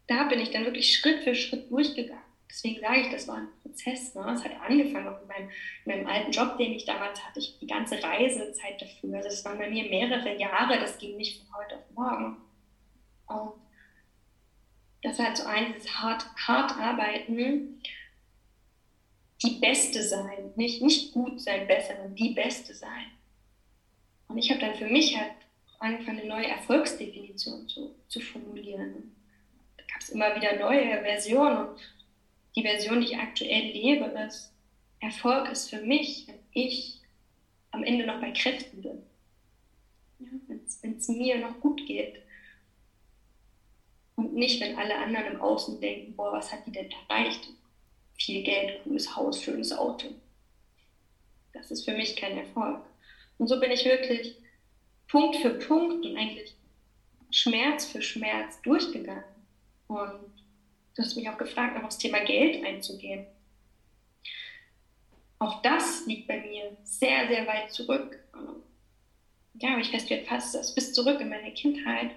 da 0.06 0.24
bin 0.24 0.40
ich 0.40 0.50
dann 0.50 0.64
wirklich 0.64 0.94
Schritt 0.94 1.22
für 1.22 1.34
Schritt 1.34 1.70
durchgegangen. 1.70 2.22
Deswegen 2.50 2.80
sage 2.80 3.00
ich, 3.00 3.10
das 3.10 3.26
war 3.28 3.36
ein 3.36 3.48
Prozess. 3.62 4.14
Ne? 4.14 4.30
Es 4.34 4.44
hat 4.44 4.52
angefangen 4.60 5.08
auch 5.08 5.22
in 5.22 5.28
meinem, 5.28 5.50
in 5.86 5.92
meinem, 5.92 6.06
alten 6.06 6.32
Job, 6.32 6.58
den 6.58 6.72
ich 6.72 6.84
damals 6.84 7.24
hatte. 7.24 7.38
Ich, 7.38 7.58
die 7.58 7.66
ganze 7.66 8.02
Reisezeit 8.02 8.80
dafür. 8.80 9.16
Also 9.16 9.30
das 9.30 9.44
waren 9.46 9.56
bei 9.56 9.70
mir 9.70 9.88
mehrere 9.88 10.38
Jahre. 10.38 10.78
Das 10.78 10.98
ging 10.98 11.16
nicht 11.16 11.40
von 11.40 11.56
heute 11.56 11.76
auf 11.76 11.90
morgen. 11.94 12.36
Und 13.32 13.52
das 15.02 15.18
war 15.18 15.26
halt 15.26 15.36
so 15.36 15.44
ein, 15.44 15.72
dieses 15.74 15.94
hart, 16.00 16.24
hart 16.36 16.72
arbeiten, 16.78 17.80
die 19.42 19.58
Beste 19.58 20.02
sein. 20.02 20.52
Nicht, 20.56 20.82
nicht 20.82 21.12
gut 21.12 21.40
sein, 21.40 21.66
besser, 21.66 21.94
sondern 21.96 22.14
die 22.14 22.30
Beste 22.30 22.74
sein. 22.74 23.06
Und 24.28 24.38
ich 24.38 24.50
habe 24.50 24.60
dann 24.60 24.74
für 24.74 24.86
mich 24.86 25.18
halt 25.18 25.32
angefangen, 25.78 26.20
eine 26.20 26.28
neue 26.28 26.46
Erfolgsdefinition 26.46 27.68
zu, 27.68 27.94
zu 28.08 28.20
formulieren 28.20 29.12
gab 29.92 30.00
es 30.00 30.10
immer 30.10 30.34
wieder 30.36 30.58
neue 30.58 31.00
Versionen. 31.02 31.68
Und 31.68 31.80
die 32.56 32.62
Version, 32.62 33.00
die 33.00 33.08
ich 33.08 33.18
aktuell 33.18 33.72
lebe, 33.72 34.04
ist, 34.26 34.52
Erfolg 35.00 35.50
ist 35.50 35.70
für 35.70 35.80
mich, 35.80 36.26
wenn 36.28 36.38
ich 36.52 37.00
am 37.70 37.82
Ende 37.84 38.06
noch 38.06 38.20
bei 38.20 38.30
Kräften 38.30 38.82
bin. 38.82 39.02
Ja, 40.18 40.28
wenn 40.82 40.96
es 40.96 41.08
mir 41.08 41.38
noch 41.38 41.60
gut 41.60 41.84
geht. 41.86 42.21
Und 44.16 44.34
nicht, 44.34 44.60
wenn 44.60 44.76
alle 44.76 44.96
anderen 44.96 45.34
im 45.34 45.40
Außen 45.40 45.80
denken, 45.80 46.14
boah, 46.14 46.32
was 46.32 46.52
hat 46.52 46.66
die 46.66 46.72
denn 46.72 46.90
erreicht? 46.90 47.48
Viel 48.14 48.42
Geld, 48.42 48.82
cooles 48.84 49.16
Haus, 49.16 49.42
schönes 49.42 49.72
Auto. 49.72 50.08
Das 51.52 51.70
ist 51.70 51.84
für 51.84 51.92
mich 51.92 52.16
kein 52.16 52.36
Erfolg. 52.36 52.84
Und 53.38 53.48
so 53.48 53.58
bin 53.58 53.70
ich 53.70 53.84
wirklich 53.84 54.36
Punkt 55.08 55.36
für 55.36 55.50
Punkt 55.50 56.04
und 56.04 56.16
eigentlich 56.16 56.54
Schmerz 57.30 57.86
für 57.86 58.02
Schmerz 58.02 58.60
durchgegangen. 58.62 59.24
Und 59.88 60.32
du 60.94 61.02
hast 61.02 61.16
mich 61.16 61.28
auch 61.28 61.38
gefragt, 61.38 61.76
noch 61.76 61.84
aufs 61.84 61.98
Thema 61.98 62.20
Geld 62.20 62.64
einzugehen. 62.64 63.26
Auch 65.38 65.60
das 65.62 66.06
liegt 66.06 66.28
bei 66.28 66.40
mir 66.40 66.76
sehr, 66.84 67.26
sehr 67.28 67.46
weit 67.46 67.72
zurück. 67.72 68.18
Ja, 69.54 69.72
aber 69.72 69.80
ich 69.80 69.90
feststelle 69.90 70.24
fast 70.24 70.54
das 70.54 70.74
bis 70.74 70.92
zurück 70.92 71.20
in 71.20 71.28
meine 71.28 71.52
Kindheit. 71.52 72.12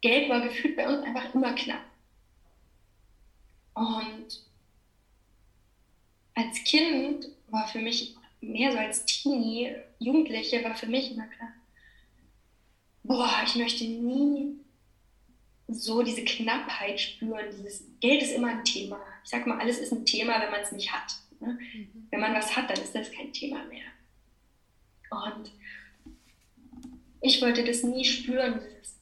Geld 0.00 0.28
war 0.28 0.40
gefühlt 0.40 0.76
bei 0.76 0.88
uns 0.88 1.04
einfach 1.04 1.34
immer 1.34 1.54
knapp. 1.54 1.84
Und 3.74 4.44
als 6.34 6.64
Kind 6.64 7.28
war 7.48 7.66
für 7.68 7.80
mich 7.80 8.16
mehr 8.40 8.72
so 8.72 8.78
als 8.78 9.04
Teenie, 9.04 9.74
Jugendliche, 9.98 10.64
war 10.64 10.74
für 10.74 10.86
mich 10.86 11.12
immer 11.12 11.26
klar, 11.26 11.52
boah, 13.02 13.42
ich 13.44 13.56
möchte 13.56 13.84
nie 13.84 14.56
so 15.68 16.02
diese 16.02 16.24
Knappheit 16.24 17.00
spüren. 17.00 17.46
Dieses 17.52 17.84
Geld 18.00 18.22
ist 18.22 18.32
immer 18.32 18.48
ein 18.48 18.64
Thema. 18.64 19.00
Ich 19.24 19.30
sag 19.30 19.46
mal, 19.46 19.58
alles 19.58 19.78
ist 19.78 19.92
ein 19.92 20.06
Thema, 20.06 20.40
wenn 20.40 20.50
man 20.50 20.60
es 20.60 20.72
nicht 20.72 20.92
hat. 20.92 21.14
Ne? 21.40 21.58
Mhm. 21.74 22.06
Wenn 22.10 22.20
man 22.20 22.34
was 22.34 22.56
hat, 22.56 22.70
dann 22.70 22.82
ist 22.82 22.94
das 22.94 23.10
kein 23.12 23.32
Thema 23.32 23.64
mehr. 23.64 23.84
Und 25.10 25.52
ich 27.20 27.40
wollte 27.42 27.64
das 27.64 27.82
nie 27.82 28.04
spüren, 28.04 28.60
dieses 28.60 28.99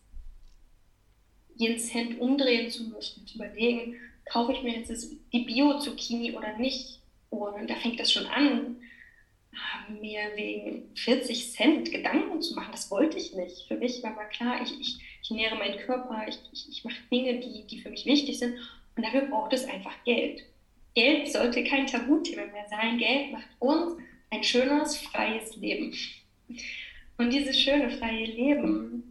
jeden 1.58 1.78
Cent 1.78 2.20
umdrehen 2.20 2.70
zu 2.70 2.84
müssen, 2.84 3.26
zu 3.26 3.34
überlegen, 3.34 3.96
kaufe 4.24 4.52
ich 4.52 4.62
mir 4.62 4.78
jetzt 4.78 5.10
die 5.32 5.40
Bio-Zucchini 5.40 6.32
oder 6.32 6.56
nicht. 6.56 7.00
Und 7.30 7.68
da 7.68 7.74
fängt 7.74 8.00
das 8.00 8.12
schon 8.12 8.26
an, 8.26 8.76
mir 10.00 10.20
wegen 10.36 10.90
40 10.94 11.52
Cent 11.52 11.90
Gedanken 11.90 12.40
zu 12.40 12.54
machen. 12.54 12.70
Das 12.72 12.90
wollte 12.90 13.18
ich 13.18 13.34
nicht. 13.34 13.66
Für 13.66 13.76
mich 13.76 14.02
war 14.02 14.14
mal 14.14 14.28
klar, 14.28 14.62
ich, 14.62 14.80
ich, 14.80 14.98
ich 15.22 15.30
nähere 15.30 15.56
meinen 15.56 15.78
Körper, 15.78 16.26
ich, 16.28 16.38
ich, 16.52 16.68
ich 16.70 16.84
mache 16.84 16.96
Dinge, 17.10 17.40
die, 17.40 17.66
die 17.66 17.80
für 17.80 17.90
mich 17.90 18.06
wichtig 18.06 18.38
sind. 18.38 18.54
Und 18.96 19.04
dafür 19.04 19.22
braucht 19.22 19.52
es 19.52 19.64
einfach 19.66 19.94
Geld. 20.04 20.44
Geld 20.94 21.30
sollte 21.30 21.64
kein 21.64 21.86
Tabuthema 21.86 22.46
mehr 22.46 22.66
sein. 22.68 22.98
Geld 22.98 23.32
macht 23.32 23.48
uns 23.58 24.00
ein 24.30 24.44
schönes, 24.44 24.96
freies 24.98 25.56
Leben. 25.56 25.94
Und 27.16 27.32
dieses 27.32 27.58
schöne, 27.58 27.90
freie 27.90 28.26
Leben, 28.26 29.07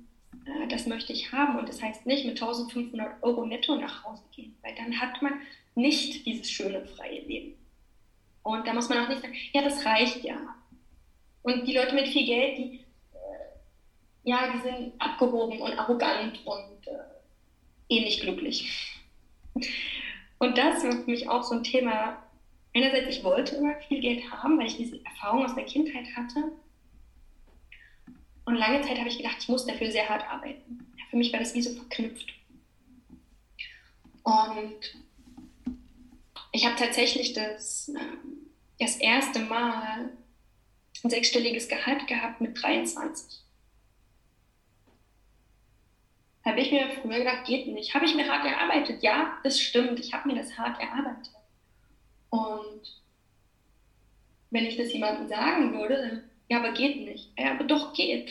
äh, 0.48 0.68
das 0.68 0.86
möchte 0.88 1.14
ich 1.14 1.32
haben. 1.32 1.58
Und 1.58 1.70
das 1.70 1.82
heißt 1.82 2.06
nicht 2.06 2.26
mit 2.26 2.42
1500 2.42 3.22
Euro 3.24 3.46
netto 3.46 3.76
nach 3.76 4.04
Hause 4.04 4.24
gehen, 4.36 4.56
weil 4.62 4.76
dann 4.76 5.00
hat 5.00 5.22
man 5.22 5.34
nicht 5.76 6.26
dieses 6.26 6.50
schöne, 6.50 6.86
freie 6.86 7.22
Leben. 7.22 7.56
Und 8.44 8.66
da 8.66 8.74
muss 8.74 8.90
man 8.90 9.00
auch 9.00 9.10
nicht 9.10 9.22
sagen, 9.22 9.36
ja, 9.54 9.62
das 9.62 9.86
reicht 9.86 10.24
ja. 10.24 10.38
Und 11.44 11.68
die 11.68 11.74
Leute 11.74 11.96
mit 11.96 12.08
viel 12.08 12.26
Geld, 12.26 12.58
die, 12.58 12.80
äh, 13.14 14.30
ja, 14.30 14.52
die 14.54 14.60
sind 14.60 14.94
abgehoben 15.00 15.60
und 15.60 15.78
arrogant 15.78 16.46
und 16.46 16.88
äh, 16.88 17.96
eh 17.96 18.02
nicht 18.02 18.22
glücklich. 18.22 18.94
Und 20.40 20.58
das 20.58 20.84
war 20.84 20.92
für 20.92 21.10
mich 21.10 21.30
auch 21.30 21.44
so 21.44 21.56
ein 21.56 21.64
Thema. 21.64 22.24
Einerseits, 22.76 23.18
ich 23.18 23.24
wollte 23.24 23.56
immer 23.56 23.76
viel 23.88 24.02
Geld 24.02 24.30
haben, 24.32 24.60
weil 24.60 24.68
ich 24.68 24.78
diese 24.78 25.04
Erfahrung 25.04 25.46
aus 25.46 25.56
der 25.56 25.66
Kindheit 25.66 26.06
hatte. 26.16 26.52
Und 28.48 28.56
lange 28.56 28.82
Zeit 28.82 28.98
habe 28.98 29.10
ich 29.10 29.18
gedacht, 29.18 29.38
ich 29.40 29.50
muss 29.50 29.66
dafür 29.66 29.92
sehr 29.92 30.08
hart 30.08 30.28
arbeiten. 30.28 30.92
Für 31.10 31.18
mich 31.18 31.32
war 31.32 31.40
das 31.40 31.54
wie 31.54 31.62
so 31.62 31.74
verknüpft. 31.74 32.34
Und 34.24 34.80
ich 36.52 36.66
habe 36.66 36.76
tatsächlich 36.76 37.34
das, 37.34 37.90
ähm, 37.90 38.50
das 38.80 38.96
erste 38.98 39.40
Mal 39.40 40.10
ein 41.04 41.10
sechsstelliges 41.10 41.68
Gehalt 41.68 42.08
gehabt 42.08 42.42
mit 42.42 42.62
23 42.62 43.44
habe 46.48 46.62
ich 46.62 46.72
mir 46.72 46.90
früher 46.90 47.20
gedacht, 47.20 47.46
geht 47.46 47.68
nicht. 47.68 47.94
Habe 47.94 48.06
ich 48.06 48.16
mir 48.16 48.28
hart 48.28 48.46
erarbeitet? 48.46 49.04
Ja, 49.04 49.38
das 49.44 49.60
stimmt. 49.60 50.00
Ich 50.00 50.14
habe 50.14 50.30
mir 50.30 50.36
das 50.36 50.58
hart 50.58 50.80
erarbeitet. 50.80 51.34
Und 52.30 53.02
wenn 54.50 54.66
ich 54.66 54.78
das 54.78 54.94
jemandem 54.94 55.28
sagen 55.28 55.78
würde, 55.78 55.96
dann, 55.96 56.27
ja, 56.50 56.60
aber 56.60 56.72
geht 56.72 56.98
nicht. 56.98 57.32
Ja, 57.38 57.52
aber 57.52 57.66
doch 57.66 57.94
geht. 57.94 58.30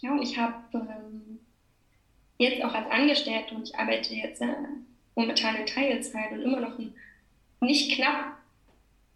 Ja, 0.00 0.12
und 0.12 0.22
ich 0.22 0.36
habe 0.36 0.54
ähm, 0.74 1.40
jetzt 2.38 2.62
auch 2.62 2.74
als 2.74 2.90
Angestellte 2.90 3.54
und 3.54 3.68
ich 3.68 3.78
arbeite 3.78 4.14
jetzt 4.14 4.42
äh, 4.42 4.54
momentan 5.14 5.56
in 5.56 5.66
Teilzeit 5.66 6.32
und 6.32 6.42
immer 6.42 6.60
noch 6.60 6.78
ein 6.78 6.94
nicht 7.60 7.92
knapp 7.92 8.36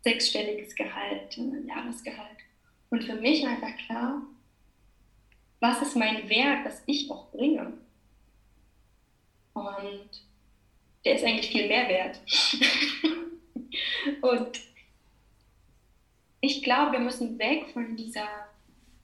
sechsstelliges 0.03 0.75
Gehalt, 0.75 1.37
ein 1.37 1.67
Jahresgehalt. 1.67 2.39
Und 2.89 3.05
für 3.05 3.15
mich 3.15 3.47
einfach 3.47 3.77
klar, 3.87 4.23
was 5.61 5.83
ist 5.83 5.97
mein 5.97 6.29
Wert, 6.29 6.65
das 6.65 6.83
ich 6.87 7.11
auch 7.11 7.31
bringe? 7.31 7.75
Und 9.53 10.09
der 11.05 11.15
ist 11.17 11.25
eigentlich 11.25 11.51
viel 11.51 11.69
mehr 11.69 11.89
wert. 11.89 12.21
und 14.23 14.70
ich 16.41 16.63
glaube, 16.63 16.93
wir 16.93 17.01
müssen 17.01 17.39
weg 17.39 17.67
von 17.73 17.97
dieser 17.97 18.29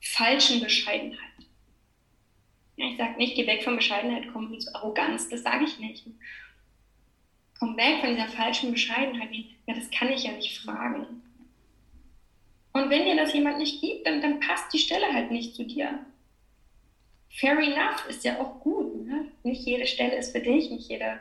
falschen 0.01 0.61
Bescheidenheit. 0.61 1.19
Ich 2.75 2.97
sage 2.97 3.17
nicht, 3.17 3.35
geh 3.35 3.47
weg 3.47 3.63
von 3.63 3.75
Bescheidenheit, 3.75 4.27
komm 4.31 4.59
zu 4.59 4.73
Arroganz, 4.75 5.29
das 5.29 5.43
sage 5.43 5.65
ich 5.65 5.79
nicht. 5.79 6.05
Komm 7.59 7.75
weg 7.75 8.01
von 8.01 8.15
dieser 8.15 8.27
falschen 8.27 8.71
Bescheidenheit, 8.71 9.29
ja, 9.65 9.73
das 9.73 9.89
kann 9.89 10.09
ich 10.09 10.23
ja 10.23 10.31
nicht 10.31 10.59
fragen. 10.59 11.23
Und 12.73 12.89
wenn 12.91 13.05
dir 13.05 13.15
das 13.15 13.33
jemand 13.33 13.57
nicht 13.57 13.81
gibt, 13.81 14.05
dann, 14.05 14.21
dann 14.21 14.39
passt 14.39 14.71
die 14.71 14.77
Stelle 14.77 15.11
halt 15.11 15.31
nicht 15.31 15.55
zu 15.55 15.65
dir 15.65 16.05
fair 17.29 17.59
enough, 17.59 18.07
ist 18.09 18.23
ja 18.23 18.39
auch 18.39 18.59
gut. 18.59 19.05
Ne? 19.05 19.31
Nicht 19.43 19.65
jede 19.65 19.85
Stelle 19.85 20.15
ist 20.17 20.31
für 20.31 20.41
dich, 20.41 20.69
nicht 20.69 20.89
jeder, 20.89 21.19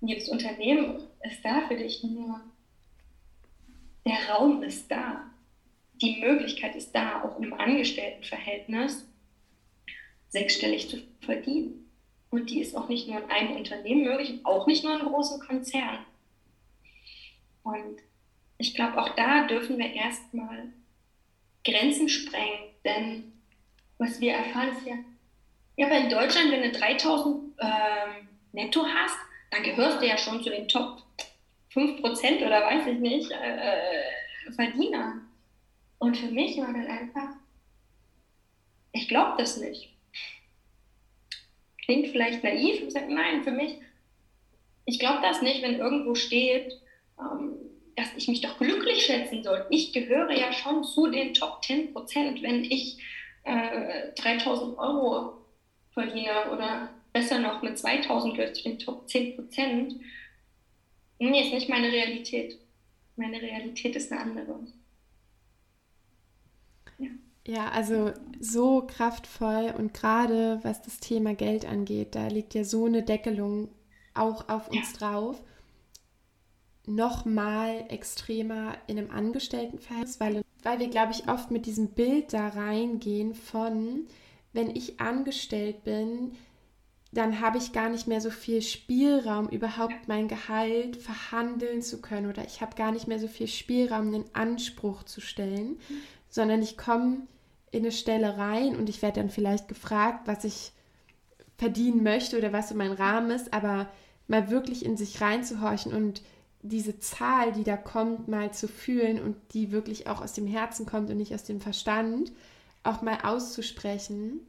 jedes 0.00 0.28
Unternehmen 0.28 1.00
ist 1.22 1.44
da 1.44 1.66
für 1.68 1.76
dich, 1.76 2.02
nur 2.02 2.40
der 4.04 4.28
Raum 4.28 4.62
ist 4.62 4.90
da. 4.90 5.30
Die 6.02 6.20
Möglichkeit 6.20 6.76
ist 6.76 6.92
da, 6.92 7.22
auch 7.22 7.36
einem 7.36 7.54
Angestelltenverhältnis 7.54 9.06
sechsstellig 10.28 10.88
zu 10.90 10.98
verdienen. 11.20 11.90
Und 12.30 12.50
die 12.50 12.60
ist 12.60 12.76
auch 12.76 12.88
nicht 12.88 13.08
nur 13.08 13.18
in 13.18 13.30
einem 13.30 13.56
Unternehmen 13.56 14.02
möglich, 14.02 14.40
auch 14.44 14.66
nicht 14.66 14.84
nur 14.84 14.94
in 14.98 15.06
großen 15.06 15.40
Konzernen. 15.40 16.04
Und 17.62 17.98
ich 18.58 18.74
glaube, 18.74 19.00
auch 19.00 19.10
da 19.10 19.46
dürfen 19.46 19.78
wir 19.78 19.92
erstmal 19.92 20.72
Grenzen 21.64 22.08
sprengen, 22.08 22.70
denn 22.84 23.32
was 23.98 24.20
wir 24.20 24.34
erfahren 24.34 24.76
ist 24.76 24.86
ja, 24.86 24.96
ja, 25.76 25.86
aber 25.86 25.98
in 25.98 26.08
Deutschland, 26.08 26.50
wenn 26.52 26.62
du 26.62 26.72
3000 26.72 27.54
ähm, 27.60 28.28
netto 28.52 28.84
hast, 28.86 29.16
dann 29.50 29.62
gehörst 29.62 30.00
du 30.00 30.06
ja 30.06 30.16
schon 30.16 30.42
zu 30.42 30.50
den 30.50 30.68
Top 30.68 31.02
5% 31.74 32.46
oder 32.46 32.62
weiß 32.62 32.86
ich 32.86 32.98
nicht, 32.98 33.30
äh, 33.30 33.56
äh, 33.56 34.52
Verdiener. 34.52 35.20
Und 36.06 36.16
für 36.16 36.30
mich 36.30 36.56
war 36.58 36.72
das 36.72 36.86
einfach, 36.86 37.30
ich 38.92 39.08
glaube 39.08 39.34
das 39.38 39.56
nicht. 39.56 39.92
Klingt 41.84 42.06
vielleicht 42.06 42.44
naiv, 42.44 42.80
ich 42.80 42.92
sage, 42.92 43.12
nein, 43.12 43.42
für 43.42 43.50
mich, 43.50 43.80
ich 44.84 45.00
glaube 45.00 45.18
das 45.20 45.42
nicht, 45.42 45.62
wenn 45.62 45.80
irgendwo 45.80 46.14
steht, 46.14 46.80
ähm, 47.18 47.56
dass 47.96 48.14
ich 48.16 48.28
mich 48.28 48.40
doch 48.40 48.56
glücklich 48.56 49.04
schätzen 49.04 49.42
soll. 49.42 49.66
Ich 49.70 49.92
gehöre 49.92 50.30
ja 50.30 50.52
schon 50.52 50.84
zu 50.84 51.08
den 51.08 51.34
Top 51.34 51.60
10%, 51.64 52.40
wenn 52.40 52.62
ich 52.62 53.02
äh, 53.42 54.12
3000 54.14 54.78
Euro 54.78 55.38
verdiene 55.90 56.52
oder 56.52 56.88
besser 57.12 57.40
noch 57.40 57.62
mit 57.62 57.80
2000 57.80 58.36
gehört 58.36 58.54
zu 58.54 58.62
den 58.62 58.78
Top 58.78 59.08
10 59.08 59.34
Prozent. 59.34 59.96
Nee, 61.18 61.40
ist 61.40 61.52
nicht 61.52 61.68
meine 61.68 61.90
Realität. 61.90 62.60
Meine 63.16 63.42
Realität 63.42 63.96
ist 63.96 64.12
eine 64.12 64.20
andere. 64.20 64.60
Ja. 67.46 67.70
Also 67.70 68.12
so 68.40 68.86
kraftvoll 68.86 69.72
und 69.76 69.94
gerade 69.94 70.60
was 70.62 70.82
das 70.82 70.98
Thema 70.98 71.34
Geld 71.34 71.64
angeht, 71.64 72.14
da 72.14 72.26
liegt 72.26 72.54
ja 72.54 72.64
so 72.64 72.86
eine 72.86 73.02
Deckelung 73.02 73.68
auch 74.14 74.48
auf 74.48 74.68
uns 74.68 74.92
ja. 74.92 74.98
drauf. 74.98 75.42
Nochmal 76.86 77.86
extremer 77.88 78.76
in 78.86 78.98
einem 78.98 79.10
Angestelltenverhältnis, 79.10 80.20
weil, 80.20 80.42
weil 80.62 80.78
wir, 80.78 80.88
glaube 80.88 81.12
ich, 81.12 81.28
oft 81.28 81.50
mit 81.50 81.66
diesem 81.66 81.88
Bild 81.88 82.32
da 82.32 82.48
reingehen 82.48 83.34
von, 83.34 84.06
wenn 84.52 84.70
ich 84.70 85.00
angestellt 85.00 85.84
bin, 85.84 86.32
dann 87.12 87.40
habe 87.40 87.58
ich 87.58 87.72
gar 87.72 87.88
nicht 87.88 88.06
mehr 88.06 88.20
so 88.20 88.30
viel 88.30 88.62
Spielraum, 88.62 89.48
überhaupt 89.48 90.06
mein 90.06 90.28
Gehalt 90.28 90.96
verhandeln 90.96 91.82
zu 91.82 92.00
können 92.00 92.28
oder 92.28 92.44
ich 92.44 92.60
habe 92.60 92.76
gar 92.76 92.92
nicht 92.92 93.08
mehr 93.08 93.18
so 93.18 93.28
viel 93.28 93.46
Spielraum, 93.46 94.08
einen 94.08 94.24
Anspruch 94.32 95.02
zu 95.04 95.20
stellen, 95.20 95.78
mhm. 95.88 96.02
sondern 96.28 96.62
ich 96.62 96.76
komme 96.76 97.26
in 97.76 97.84
eine 97.84 97.92
Stelle 97.92 98.36
rein 98.38 98.76
und 98.76 98.88
ich 98.88 99.02
werde 99.02 99.20
dann 99.20 99.30
vielleicht 99.30 99.68
gefragt, 99.68 100.26
was 100.26 100.44
ich 100.44 100.72
verdienen 101.56 102.02
möchte 102.02 102.36
oder 102.36 102.52
was 102.52 102.68
so 102.68 102.74
mein 102.74 102.92
Rahmen 102.92 103.30
ist, 103.30 103.52
aber 103.52 103.88
mal 104.28 104.50
wirklich 104.50 104.84
in 104.84 104.96
sich 104.96 105.20
reinzuhorchen 105.20 105.92
und 105.92 106.22
diese 106.62 106.98
Zahl, 106.98 107.52
die 107.52 107.64
da 107.64 107.76
kommt, 107.76 108.28
mal 108.28 108.52
zu 108.52 108.66
fühlen 108.66 109.20
und 109.20 109.36
die 109.52 109.70
wirklich 109.70 110.08
auch 110.08 110.20
aus 110.20 110.32
dem 110.32 110.46
Herzen 110.46 110.84
kommt 110.84 111.10
und 111.10 111.16
nicht 111.16 111.34
aus 111.34 111.44
dem 111.44 111.60
Verstand 111.60 112.32
auch 112.82 113.02
mal 113.02 113.18
auszusprechen 113.22 114.40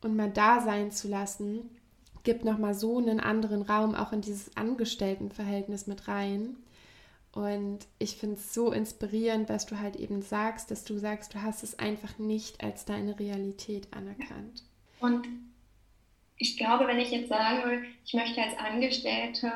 und 0.00 0.16
mal 0.16 0.30
da 0.30 0.60
sein 0.60 0.90
zu 0.90 1.08
lassen, 1.08 1.70
gibt 2.22 2.44
nochmal 2.44 2.74
so 2.74 2.98
einen 2.98 3.20
anderen 3.20 3.62
Raum 3.62 3.94
auch 3.94 4.12
in 4.12 4.20
dieses 4.20 4.56
Angestelltenverhältnis 4.56 5.86
mit 5.86 6.08
rein. 6.08 6.56
Und 7.32 7.86
ich 7.98 8.16
finde 8.16 8.36
es 8.36 8.52
so 8.52 8.72
inspirierend, 8.72 9.48
was 9.48 9.64
du 9.64 9.78
halt 9.78 9.96
eben 9.96 10.20
sagst, 10.20 10.70
dass 10.70 10.84
du 10.84 10.98
sagst, 10.98 11.34
du 11.34 11.42
hast 11.42 11.62
es 11.62 11.78
einfach 11.78 12.18
nicht 12.18 12.62
als 12.62 12.84
deine 12.84 13.18
Realität 13.18 13.88
anerkannt. 13.90 14.62
Und 15.00 15.26
ich 16.36 16.56
glaube, 16.58 16.86
wenn 16.86 16.98
ich 16.98 17.10
jetzt 17.10 17.28
sagen 17.28 17.68
will, 17.68 17.84
ich 18.04 18.12
möchte 18.12 18.42
als 18.42 18.58
Angestellte 18.58 19.50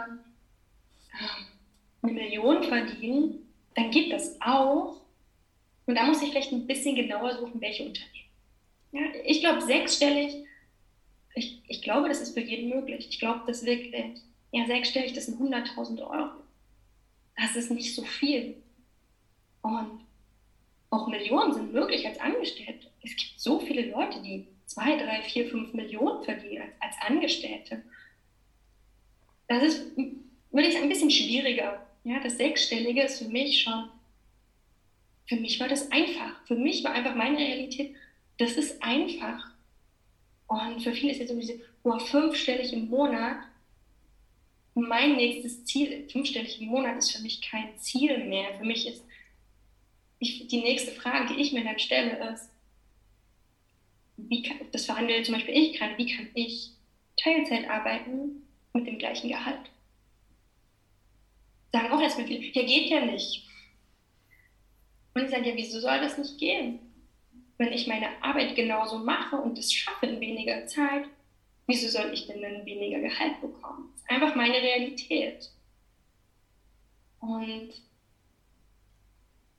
ähm, 1.20 1.46
eine 2.02 2.12
Million 2.12 2.62
verdienen, 2.62 3.46
dann 3.74 3.90
geht 3.90 4.10
das 4.10 4.40
auch. 4.40 4.96
Und 5.84 5.96
da 5.96 6.04
muss 6.04 6.22
ich 6.22 6.30
vielleicht 6.30 6.52
ein 6.52 6.66
bisschen 6.66 6.96
genauer 6.96 7.36
suchen, 7.36 7.60
welche 7.60 7.84
Unternehmen. 7.84 8.12
Ja, 8.92 9.02
ich 9.24 9.40
glaube, 9.40 9.60
sechsstellig, 9.60 10.46
ich, 11.34 11.60
ich 11.68 11.82
glaube, 11.82 12.08
das 12.08 12.22
ist 12.22 12.32
für 12.32 12.40
jeden 12.40 12.70
möglich. 12.70 13.06
Ich 13.10 13.18
glaube, 13.18 13.42
das 13.46 13.64
wirklich, 13.64 13.94
ja, 14.52 14.64
sechsstellig, 14.66 15.12
das 15.12 15.26
sind 15.26 15.38
100.000 15.38 16.00
Euro. 16.00 16.45
Das 17.36 17.56
ist 17.56 17.70
nicht 17.70 17.94
so 17.94 18.02
viel. 18.02 18.56
Und 19.62 20.00
auch 20.90 21.08
Millionen 21.08 21.52
sind 21.52 21.72
möglich 21.72 22.06
als 22.06 22.18
Angestellte. 22.18 22.88
Es 23.02 23.16
gibt 23.16 23.38
so 23.38 23.60
viele 23.60 23.90
Leute, 23.90 24.22
die 24.22 24.46
zwei, 24.66 24.96
drei, 24.96 25.22
vier, 25.22 25.48
fünf 25.48 25.72
Millionen 25.72 26.24
verdienen 26.24 26.62
als, 26.80 26.96
als 26.96 27.10
Angestellte. 27.10 27.82
Das 29.48 29.62
ist, 29.62 29.96
würde 29.96 30.68
ich 30.68 30.72
sagen, 30.72 30.84
ein 30.84 30.88
bisschen 30.88 31.10
schwieriger. 31.10 31.86
Ja, 32.04 32.20
das 32.20 32.36
Sechsstellige 32.36 33.02
ist 33.02 33.18
für 33.18 33.28
mich 33.28 33.62
schon 33.62 33.90
für 35.26 35.36
mich 35.36 35.58
war 35.60 35.68
das 35.68 35.90
einfach. 35.90 36.44
Für 36.46 36.54
mich 36.54 36.84
war 36.84 36.92
einfach 36.92 37.14
meine 37.14 37.38
Realität, 37.38 37.94
das 38.38 38.52
ist 38.52 38.82
einfach. 38.82 39.50
Und 40.46 40.82
für 40.82 40.92
viele 40.92 41.12
ist 41.12 41.18
jetzt 41.18 41.30
so 41.30 41.38
diese, 41.38 41.60
boah, 41.82 41.98
fünfstellig 41.98 42.72
im 42.72 42.88
Monat. 42.88 43.38
Mein 44.80 45.16
nächstes 45.16 45.64
Ziel, 45.64 46.08
fünfstellig 46.10 46.60
im 46.60 46.68
Monat, 46.68 46.98
ist 46.98 47.16
für 47.16 47.22
mich 47.22 47.40
kein 47.40 47.78
Ziel 47.78 48.24
mehr. 48.24 48.54
Für 48.58 48.64
mich 48.64 48.86
ist 48.86 49.04
ich, 50.18 50.46
die 50.48 50.60
nächste 50.60 50.92
Frage, 50.92 51.34
die 51.34 51.40
ich 51.40 51.52
mir 51.52 51.64
dann 51.64 51.78
stelle, 51.78 52.32
ist, 52.32 52.50
wie 54.16 54.42
kann, 54.42 54.58
das 54.72 54.86
verhandle 54.86 55.22
zum 55.22 55.34
Beispiel 55.34 55.54
ich 55.54 55.78
gerade, 55.78 55.96
wie 55.98 56.14
kann 56.14 56.28
ich 56.34 56.72
Teilzeit 57.16 57.68
arbeiten 57.68 58.46
mit 58.72 58.86
dem 58.86 58.98
gleichen 58.98 59.28
Gehalt? 59.28 59.70
Sagen 61.72 61.90
auch 61.90 62.00
erstmal 62.00 62.26
viele, 62.26 62.40
ja 62.40 62.62
geht 62.62 62.90
ja 62.90 63.04
nicht. 63.04 63.46
Und 65.14 65.24
ich 65.24 65.30
sage, 65.30 65.48
ja, 65.48 65.56
wieso 65.56 65.80
soll 65.80 66.00
das 66.00 66.18
nicht 66.18 66.38
gehen? 66.38 66.78
Wenn 67.58 67.72
ich 67.72 67.86
meine 67.86 68.22
Arbeit 68.22 68.54
genauso 68.54 68.98
mache 68.98 69.36
und 69.36 69.58
es 69.58 69.72
schaffe 69.72 70.06
in 70.06 70.20
weniger 70.20 70.66
Zeit, 70.66 71.06
wieso 71.66 71.88
soll 71.88 72.12
ich 72.12 72.26
denn 72.26 72.42
dann 72.42 72.64
weniger 72.64 73.00
Gehalt 73.00 73.40
bekommen? 73.40 73.90
Das 73.92 74.02
ist 74.02 74.10
einfach 74.10 74.34
meine 74.34 74.56
Realität. 74.56 75.50
Und 77.20 77.72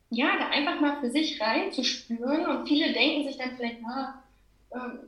ja, 0.10 0.38
da 0.38 0.50
einfach 0.50 0.80
mal 0.80 1.00
für 1.02 1.10
sich 1.10 1.42
reinzuspüren 1.42 2.46
und 2.46 2.68
viele 2.68 2.94
denken 2.94 3.28
sich 3.28 3.38
dann 3.38 3.58
vielleicht, 3.58 3.82
na, 3.82 4.24
ähm, 4.74 5.00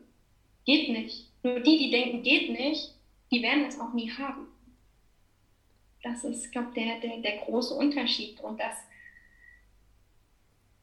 geht 0.65 0.89
nicht. 0.89 1.29
Nur 1.43 1.61
die, 1.61 1.77
die 1.77 1.91
denken, 1.91 2.21
geht 2.21 2.49
nicht, 2.49 2.93
die 3.31 3.41
werden 3.41 3.65
es 3.65 3.79
auch 3.79 3.93
nie 3.93 4.11
haben. 4.11 4.47
Das 6.03 6.23
ist, 6.23 6.51
glaube 6.51 6.69
ich, 6.69 6.83
der, 6.83 6.99
der, 6.99 7.17
der 7.17 7.37
große 7.45 7.73
Unterschied. 7.73 8.39
Und 8.41 8.59
das, 8.59 8.75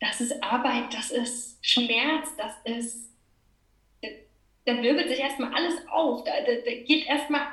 das 0.01 0.21
ist 0.21 0.43
Arbeit, 0.43 0.93
das 0.95 1.11
ist 1.11 1.59
Schmerz, 1.65 2.35
das 2.37 2.55
ist, 2.65 3.11
da, 4.67 4.83
wirbelt 4.83 5.09
sich 5.09 5.21
erstmal 5.21 5.55
alles 5.55 5.75
auf. 5.89 6.25
Da, 6.25 6.33
da, 6.41 6.53
da 6.65 6.75
geht 6.85 7.07
erstmal 7.07 7.47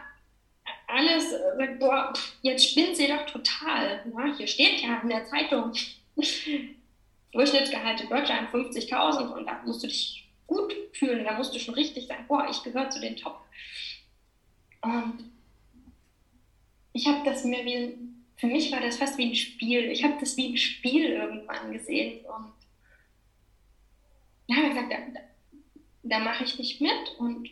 alles, 0.88 1.32
äh, 1.32 1.58
sagt, 1.58 1.80
boah, 1.80 2.14
jetzt 2.42 2.70
spinnt 2.70 2.98
sie 2.98 3.08
doch 3.08 3.26
total. 3.26 4.04
Ja, 4.06 4.36
hier 4.36 4.48
steht 4.48 4.82
ja 4.82 5.00
in 5.02 5.10
der 5.10 5.26
Zeitung, 5.26 5.72
Durchschnittsgehalt 7.32 8.02
in 8.02 8.10
Deutschland 8.10 8.50
50.000 8.52 9.32
und 9.34 9.46
da 9.48 9.62
musst 9.66 9.84
du 9.84 9.88
dich 9.88 10.30
gut 10.46 10.76
fühlen, 10.94 11.24
da 11.24 11.34
musst 11.34 11.56
du 11.56 11.60
schon 11.60 11.74
richtig 11.74 12.08
sagen, 12.08 12.26
boah, 12.28 12.48
ich 12.50 12.62
gehöre 12.62 12.90
zu 12.90 13.00
den 13.00 13.16
Top. 13.16 13.40
Und 14.82 15.32
ich 16.92 17.08
habe 17.08 17.24
das 17.26 17.44
mir 17.44 17.66
wie, 17.66 17.98
für 18.36 18.48
mich 18.48 18.72
war 18.72 18.82
das 18.82 18.98
fast 18.98 19.18
wie 19.18 19.32
ein 19.32 19.36
Spiel. 19.36 19.90
Ich 19.92 20.04
habe 20.04 20.16
das 20.20 20.38
wie 20.38 20.54
ein 20.54 20.58
Spiel 20.58 21.06
irgendwann 21.06 21.72
gesehen 21.72 22.24
und 22.26 22.54
da 24.48 24.56
habe 24.56 24.68
ich 24.68 24.74
gesagt, 24.74 25.18
da, 26.04 26.20
mache 26.20 26.44
ich 26.44 26.58
nicht 26.58 26.82
mit 26.82 27.16
und 27.18 27.50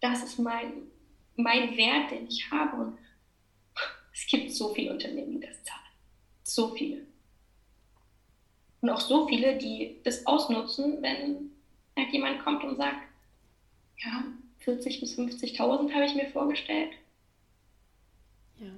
das 0.00 0.22
ist 0.22 0.38
mein, 0.38 0.88
mein 1.36 1.76
Wert, 1.76 2.10
den 2.10 2.26
ich 2.28 2.50
habe. 2.50 2.76
Und 2.76 2.98
es 4.12 4.26
gibt 4.26 4.52
so 4.52 4.72
viele 4.74 4.92
Unternehmen, 4.92 5.32
die 5.32 5.46
das 5.46 5.62
zahlen. 5.64 5.80
So 6.42 6.74
viele. 6.74 7.06
Und 8.80 8.90
auch 8.90 9.00
so 9.00 9.26
viele, 9.26 9.58
die 9.58 10.00
das 10.04 10.26
ausnutzen, 10.26 11.02
wenn 11.02 11.50
halt 11.96 12.12
jemand 12.12 12.44
kommt 12.44 12.62
und 12.64 12.76
sagt, 12.76 13.08
ja, 13.98 14.24
40.000 14.64 15.00
bis 15.00 15.18
50.000 15.18 15.92
habe 15.92 16.04
ich 16.04 16.14
mir 16.14 16.30
vorgestellt. 16.30 16.92
Ja. 18.58 18.70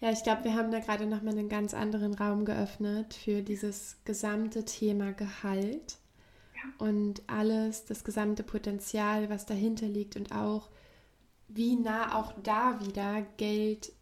Ja, 0.00 0.12
ich 0.12 0.22
glaube, 0.22 0.44
wir 0.44 0.54
haben 0.54 0.70
da 0.70 0.80
gerade 0.80 1.06
nochmal 1.06 1.32
einen 1.32 1.48
ganz 1.48 1.72
anderen 1.72 2.14
Raum 2.14 2.44
geöffnet 2.44 3.14
für 3.14 3.42
dieses 3.42 3.96
gesamte 4.04 4.64
Thema 4.64 5.12
Gehalt. 5.12 5.96
Und 6.78 7.22
alles, 7.26 7.84
das 7.84 8.04
gesamte 8.04 8.42
Potenzial, 8.42 9.28
was 9.30 9.46
dahinter 9.46 9.86
liegt 9.86 10.16
und 10.16 10.32
auch, 10.32 10.68
wie 11.48 11.76
nah 11.76 12.18
auch 12.18 12.32
da 12.42 12.80
wieder 12.84 13.22
Geld 13.36 13.92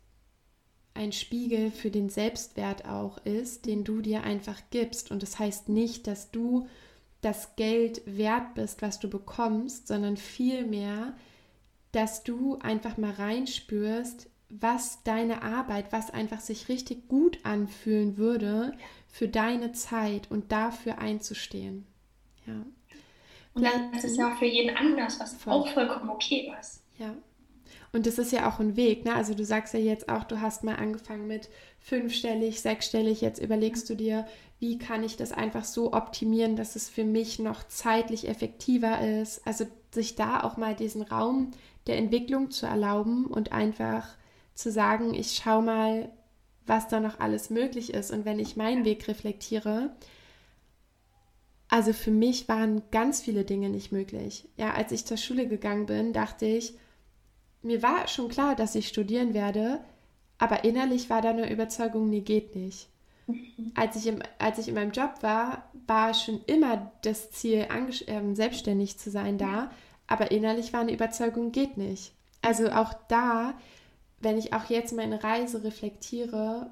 ein 0.95 1.13
Spiegel 1.13 1.71
für 1.71 1.91
den 1.91 2.09
Selbstwert 2.09 2.87
auch 2.87 3.19
ist, 3.25 3.67
den 3.67 3.85
du 3.85 4.01
dir 4.01 4.23
einfach 4.23 4.61
gibst. 4.71 5.11
Und 5.11 5.23
das 5.23 5.39
heißt 5.39 5.69
nicht, 5.69 6.07
dass 6.07 6.31
du 6.31 6.69
das 7.21 7.57
Geld 7.57 8.03
wert 8.07 8.55
bist, 8.55 8.81
was 8.81 9.01
du 9.01 9.09
bekommst, 9.09 9.89
sondern 9.89 10.17
vielmehr, 10.17 11.15
dass 11.93 12.23
du 12.23 12.59
einfach 12.59 12.97
mal 12.97 13.13
reinspürst, 13.13 14.29
was 14.51 15.03
deine 15.03 15.43
Arbeit, 15.43 15.91
was 15.91 16.11
einfach 16.11 16.41
sich 16.41 16.69
richtig 16.69 17.09
gut 17.09 17.39
anfühlen 17.45 18.17
würde 18.17 18.73
für 19.09 19.29
deine 19.29 19.73
Zeit 19.73 20.31
und 20.31 20.53
dafür 20.53 20.99
einzustehen. 20.99 21.87
Ja. 22.47 22.65
Und 23.55 23.65
das 23.95 24.05
ist 24.05 24.17
ja 24.17 24.33
auch 24.33 24.39
für 24.39 24.47
jeden 24.47 24.77
anders, 24.77 25.21
was 25.21 25.35
voll. 25.35 25.53
auch 25.53 25.69
vollkommen 25.69 26.11
okay 26.11 26.53
ist. 26.61 26.83
Ja. 26.99 27.15
Und 27.93 28.07
das 28.07 28.19
ist 28.19 28.33
ja 28.33 28.49
auch 28.49 28.59
ein 28.59 28.75
Weg. 28.77 29.05
Ne? 29.05 29.15
Also 29.15 29.35
du 29.35 29.45
sagst 29.45 29.73
ja 29.73 29.79
jetzt 29.79 30.09
auch, 30.09 30.25
du 30.25 30.41
hast 30.41 30.65
mal 30.65 30.75
angefangen 30.75 31.29
mit 31.29 31.49
fünfstellig, 31.79 32.61
sechsstellig. 32.61 33.21
Jetzt 33.21 33.41
überlegst 33.41 33.89
du 33.89 33.95
dir, 33.95 34.27
wie 34.59 34.79
kann 34.79 35.05
ich 35.05 35.17
das 35.17 35.31
einfach 35.31 35.65
so 35.65 35.93
optimieren, 35.93 36.57
dass 36.57 36.75
es 36.75 36.89
für 36.89 37.05
mich 37.05 37.39
noch 37.39 37.63
zeitlich 37.69 38.27
effektiver 38.29 39.01
ist. 39.21 39.47
Also 39.47 39.67
sich 39.93 40.17
da 40.17 40.43
auch 40.43 40.57
mal 40.57 40.75
diesen 40.75 41.03
Raum 41.03 41.53
der 41.87 41.97
Entwicklung 41.99 42.51
zu 42.51 42.67
erlauben 42.67 43.27
und 43.27 43.53
einfach 43.53 44.09
zu 44.55 44.73
sagen, 44.73 45.15
ich 45.15 45.37
schaue 45.37 45.63
mal, 45.63 46.13
was 46.67 46.89
da 46.89 46.99
noch 46.99 47.21
alles 47.21 47.51
möglich 47.51 47.95
ist. 47.95 48.11
Und 48.11 48.25
wenn 48.25 48.41
ich 48.41 48.57
meinen 48.57 48.85
Weg 48.85 49.07
reflektiere, 49.07 49.95
also 51.69 51.93
für 51.93 52.11
mich 52.11 52.49
waren 52.49 52.83
ganz 52.91 53.21
viele 53.21 53.45
Dinge 53.45 53.69
nicht 53.69 53.93
möglich. 53.93 54.49
Ja, 54.57 54.75
als 54.75 54.93
ich 54.93 55.07
zur 55.07 55.17
Schule 55.17 55.49
gegangen 55.49 55.87
bin, 55.87 56.13
dachte 56.13 56.47
ich, 56.47 56.75
mir 57.63 57.83
war 57.83 58.07
schon 58.09 58.29
klar, 58.29 58.55
dass 58.55 58.75
ich 58.75 58.89
studieren 58.89 59.35
werde, 59.35 59.81
aber 60.39 60.65
innerlich 60.65 61.11
war 61.11 61.23
da 61.23 61.31
eine 61.31 61.51
Überzeugung, 61.51 62.11
nee, 62.11 62.21
geht 62.21 62.55
nicht. 62.55 62.89
Mhm. 63.27 63.73
Als 63.75 63.97
ich, 63.97 64.07
im, 64.07 64.21
als 64.39 64.59
ich 64.59 64.69
in 64.69 64.75
meinem 64.75 64.93
Job 64.93 65.23
war, 65.23 65.71
war 65.87 66.13
schon 66.13 66.43
immer 66.47 66.93
das 67.03 67.31
Ziel, 67.31 67.67
äh, 68.07 68.35
selbstständig 68.35 68.99
zu 68.99 69.11
sein 69.11 69.39
da, 69.39 69.71
aber 70.07 70.31
innerlich 70.31 70.73
war 70.73 70.81
eine 70.81 70.93
Überzeugung, 70.93 71.53
geht 71.53 71.79
nicht. 71.79 72.13
Also 72.43 72.71
auch 72.71 72.93
da, 73.09 73.55
wenn 74.21 74.37
ich 74.37 74.53
auch 74.53 74.69
jetzt 74.69 74.93
meine 74.93 75.25
Reise 75.25 75.65
reflektiere, 75.65 76.71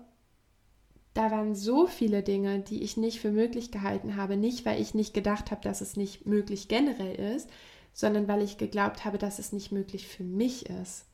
da 1.14 1.30
waren 1.30 1.54
so 1.54 1.86
viele 1.86 2.22
Dinge, 2.22 2.60
die 2.60 2.82
ich 2.82 2.96
nicht 2.96 3.20
für 3.20 3.30
möglich 3.30 3.70
gehalten 3.70 4.16
habe. 4.16 4.36
Nicht, 4.36 4.64
weil 4.64 4.80
ich 4.80 4.94
nicht 4.94 5.12
gedacht 5.12 5.50
habe, 5.50 5.60
dass 5.60 5.80
es 5.80 5.96
nicht 5.96 6.26
möglich 6.26 6.68
generell 6.68 7.36
ist, 7.36 7.50
sondern 7.92 8.28
weil 8.28 8.42
ich 8.42 8.56
geglaubt 8.56 9.04
habe, 9.04 9.18
dass 9.18 9.38
es 9.38 9.52
nicht 9.52 9.72
möglich 9.72 10.06
für 10.06 10.24
mich 10.24 10.66
ist. 10.70 11.06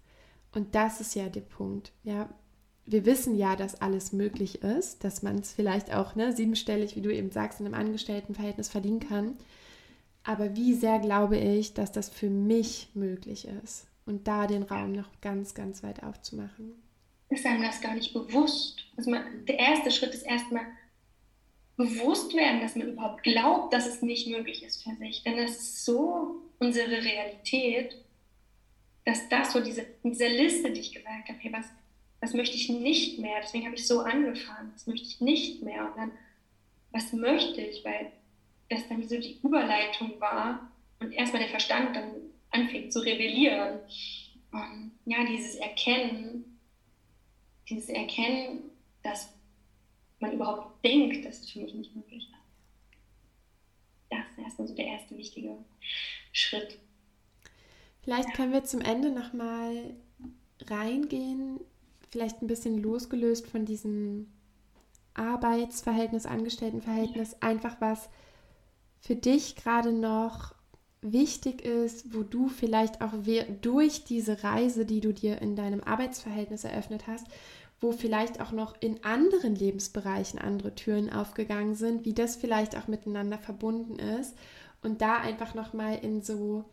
Und 0.55 0.75
das 0.75 1.01
ist 1.01 1.15
ja 1.15 1.29
der 1.29 1.41
Punkt. 1.41 1.93
Ja, 2.05 2.29
wir 2.87 3.05
wissen 3.05 3.37
ja, 3.37 3.57
dass 3.57 3.81
alles 3.81 4.13
möglich 4.13 4.63
ist, 4.63 5.05
dass 5.05 5.23
man 5.23 5.39
es 5.39 5.53
vielleicht 5.53 5.93
auch 5.93 6.15
ne, 6.15 6.35
siebenstellig, 6.35 6.97
wie 6.97 7.03
du 7.03 7.13
eben 7.13 7.31
sagst, 7.31 7.61
in 7.61 7.67
einem 7.67 7.75
Angestelltenverhältnis 7.75 8.69
verdienen 8.69 9.01
kann. 9.01 9.37
Aber 10.23 10.57
wie 10.57 10.75
sehr 10.75 10.99
glaube 10.99 11.37
ich, 11.37 11.75
dass 11.75 11.93
das 11.93 12.09
für 12.09 12.31
mich 12.31 12.91
möglich 12.95 13.49
ist? 13.65 13.87
Und 14.07 14.27
da 14.27 14.47
den 14.47 14.63
Raum 14.63 14.93
noch 14.93 15.09
ganz, 15.21 15.55
ganz 15.55 15.83
weit 15.83 16.03
aufzumachen. 16.03 16.73
Ist 17.31 17.45
einem 17.47 17.63
das 17.63 17.81
gar 17.81 17.95
nicht 17.95 18.15
bewusst. 18.15 18.79
Also 18.97 19.11
man, 19.11 19.45
der 19.47 19.59
erste 19.59 19.91
Schritt 19.91 20.15
ist 20.15 20.23
erstmal 20.23 20.67
bewusst 21.77 22.35
werden, 22.35 22.61
dass 22.61 22.75
man 22.75 22.89
überhaupt 22.89 23.23
glaubt, 23.23 23.73
dass 23.73 23.87
es 23.87 24.03
nicht 24.03 24.27
möglich 24.27 24.65
ist 24.65 24.83
für 24.83 24.95
sich. 24.97 25.23
Denn 25.23 25.37
das 25.37 25.53
ist 25.53 25.85
so 25.85 26.43
unsere 26.59 26.91
Realität, 26.91 27.97
dass 29.05 29.29
das 29.29 29.53
so 29.53 29.61
diese, 29.61 29.87
diese 30.03 30.27
Liste, 30.27 30.71
die 30.71 30.81
ich 30.81 30.93
gesagt 30.93 31.29
habe, 31.29 31.39
hey, 31.39 31.53
was, 31.53 31.67
was 32.21 32.35
möchte 32.35 32.57
ich 32.57 32.69
nicht 32.69 33.19
mehr? 33.21 33.41
Deswegen 33.43 33.65
habe 33.65 33.77
ich 33.77 33.87
so 33.87 34.01
angefangen, 34.01 34.73
was 34.75 34.87
möchte 34.87 35.07
ich 35.07 35.21
nicht 35.21 35.63
mehr? 35.63 35.87
Und 35.87 35.97
dann, 35.97 36.11
was 36.91 37.13
möchte 37.13 37.61
ich? 37.61 37.85
Weil 37.85 38.11
das 38.69 38.89
dann 38.89 39.09
so 39.09 39.19
die 39.19 39.39
Überleitung 39.43 40.21
war 40.21 40.73
und 41.01 41.13
erstmal 41.13 41.43
der 41.43 41.51
Verstand 41.51 41.95
dann 41.95 42.11
anfängt 42.51 42.93
zu 42.93 43.01
rebellieren. 43.01 43.79
Und 44.51 44.93
ja, 45.05 45.25
dieses 45.25 45.55
Erkennen, 45.55 46.58
dieses 47.69 47.89
Erkennen, 47.89 48.71
dass 49.03 49.29
man 50.21 50.33
überhaupt 50.33 50.85
denkt, 50.85 51.25
dass 51.25 51.41
es 51.41 51.51
für 51.51 51.61
mich 51.61 51.75
nicht 51.75 51.95
möglich 51.95 52.25
ist. 52.25 52.35
Das 54.11 54.21
ist 54.31 54.39
erstmal 54.39 54.69
so 54.69 54.75
der 54.75 54.87
erste 54.87 55.17
wichtige 55.17 55.57
Schritt. 56.33 56.79
Vielleicht 58.03 58.33
können 58.35 58.53
wir 58.53 58.65
zum 58.65 58.81
Ende 58.81 59.11
nochmal 59.11 59.95
reingehen, 60.67 61.61
vielleicht 62.11 62.41
ein 62.43 62.47
bisschen 62.47 62.83
losgelöst 62.83 63.47
von 63.47 63.67
diesem 63.67 64.33
Arbeitsverhältnis, 65.15 66.27
Angestelltenverhältnis, 66.27 67.35
einfach 67.43 67.81
was 67.81 68.09
für 69.01 69.15
dich 69.17 69.57
gerade 69.57 69.93
noch 69.93 70.55
wichtig 71.01 71.63
ist, 71.63 72.15
wo 72.15 72.23
du 72.23 72.49
vielleicht 72.49 73.01
auch 73.03 73.13
durch 73.63 74.05
diese 74.05 74.43
Reise, 74.43 74.85
die 74.85 75.01
du 75.01 75.13
dir 75.13 75.41
in 75.41 75.57
deinem 75.57 75.83
Arbeitsverhältnis 75.83 76.65
eröffnet 76.65 77.07
hast, 77.07 77.27
wo 77.81 77.93
vielleicht 77.93 78.41
auch 78.41 78.53
noch 78.53 78.75
in 78.81 79.05
anderen 79.05 79.55
Lebensbereichen 79.55 80.39
andere 80.39 80.75
Türen 80.75 81.13
aufgegangen 81.13 81.75
sind, 81.75 82.05
wie 82.05 82.15
das 82.15 82.37
vielleicht 82.37 82.77
auch 82.77 82.89
miteinander 82.89 83.39
verbunden 83.39 83.99
ist 83.99 84.37
und 84.83 85.01
da 85.01 85.19
einfach 85.19 85.55
noch 85.55 85.73
mal 85.73 85.95
in 85.95 86.23
so 86.23 86.65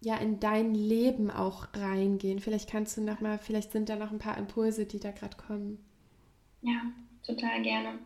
ja 0.00 0.16
in 0.16 0.40
dein 0.40 0.74
Leben 0.74 1.30
auch 1.30 1.68
reingehen. 1.74 2.40
Vielleicht 2.40 2.68
kannst 2.68 2.96
du 2.96 3.02
noch 3.02 3.20
mal, 3.20 3.38
vielleicht 3.38 3.72
sind 3.72 3.88
da 3.88 3.96
noch 3.96 4.12
ein 4.12 4.18
paar 4.18 4.36
Impulse, 4.38 4.86
die 4.86 5.00
da 5.00 5.10
gerade 5.10 5.36
kommen. 5.36 5.78
Ja, 6.62 6.82
total 7.24 7.62
gerne. 7.62 7.98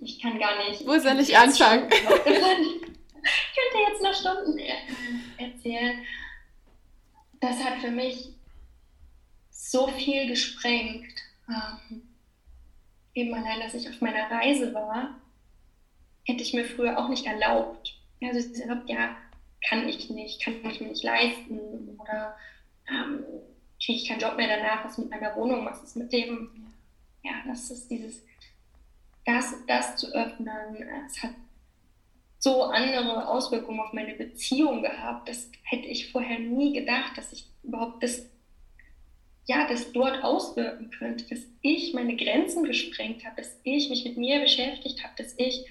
Ich, 0.00 0.20
kann 0.20 0.38
gar 0.38 0.56
nicht. 0.68 0.86
Wo 0.86 0.98
soll 0.98 1.18
ich 1.20 1.36
anfangen? 1.36 1.88
ich 1.90 2.00
könnte 2.00 3.78
jetzt 3.90 4.02
noch 4.02 4.14
Stunden 4.14 4.58
erzählen. 5.36 5.98
Das 7.40 7.62
hat 7.64 7.78
für 7.78 7.90
mich 7.90 8.32
so 9.50 9.88
viel 9.88 10.28
gesprengt. 10.28 11.14
Ähm, 11.48 12.02
eben 13.14 13.34
allein, 13.34 13.60
dass 13.60 13.74
ich 13.74 13.88
auf 13.88 14.00
meiner 14.00 14.30
Reise 14.30 14.72
war, 14.72 15.20
hätte 16.24 16.42
ich 16.42 16.54
mir 16.54 16.64
früher 16.64 16.98
auch 16.98 17.08
nicht 17.08 17.26
erlaubt. 17.26 17.94
Also 18.22 18.38
ich 18.38 18.52
gesagt, 18.52 18.88
ja, 18.88 19.16
kann 19.66 19.88
ich 19.88 20.10
nicht, 20.10 20.42
kann 20.42 20.54
ich 20.64 20.80
mir 20.80 20.88
nicht 20.88 21.02
leisten 21.02 21.98
oder 21.98 22.36
ähm, 22.88 23.24
kriege 23.82 23.98
ich 23.98 24.08
keinen 24.08 24.20
Job 24.20 24.36
mehr 24.36 24.48
danach, 24.48 24.84
was 24.84 24.98
mit 24.98 25.10
meiner 25.10 25.34
Wohnung, 25.36 25.64
was 25.64 25.82
ist 25.82 25.96
mit 25.96 26.12
dem? 26.12 26.50
Ja, 27.22 27.32
das 27.46 27.70
ist 27.70 27.90
dieses, 27.90 28.22
das, 29.28 29.54
das 29.66 29.96
zu 29.96 30.06
öffnen, 30.14 30.48
es 31.06 31.22
hat 31.22 31.34
so 32.38 32.62
andere 32.62 33.28
Auswirkungen 33.28 33.80
auf 33.80 33.92
meine 33.92 34.14
Beziehung 34.14 34.80
gehabt. 34.82 35.28
Das 35.28 35.50
hätte 35.64 35.86
ich 35.86 36.10
vorher 36.10 36.38
nie 36.38 36.72
gedacht, 36.72 37.18
dass 37.18 37.32
ich 37.32 37.46
überhaupt 37.62 38.02
das, 38.02 38.26
ja, 39.44 39.68
das 39.68 39.92
dort 39.92 40.24
auswirken 40.24 40.90
könnte, 40.90 41.28
dass 41.28 41.40
ich 41.60 41.92
meine 41.92 42.16
Grenzen 42.16 42.64
gesprengt 42.64 43.24
habe, 43.26 43.36
dass 43.36 43.58
ich 43.64 43.90
mich 43.90 44.04
mit 44.04 44.16
mir 44.16 44.40
beschäftigt 44.40 45.04
habe, 45.04 45.12
dass 45.18 45.34
ich 45.36 45.66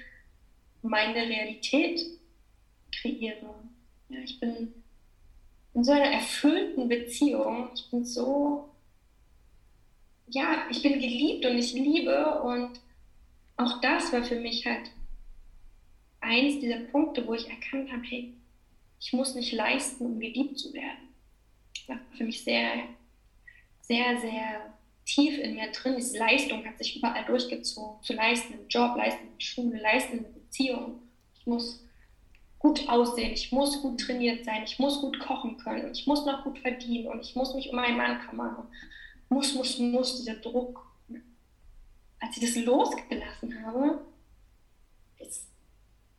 meine 0.84 1.28
Realität 1.28 2.02
kreiere. 2.92 3.56
Ja, 4.10 4.20
ich 4.20 4.40
bin 4.40 4.72
in 5.74 5.84
so 5.84 5.94
einer 5.94 6.12
erfüllten 6.12 6.88
Beziehung. 6.90 7.70
Ich 7.74 7.90
bin 7.90 8.06
so, 8.06 8.70
ja, 10.28 10.68
ich 10.70 10.84
bin 10.84 10.94
geliebt 10.94 11.46
und 11.46 11.58
ich 11.58 11.74
liebe 11.74 12.42
und 12.42 12.80
auch 13.58 13.82
das 13.82 14.14
war 14.14 14.24
für 14.24 14.40
mich 14.40 14.66
halt 14.66 14.92
eins 16.22 16.60
dieser 16.60 16.80
Punkte, 16.80 17.26
wo 17.28 17.34
ich 17.34 17.50
erkannt 17.50 17.92
habe, 17.92 18.04
hey, 18.04 18.34
ich 19.00 19.14
muss 19.14 19.36
nicht 19.36 19.52
leisten, 19.54 20.06
um 20.06 20.20
geliebt 20.20 20.58
zu 20.58 20.74
werden. 20.74 21.10
Das 21.74 21.90
war 21.90 22.00
für 22.16 22.24
mich 22.24 22.44
sehr, 22.44 22.72
sehr, 23.82 24.20
sehr 24.20 24.74
tief 25.06 25.38
in 25.38 25.56
mir 25.56 25.72
drin. 25.72 25.96
Diese 25.98 26.18
Leistung 26.18 26.66
hat 26.66 26.78
sich 26.78 26.98
überall 26.98 27.26
durchgezogen. 27.26 28.02
Zu 28.04 28.14
leisten 28.14 28.54
im 28.54 28.68
Job, 28.68 28.96
leisten 28.98 29.28
in 29.28 29.34
der 29.34 29.46
Schule, 29.46 29.82
leisten 29.82 30.18
in 30.18 30.34
Beziehung. 30.34 31.02
Ich 31.40 31.46
muss 31.46 31.84
gut 32.60 32.90
aussehen, 32.90 33.34
ich 33.34 33.52
muss 33.52 33.82
gut 33.82 34.02
trainiert 34.02 34.44
sein, 34.44 34.64
ich 34.64 34.80
muss 34.80 35.00
gut 35.00 35.20
kochen 35.20 35.58
können, 35.58 35.92
ich 35.92 36.08
muss 36.08 36.26
noch 36.26 36.44
gut 36.44 36.58
verdienen 36.60 37.08
und 37.08 37.22
ich 37.22 37.36
muss 37.36 37.54
mich 37.54 37.70
um 37.70 37.76
meinen 37.76 37.98
Mann 37.98 38.20
kümmern. 38.28 38.68
Muss, 39.30 39.54
muss, 39.54 39.78
muss, 39.78 40.18
dieser 40.18 40.36
Druck. 40.36 40.87
Als 42.20 42.38
ich 42.38 42.44
das 42.44 42.64
losgelassen 42.64 43.66
habe, 43.66 44.06
ist, 45.20 45.48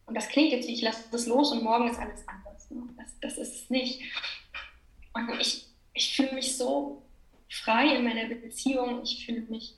und 0.07 0.14
das 0.14 0.28
klingt 0.28 0.53
jetzt 0.53 0.68
wie, 0.68 0.74
ich 0.74 0.82
lasse 0.82 1.05
das 1.11 1.26
los 1.26 1.53
und 1.53 1.62
morgen 1.62 1.88
ist 1.88 1.99
alles 1.99 2.26
anders. 2.26 2.70
Ne? 2.70 2.82
Das, 2.96 3.18
das 3.20 3.38
ist 3.38 3.55
es 3.55 3.70
nicht. 3.70 4.01
Und 5.12 5.40
ich, 5.40 5.66
ich 5.92 6.14
fühle 6.14 6.34
mich 6.34 6.57
so 6.57 7.03
frei 7.49 7.96
in 7.96 8.05
meiner 8.05 8.26
Beziehung, 8.26 9.03
ich 9.03 9.24
fühle 9.24 9.42
mich 9.42 9.74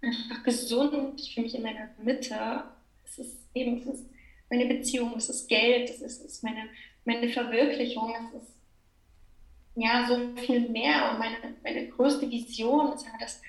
einfach 0.00 0.42
gesund, 0.44 1.20
ich 1.20 1.34
fühle 1.34 1.46
mich 1.46 1.54
in 1.54 1.62
meiner 1.62 1.90
Mitte. 2.02 2.64
Es 3.04 3.18
ist 3.18 3.38
eben, 3.54 3.78
es 3.78 3.86
ist 3.86 4.06
meine 4.50 4.66
Beziehung, 4.66 5.14
es 5.16 5.28
ist 5.28 5.48
Geld, 5.48 5.90
es 5.90 6.00
ist, 6.00 6.24
es 6.24 6.32
ist 6.32 6.44
meine, 6.44 6.68
meine 7.04 7.28
Verwirklichung, 7.28 8.14
es 8.36 8.42
ist 8.42 8.52
ja 9.76 10.06
so 10.08 10.36
viel 10.36 10.68
mehr. 10.68 11.10
Und 11.10 11.18
meine, 11.18 11.36
meine 11.62 11.88
größte 11.88 12.30
Vision 12.30 12.92
ist 12.92 13.04
ja, 13.04 13.12
dass, 13.18 13.40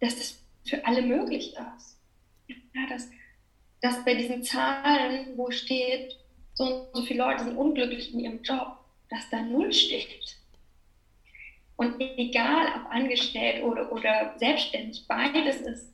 dass 0.00 0.16
das 0.16 0.41
für 0.64 0.84
alle 0.86 1.02
möglich 1.02 1.54
ist. 1.76 1.98
Ja, 2.74 2.86
dass, 2.88 3.10
dass 3.80 4.04
bei 4.04 4.14
diesen 4.14 4.42
Zahlen, 4.42 5.36
wo 5.36 5.50
steht, 5.50 6.16
so 6.54 6.64
und 6.64 6.96
so 6.96 7.02
viele 7.02 7.24
Leute 7.24 7.44
sind 7.44 7.56
unglücklich 7.56 8.12
in 8.12 8.20
ihrem 8.20 8.42
Job, 8.42 8.78
dass 9.10 9.28
da 9.30 9.42
null 9.42 9.72
steht. 9.72 10.38
Und 11.76 12.00
egal, 12.00 12.66
ob 12.76 12.90
angestellt 12.90 13.64
oder, 13.64 13.90
oder 13.90 14.34
selbstständig, 14.38 15.06
beides 15.08 15.60
ist 15.62 15.92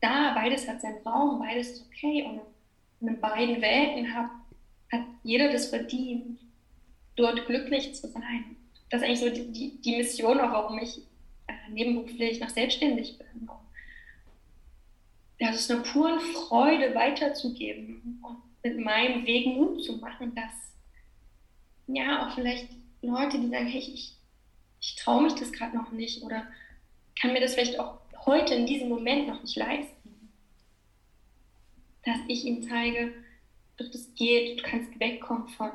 da, 0.00 0.34
beides 0.34 0.68
hat 0.68 0.80
seinen 0.80 1.02
Raum, 1.06 1.40
beides 1.40 1.70
ist 1.70 1.86
okay. 1.86 2.24
Und 2.24 2.40
in 3.08 3.20
beiden 3.20 3.60
Welten 3.60 4.12
hat, 4.14 4.30
hat 4.92 5.02
jeder 5.22 5.50
das 5.50 5.68
verdient, 5.68 6.40
dort 7.16 7.46
glücklich 7.46 7.94
zu 7.94 8.08
sein. 8.08 8.56
Das 8.90 9.02
ist 9.02 9.06
eigentlich 9.06 9.20
so 9.20 9.30
die, 9.30 9.80
die, 9.80 9.96
Mission, 9.96 10.40
auch 10.40 10.52
warum 10.52 10.78
ich 10.78 10.98
äh, 11.46 11.70
nebenberuflich 11.70 12.40
noch 12.40 12.48
selbstständig 12.48 13.18
bin. 13.18 13.26
Ja, 13.46 13.60
es 15.38 15.60
ist 15.60 15.70
eine 15.70 15.82
pure 15.82 16.20
Freude, 16.20 16.94
weiterzugeben 16.94 18.20
und 18.22 18.38
mit 18.62 18.84
meinem 18.84 19.24
Weg 19.24 19.46
Mut 19.46 19.84
zu 19.84 19.96
machen, 19.98 20.34
dass 20.34 20.74
ja 21.86 22.26
auch 22.26 22.34
vielleicht 22.34 22.68
Leute, 23.02 23.38
die 23.38 23.48
sagen, 23.48 23.66
hey, 23.66 23.80
ich, 23.80 24.14
ich 24.80 24.96
traue 24.96 25.22
mich 25.22 25.34
das 25.34 25.52
gerade 25.52 25.76
noch 25.76 25.92
nicht 25.92 26.22
oder 26.22 26.46
kann 27.20 27.32
mir 27.32 27.40
das 27.40 27.54
vielleicht 27.54 27.78
auch 27.78 27.98
heute 28.26 28.54
in 28.54 28.66
diesem 28.66 28.88
Moment 28.88 29.28
noch 29.28 29.42
nicht 29.42 29.56
leisten 29.56 29.98
dass 32.08 32.18
ich 32.26 32.44
ihm 32.44 32.62
zeige, 32.62 33.12
doch 33.76 33.90
das 33.90 34.14
geht, 34.14 34.58
du 34.58 34.62
kannst 34.62 34.98
wegkommen 34.98 35.48
von, 35.48 35.70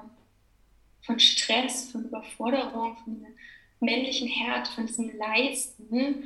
von 1.01 1.19
Stress, 1.19 1.91
von 1.91 2.05
Überforderung, 2.05 2.97
von 2.97 3.15
diesem 3.15 3.35
männlichen 3.79 4.27
Herd, 4.27 4.67
von 4.67 4.87
diesem 4.87 5.15
Leisten, 5.17 6.23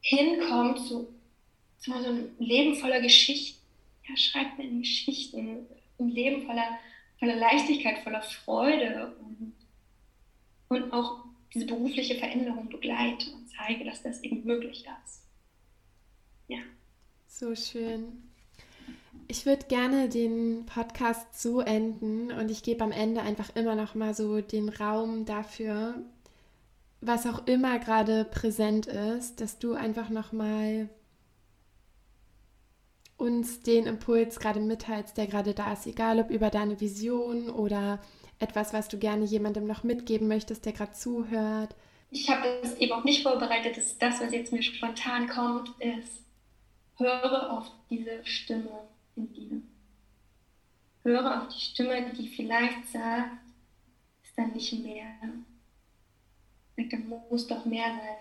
hinkommen 0.00 0.76
zu, 0.76 1.08
zu 1.14 1.15
so 1.86 2.08
einem 2.08 2.30
Leben 2.38 2.74
voller 2.74 3.00
Geschichten. 3.00 3.60
Ja, 4.08 4.16
schreibt 4.16 4.58
mir 4.58 4.68
Geschichten, 4.78 5.66
ein 5.98 6.08
Leben 6.08 6.46
voller, 6.46 6.78
voller 7.18 7.36
Leichtigkeit, 7.36 7.98
voller 8.04 8.22
Freude 8.22 9.16
und, 9.20 9.52
und 10.68 10.92
auch 10.92 11.24
diese 11.54 11.66
berufliche 11.66 12.16
Veränderung 12.16 12.68
begleite 12.68 13.30
und 13.32 13.48
zeige, 13.48 13.84
dass 13.84 14.02
das 14.02 14.22
eben 14.22 14.44
möglich 14.44 14.84
ist. 15.04 15.22
Ja. 16.48 16.58
So 17.26 17.54
schön. 17.54 18.22
Ich 19.28 19.46
würde 19.46 19.66
gerne 19.66 20.08
den 20.08 20.66
Podcast 20.66 21.40
so 21.40 21.60
enden 21.60 22.30
und 22.30 22.50
ich 22.50 22.62
gebe 22.62 22.84
am 22.84 22.92
Ende 22.92 23.22
einfach 23.22 23.54
immer 23.56 23.74
noch 23.74 23.94
mal 23.94 24.14
so 24.14 24.40
den 24.40 24.68
Raum 24.68 25.24
dafür, 25.24 25.94
was 27.00 27.26
auch 27.26 27.46
immer 27.46 27.78
gerade 27.78 28.24
präsent 28.24 28.86
ist, 28.86 29.40
dass 29.40 29.58
du 29.58 29.74
einfach 29.74 30.10
noch 30.10 30.32
mal 30.32 30.88
uns 33.16 33.62
den 33.62 33.86
Impuls 33.86 34.38
gerade 34.38 34.60
mitteilst, 34.60 35.16
der 35.16 35.26
gerade 35.26 35.54
da 35.54 35.72
ist, 35.72 35.86
egal 35.86 36.20
ob 36.20 36.30
über 36.30 36.50
deine 36.50 36.80
Vision 36.80 37.48
oder 37.48 38.00
etwas, 38.38 38.72
was 38.72 38.88
du 38.88 38.98
gerne 38.98 39.24
jemandem 39.24 39.66
noch 39.66 39.82
mitgeben 39.82 40.28
möchtest, 40.28 40.66
der 40.66 40.72
gerade 40.72 40.92
zuhört. 40.92 41.74
Ich 42.10 42.28
habe 42.28 42.46
es 42.62 42.76
eben 42.76 42.92
auch 42.92 43.04
nicht 43.04 43.22
vorbereitet, 43.22 43.76
das, 43.76 43.98
das, 43.98 44.20
was 44.20 44.32
jetzt 44.32 44.52
mir 44.52 44.62
spontan 44.62 45.28
kommt, 45.28 45.70
ist, 45.80 46.22
höre 46.98 47.50
auf 47.52 47.70
diese 47.90 48.24
Stimme 48.24 48.86
in 49.16 49.32
dir. 49.32 49.62
Höre 51.02 51.42
auf 51.42 51.48
die 51.48 51.60
Stimme, 51.60 52.12
die 52.12 52.28
vielleicht 52.28 52.88
sagt, 52.92 53.30
ist 54.22 54.36
da 54.36 54.46
nicht 54.46 54.72
mehr. 54.84 55.06
Da 56.76 56.96
muss 57.30 57.46
doch 57.46 57.64
mehr 57.64 57.86
sein. 57.86 58.16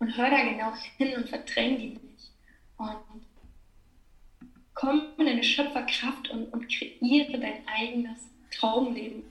Und 0.00 0.16
hör 0.16 0.30
da 0.30 0.42
genau 0.42 0.72
hin 0.96 1.14
und 1.16 1.28
verdräng 1.28 1.78
die 1.78 1.88
nicht. 1.90 2.32
Und 2.78 3.29
komm 4.80 5.02
in 5.18 5.26
deine 5.26 5.44
Schöpferkraft 5.44 6.30
und, 6.30 6.52
und 6.52 6.68
kreiere 6.68 7.38
dein 7.38 7.66
eigenes 7.66 8.18
Traumleben. 8.50 9.22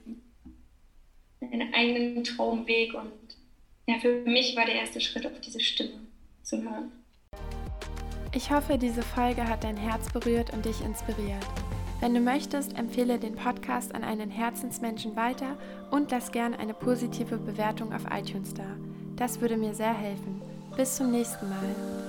Deinen 1.42 1.74
eigenen 1.74 2.24
Traumweg. 2.24 2.94
Und 2.94 3.12
ja, 3.88 3.96
für 4.00 4.22
mich 4.26 4.56
war 4.56 4.66
der 4.66 4.76
erste 4.76 5.02
Schritt 5.02 5.26
auf 5.26 5.40
diese 5.42 5.60
Stimme 5.60 6.02
zu 6.44 6.62
hören. 6.62 6.92
Ich 8.34 8.52
hoffe, 8.52 8.78
diese 8.78 9.02
Folge 9.02 9.48
hat 9.48 9.64
dein 9.64 9.78
Herz 9.78 10.12
berührt 10.14 10.54
und 10.54 10.66
dich 10.66 10.82
inspiriert. 10.82 11.46
Wenn 12.00 12.14
du 12.14 12.20
möchtest, 12.20 12.78
empfehle 12.78 13.18
den 13.18 13.36
Podcast 13.36 13.96
an 13.96 14.04
einen 14.04 14.30
Herzensmenschen 14.30 15.16
weiter 15.16 15.58
und 15.90 16.12
lass 16.12 16.32
gerne 16.32 16.60
eine 16.60 16.74
positive 16.74 17.38
Bewertung 17.38 17.92
auf 17.92 18.04
iTunes 18.12 18.54
da. 18.54 18.78
Das 19.16 19.42
würde 19.42 19.58
mir 19.58 19.74
sehr 19.74 19.98
helfen. 19.98 20.42
Bis 20.78 20.96
zum 20.96 21.12
nächsten 21.12 21.50
Mal. 21.50 22.09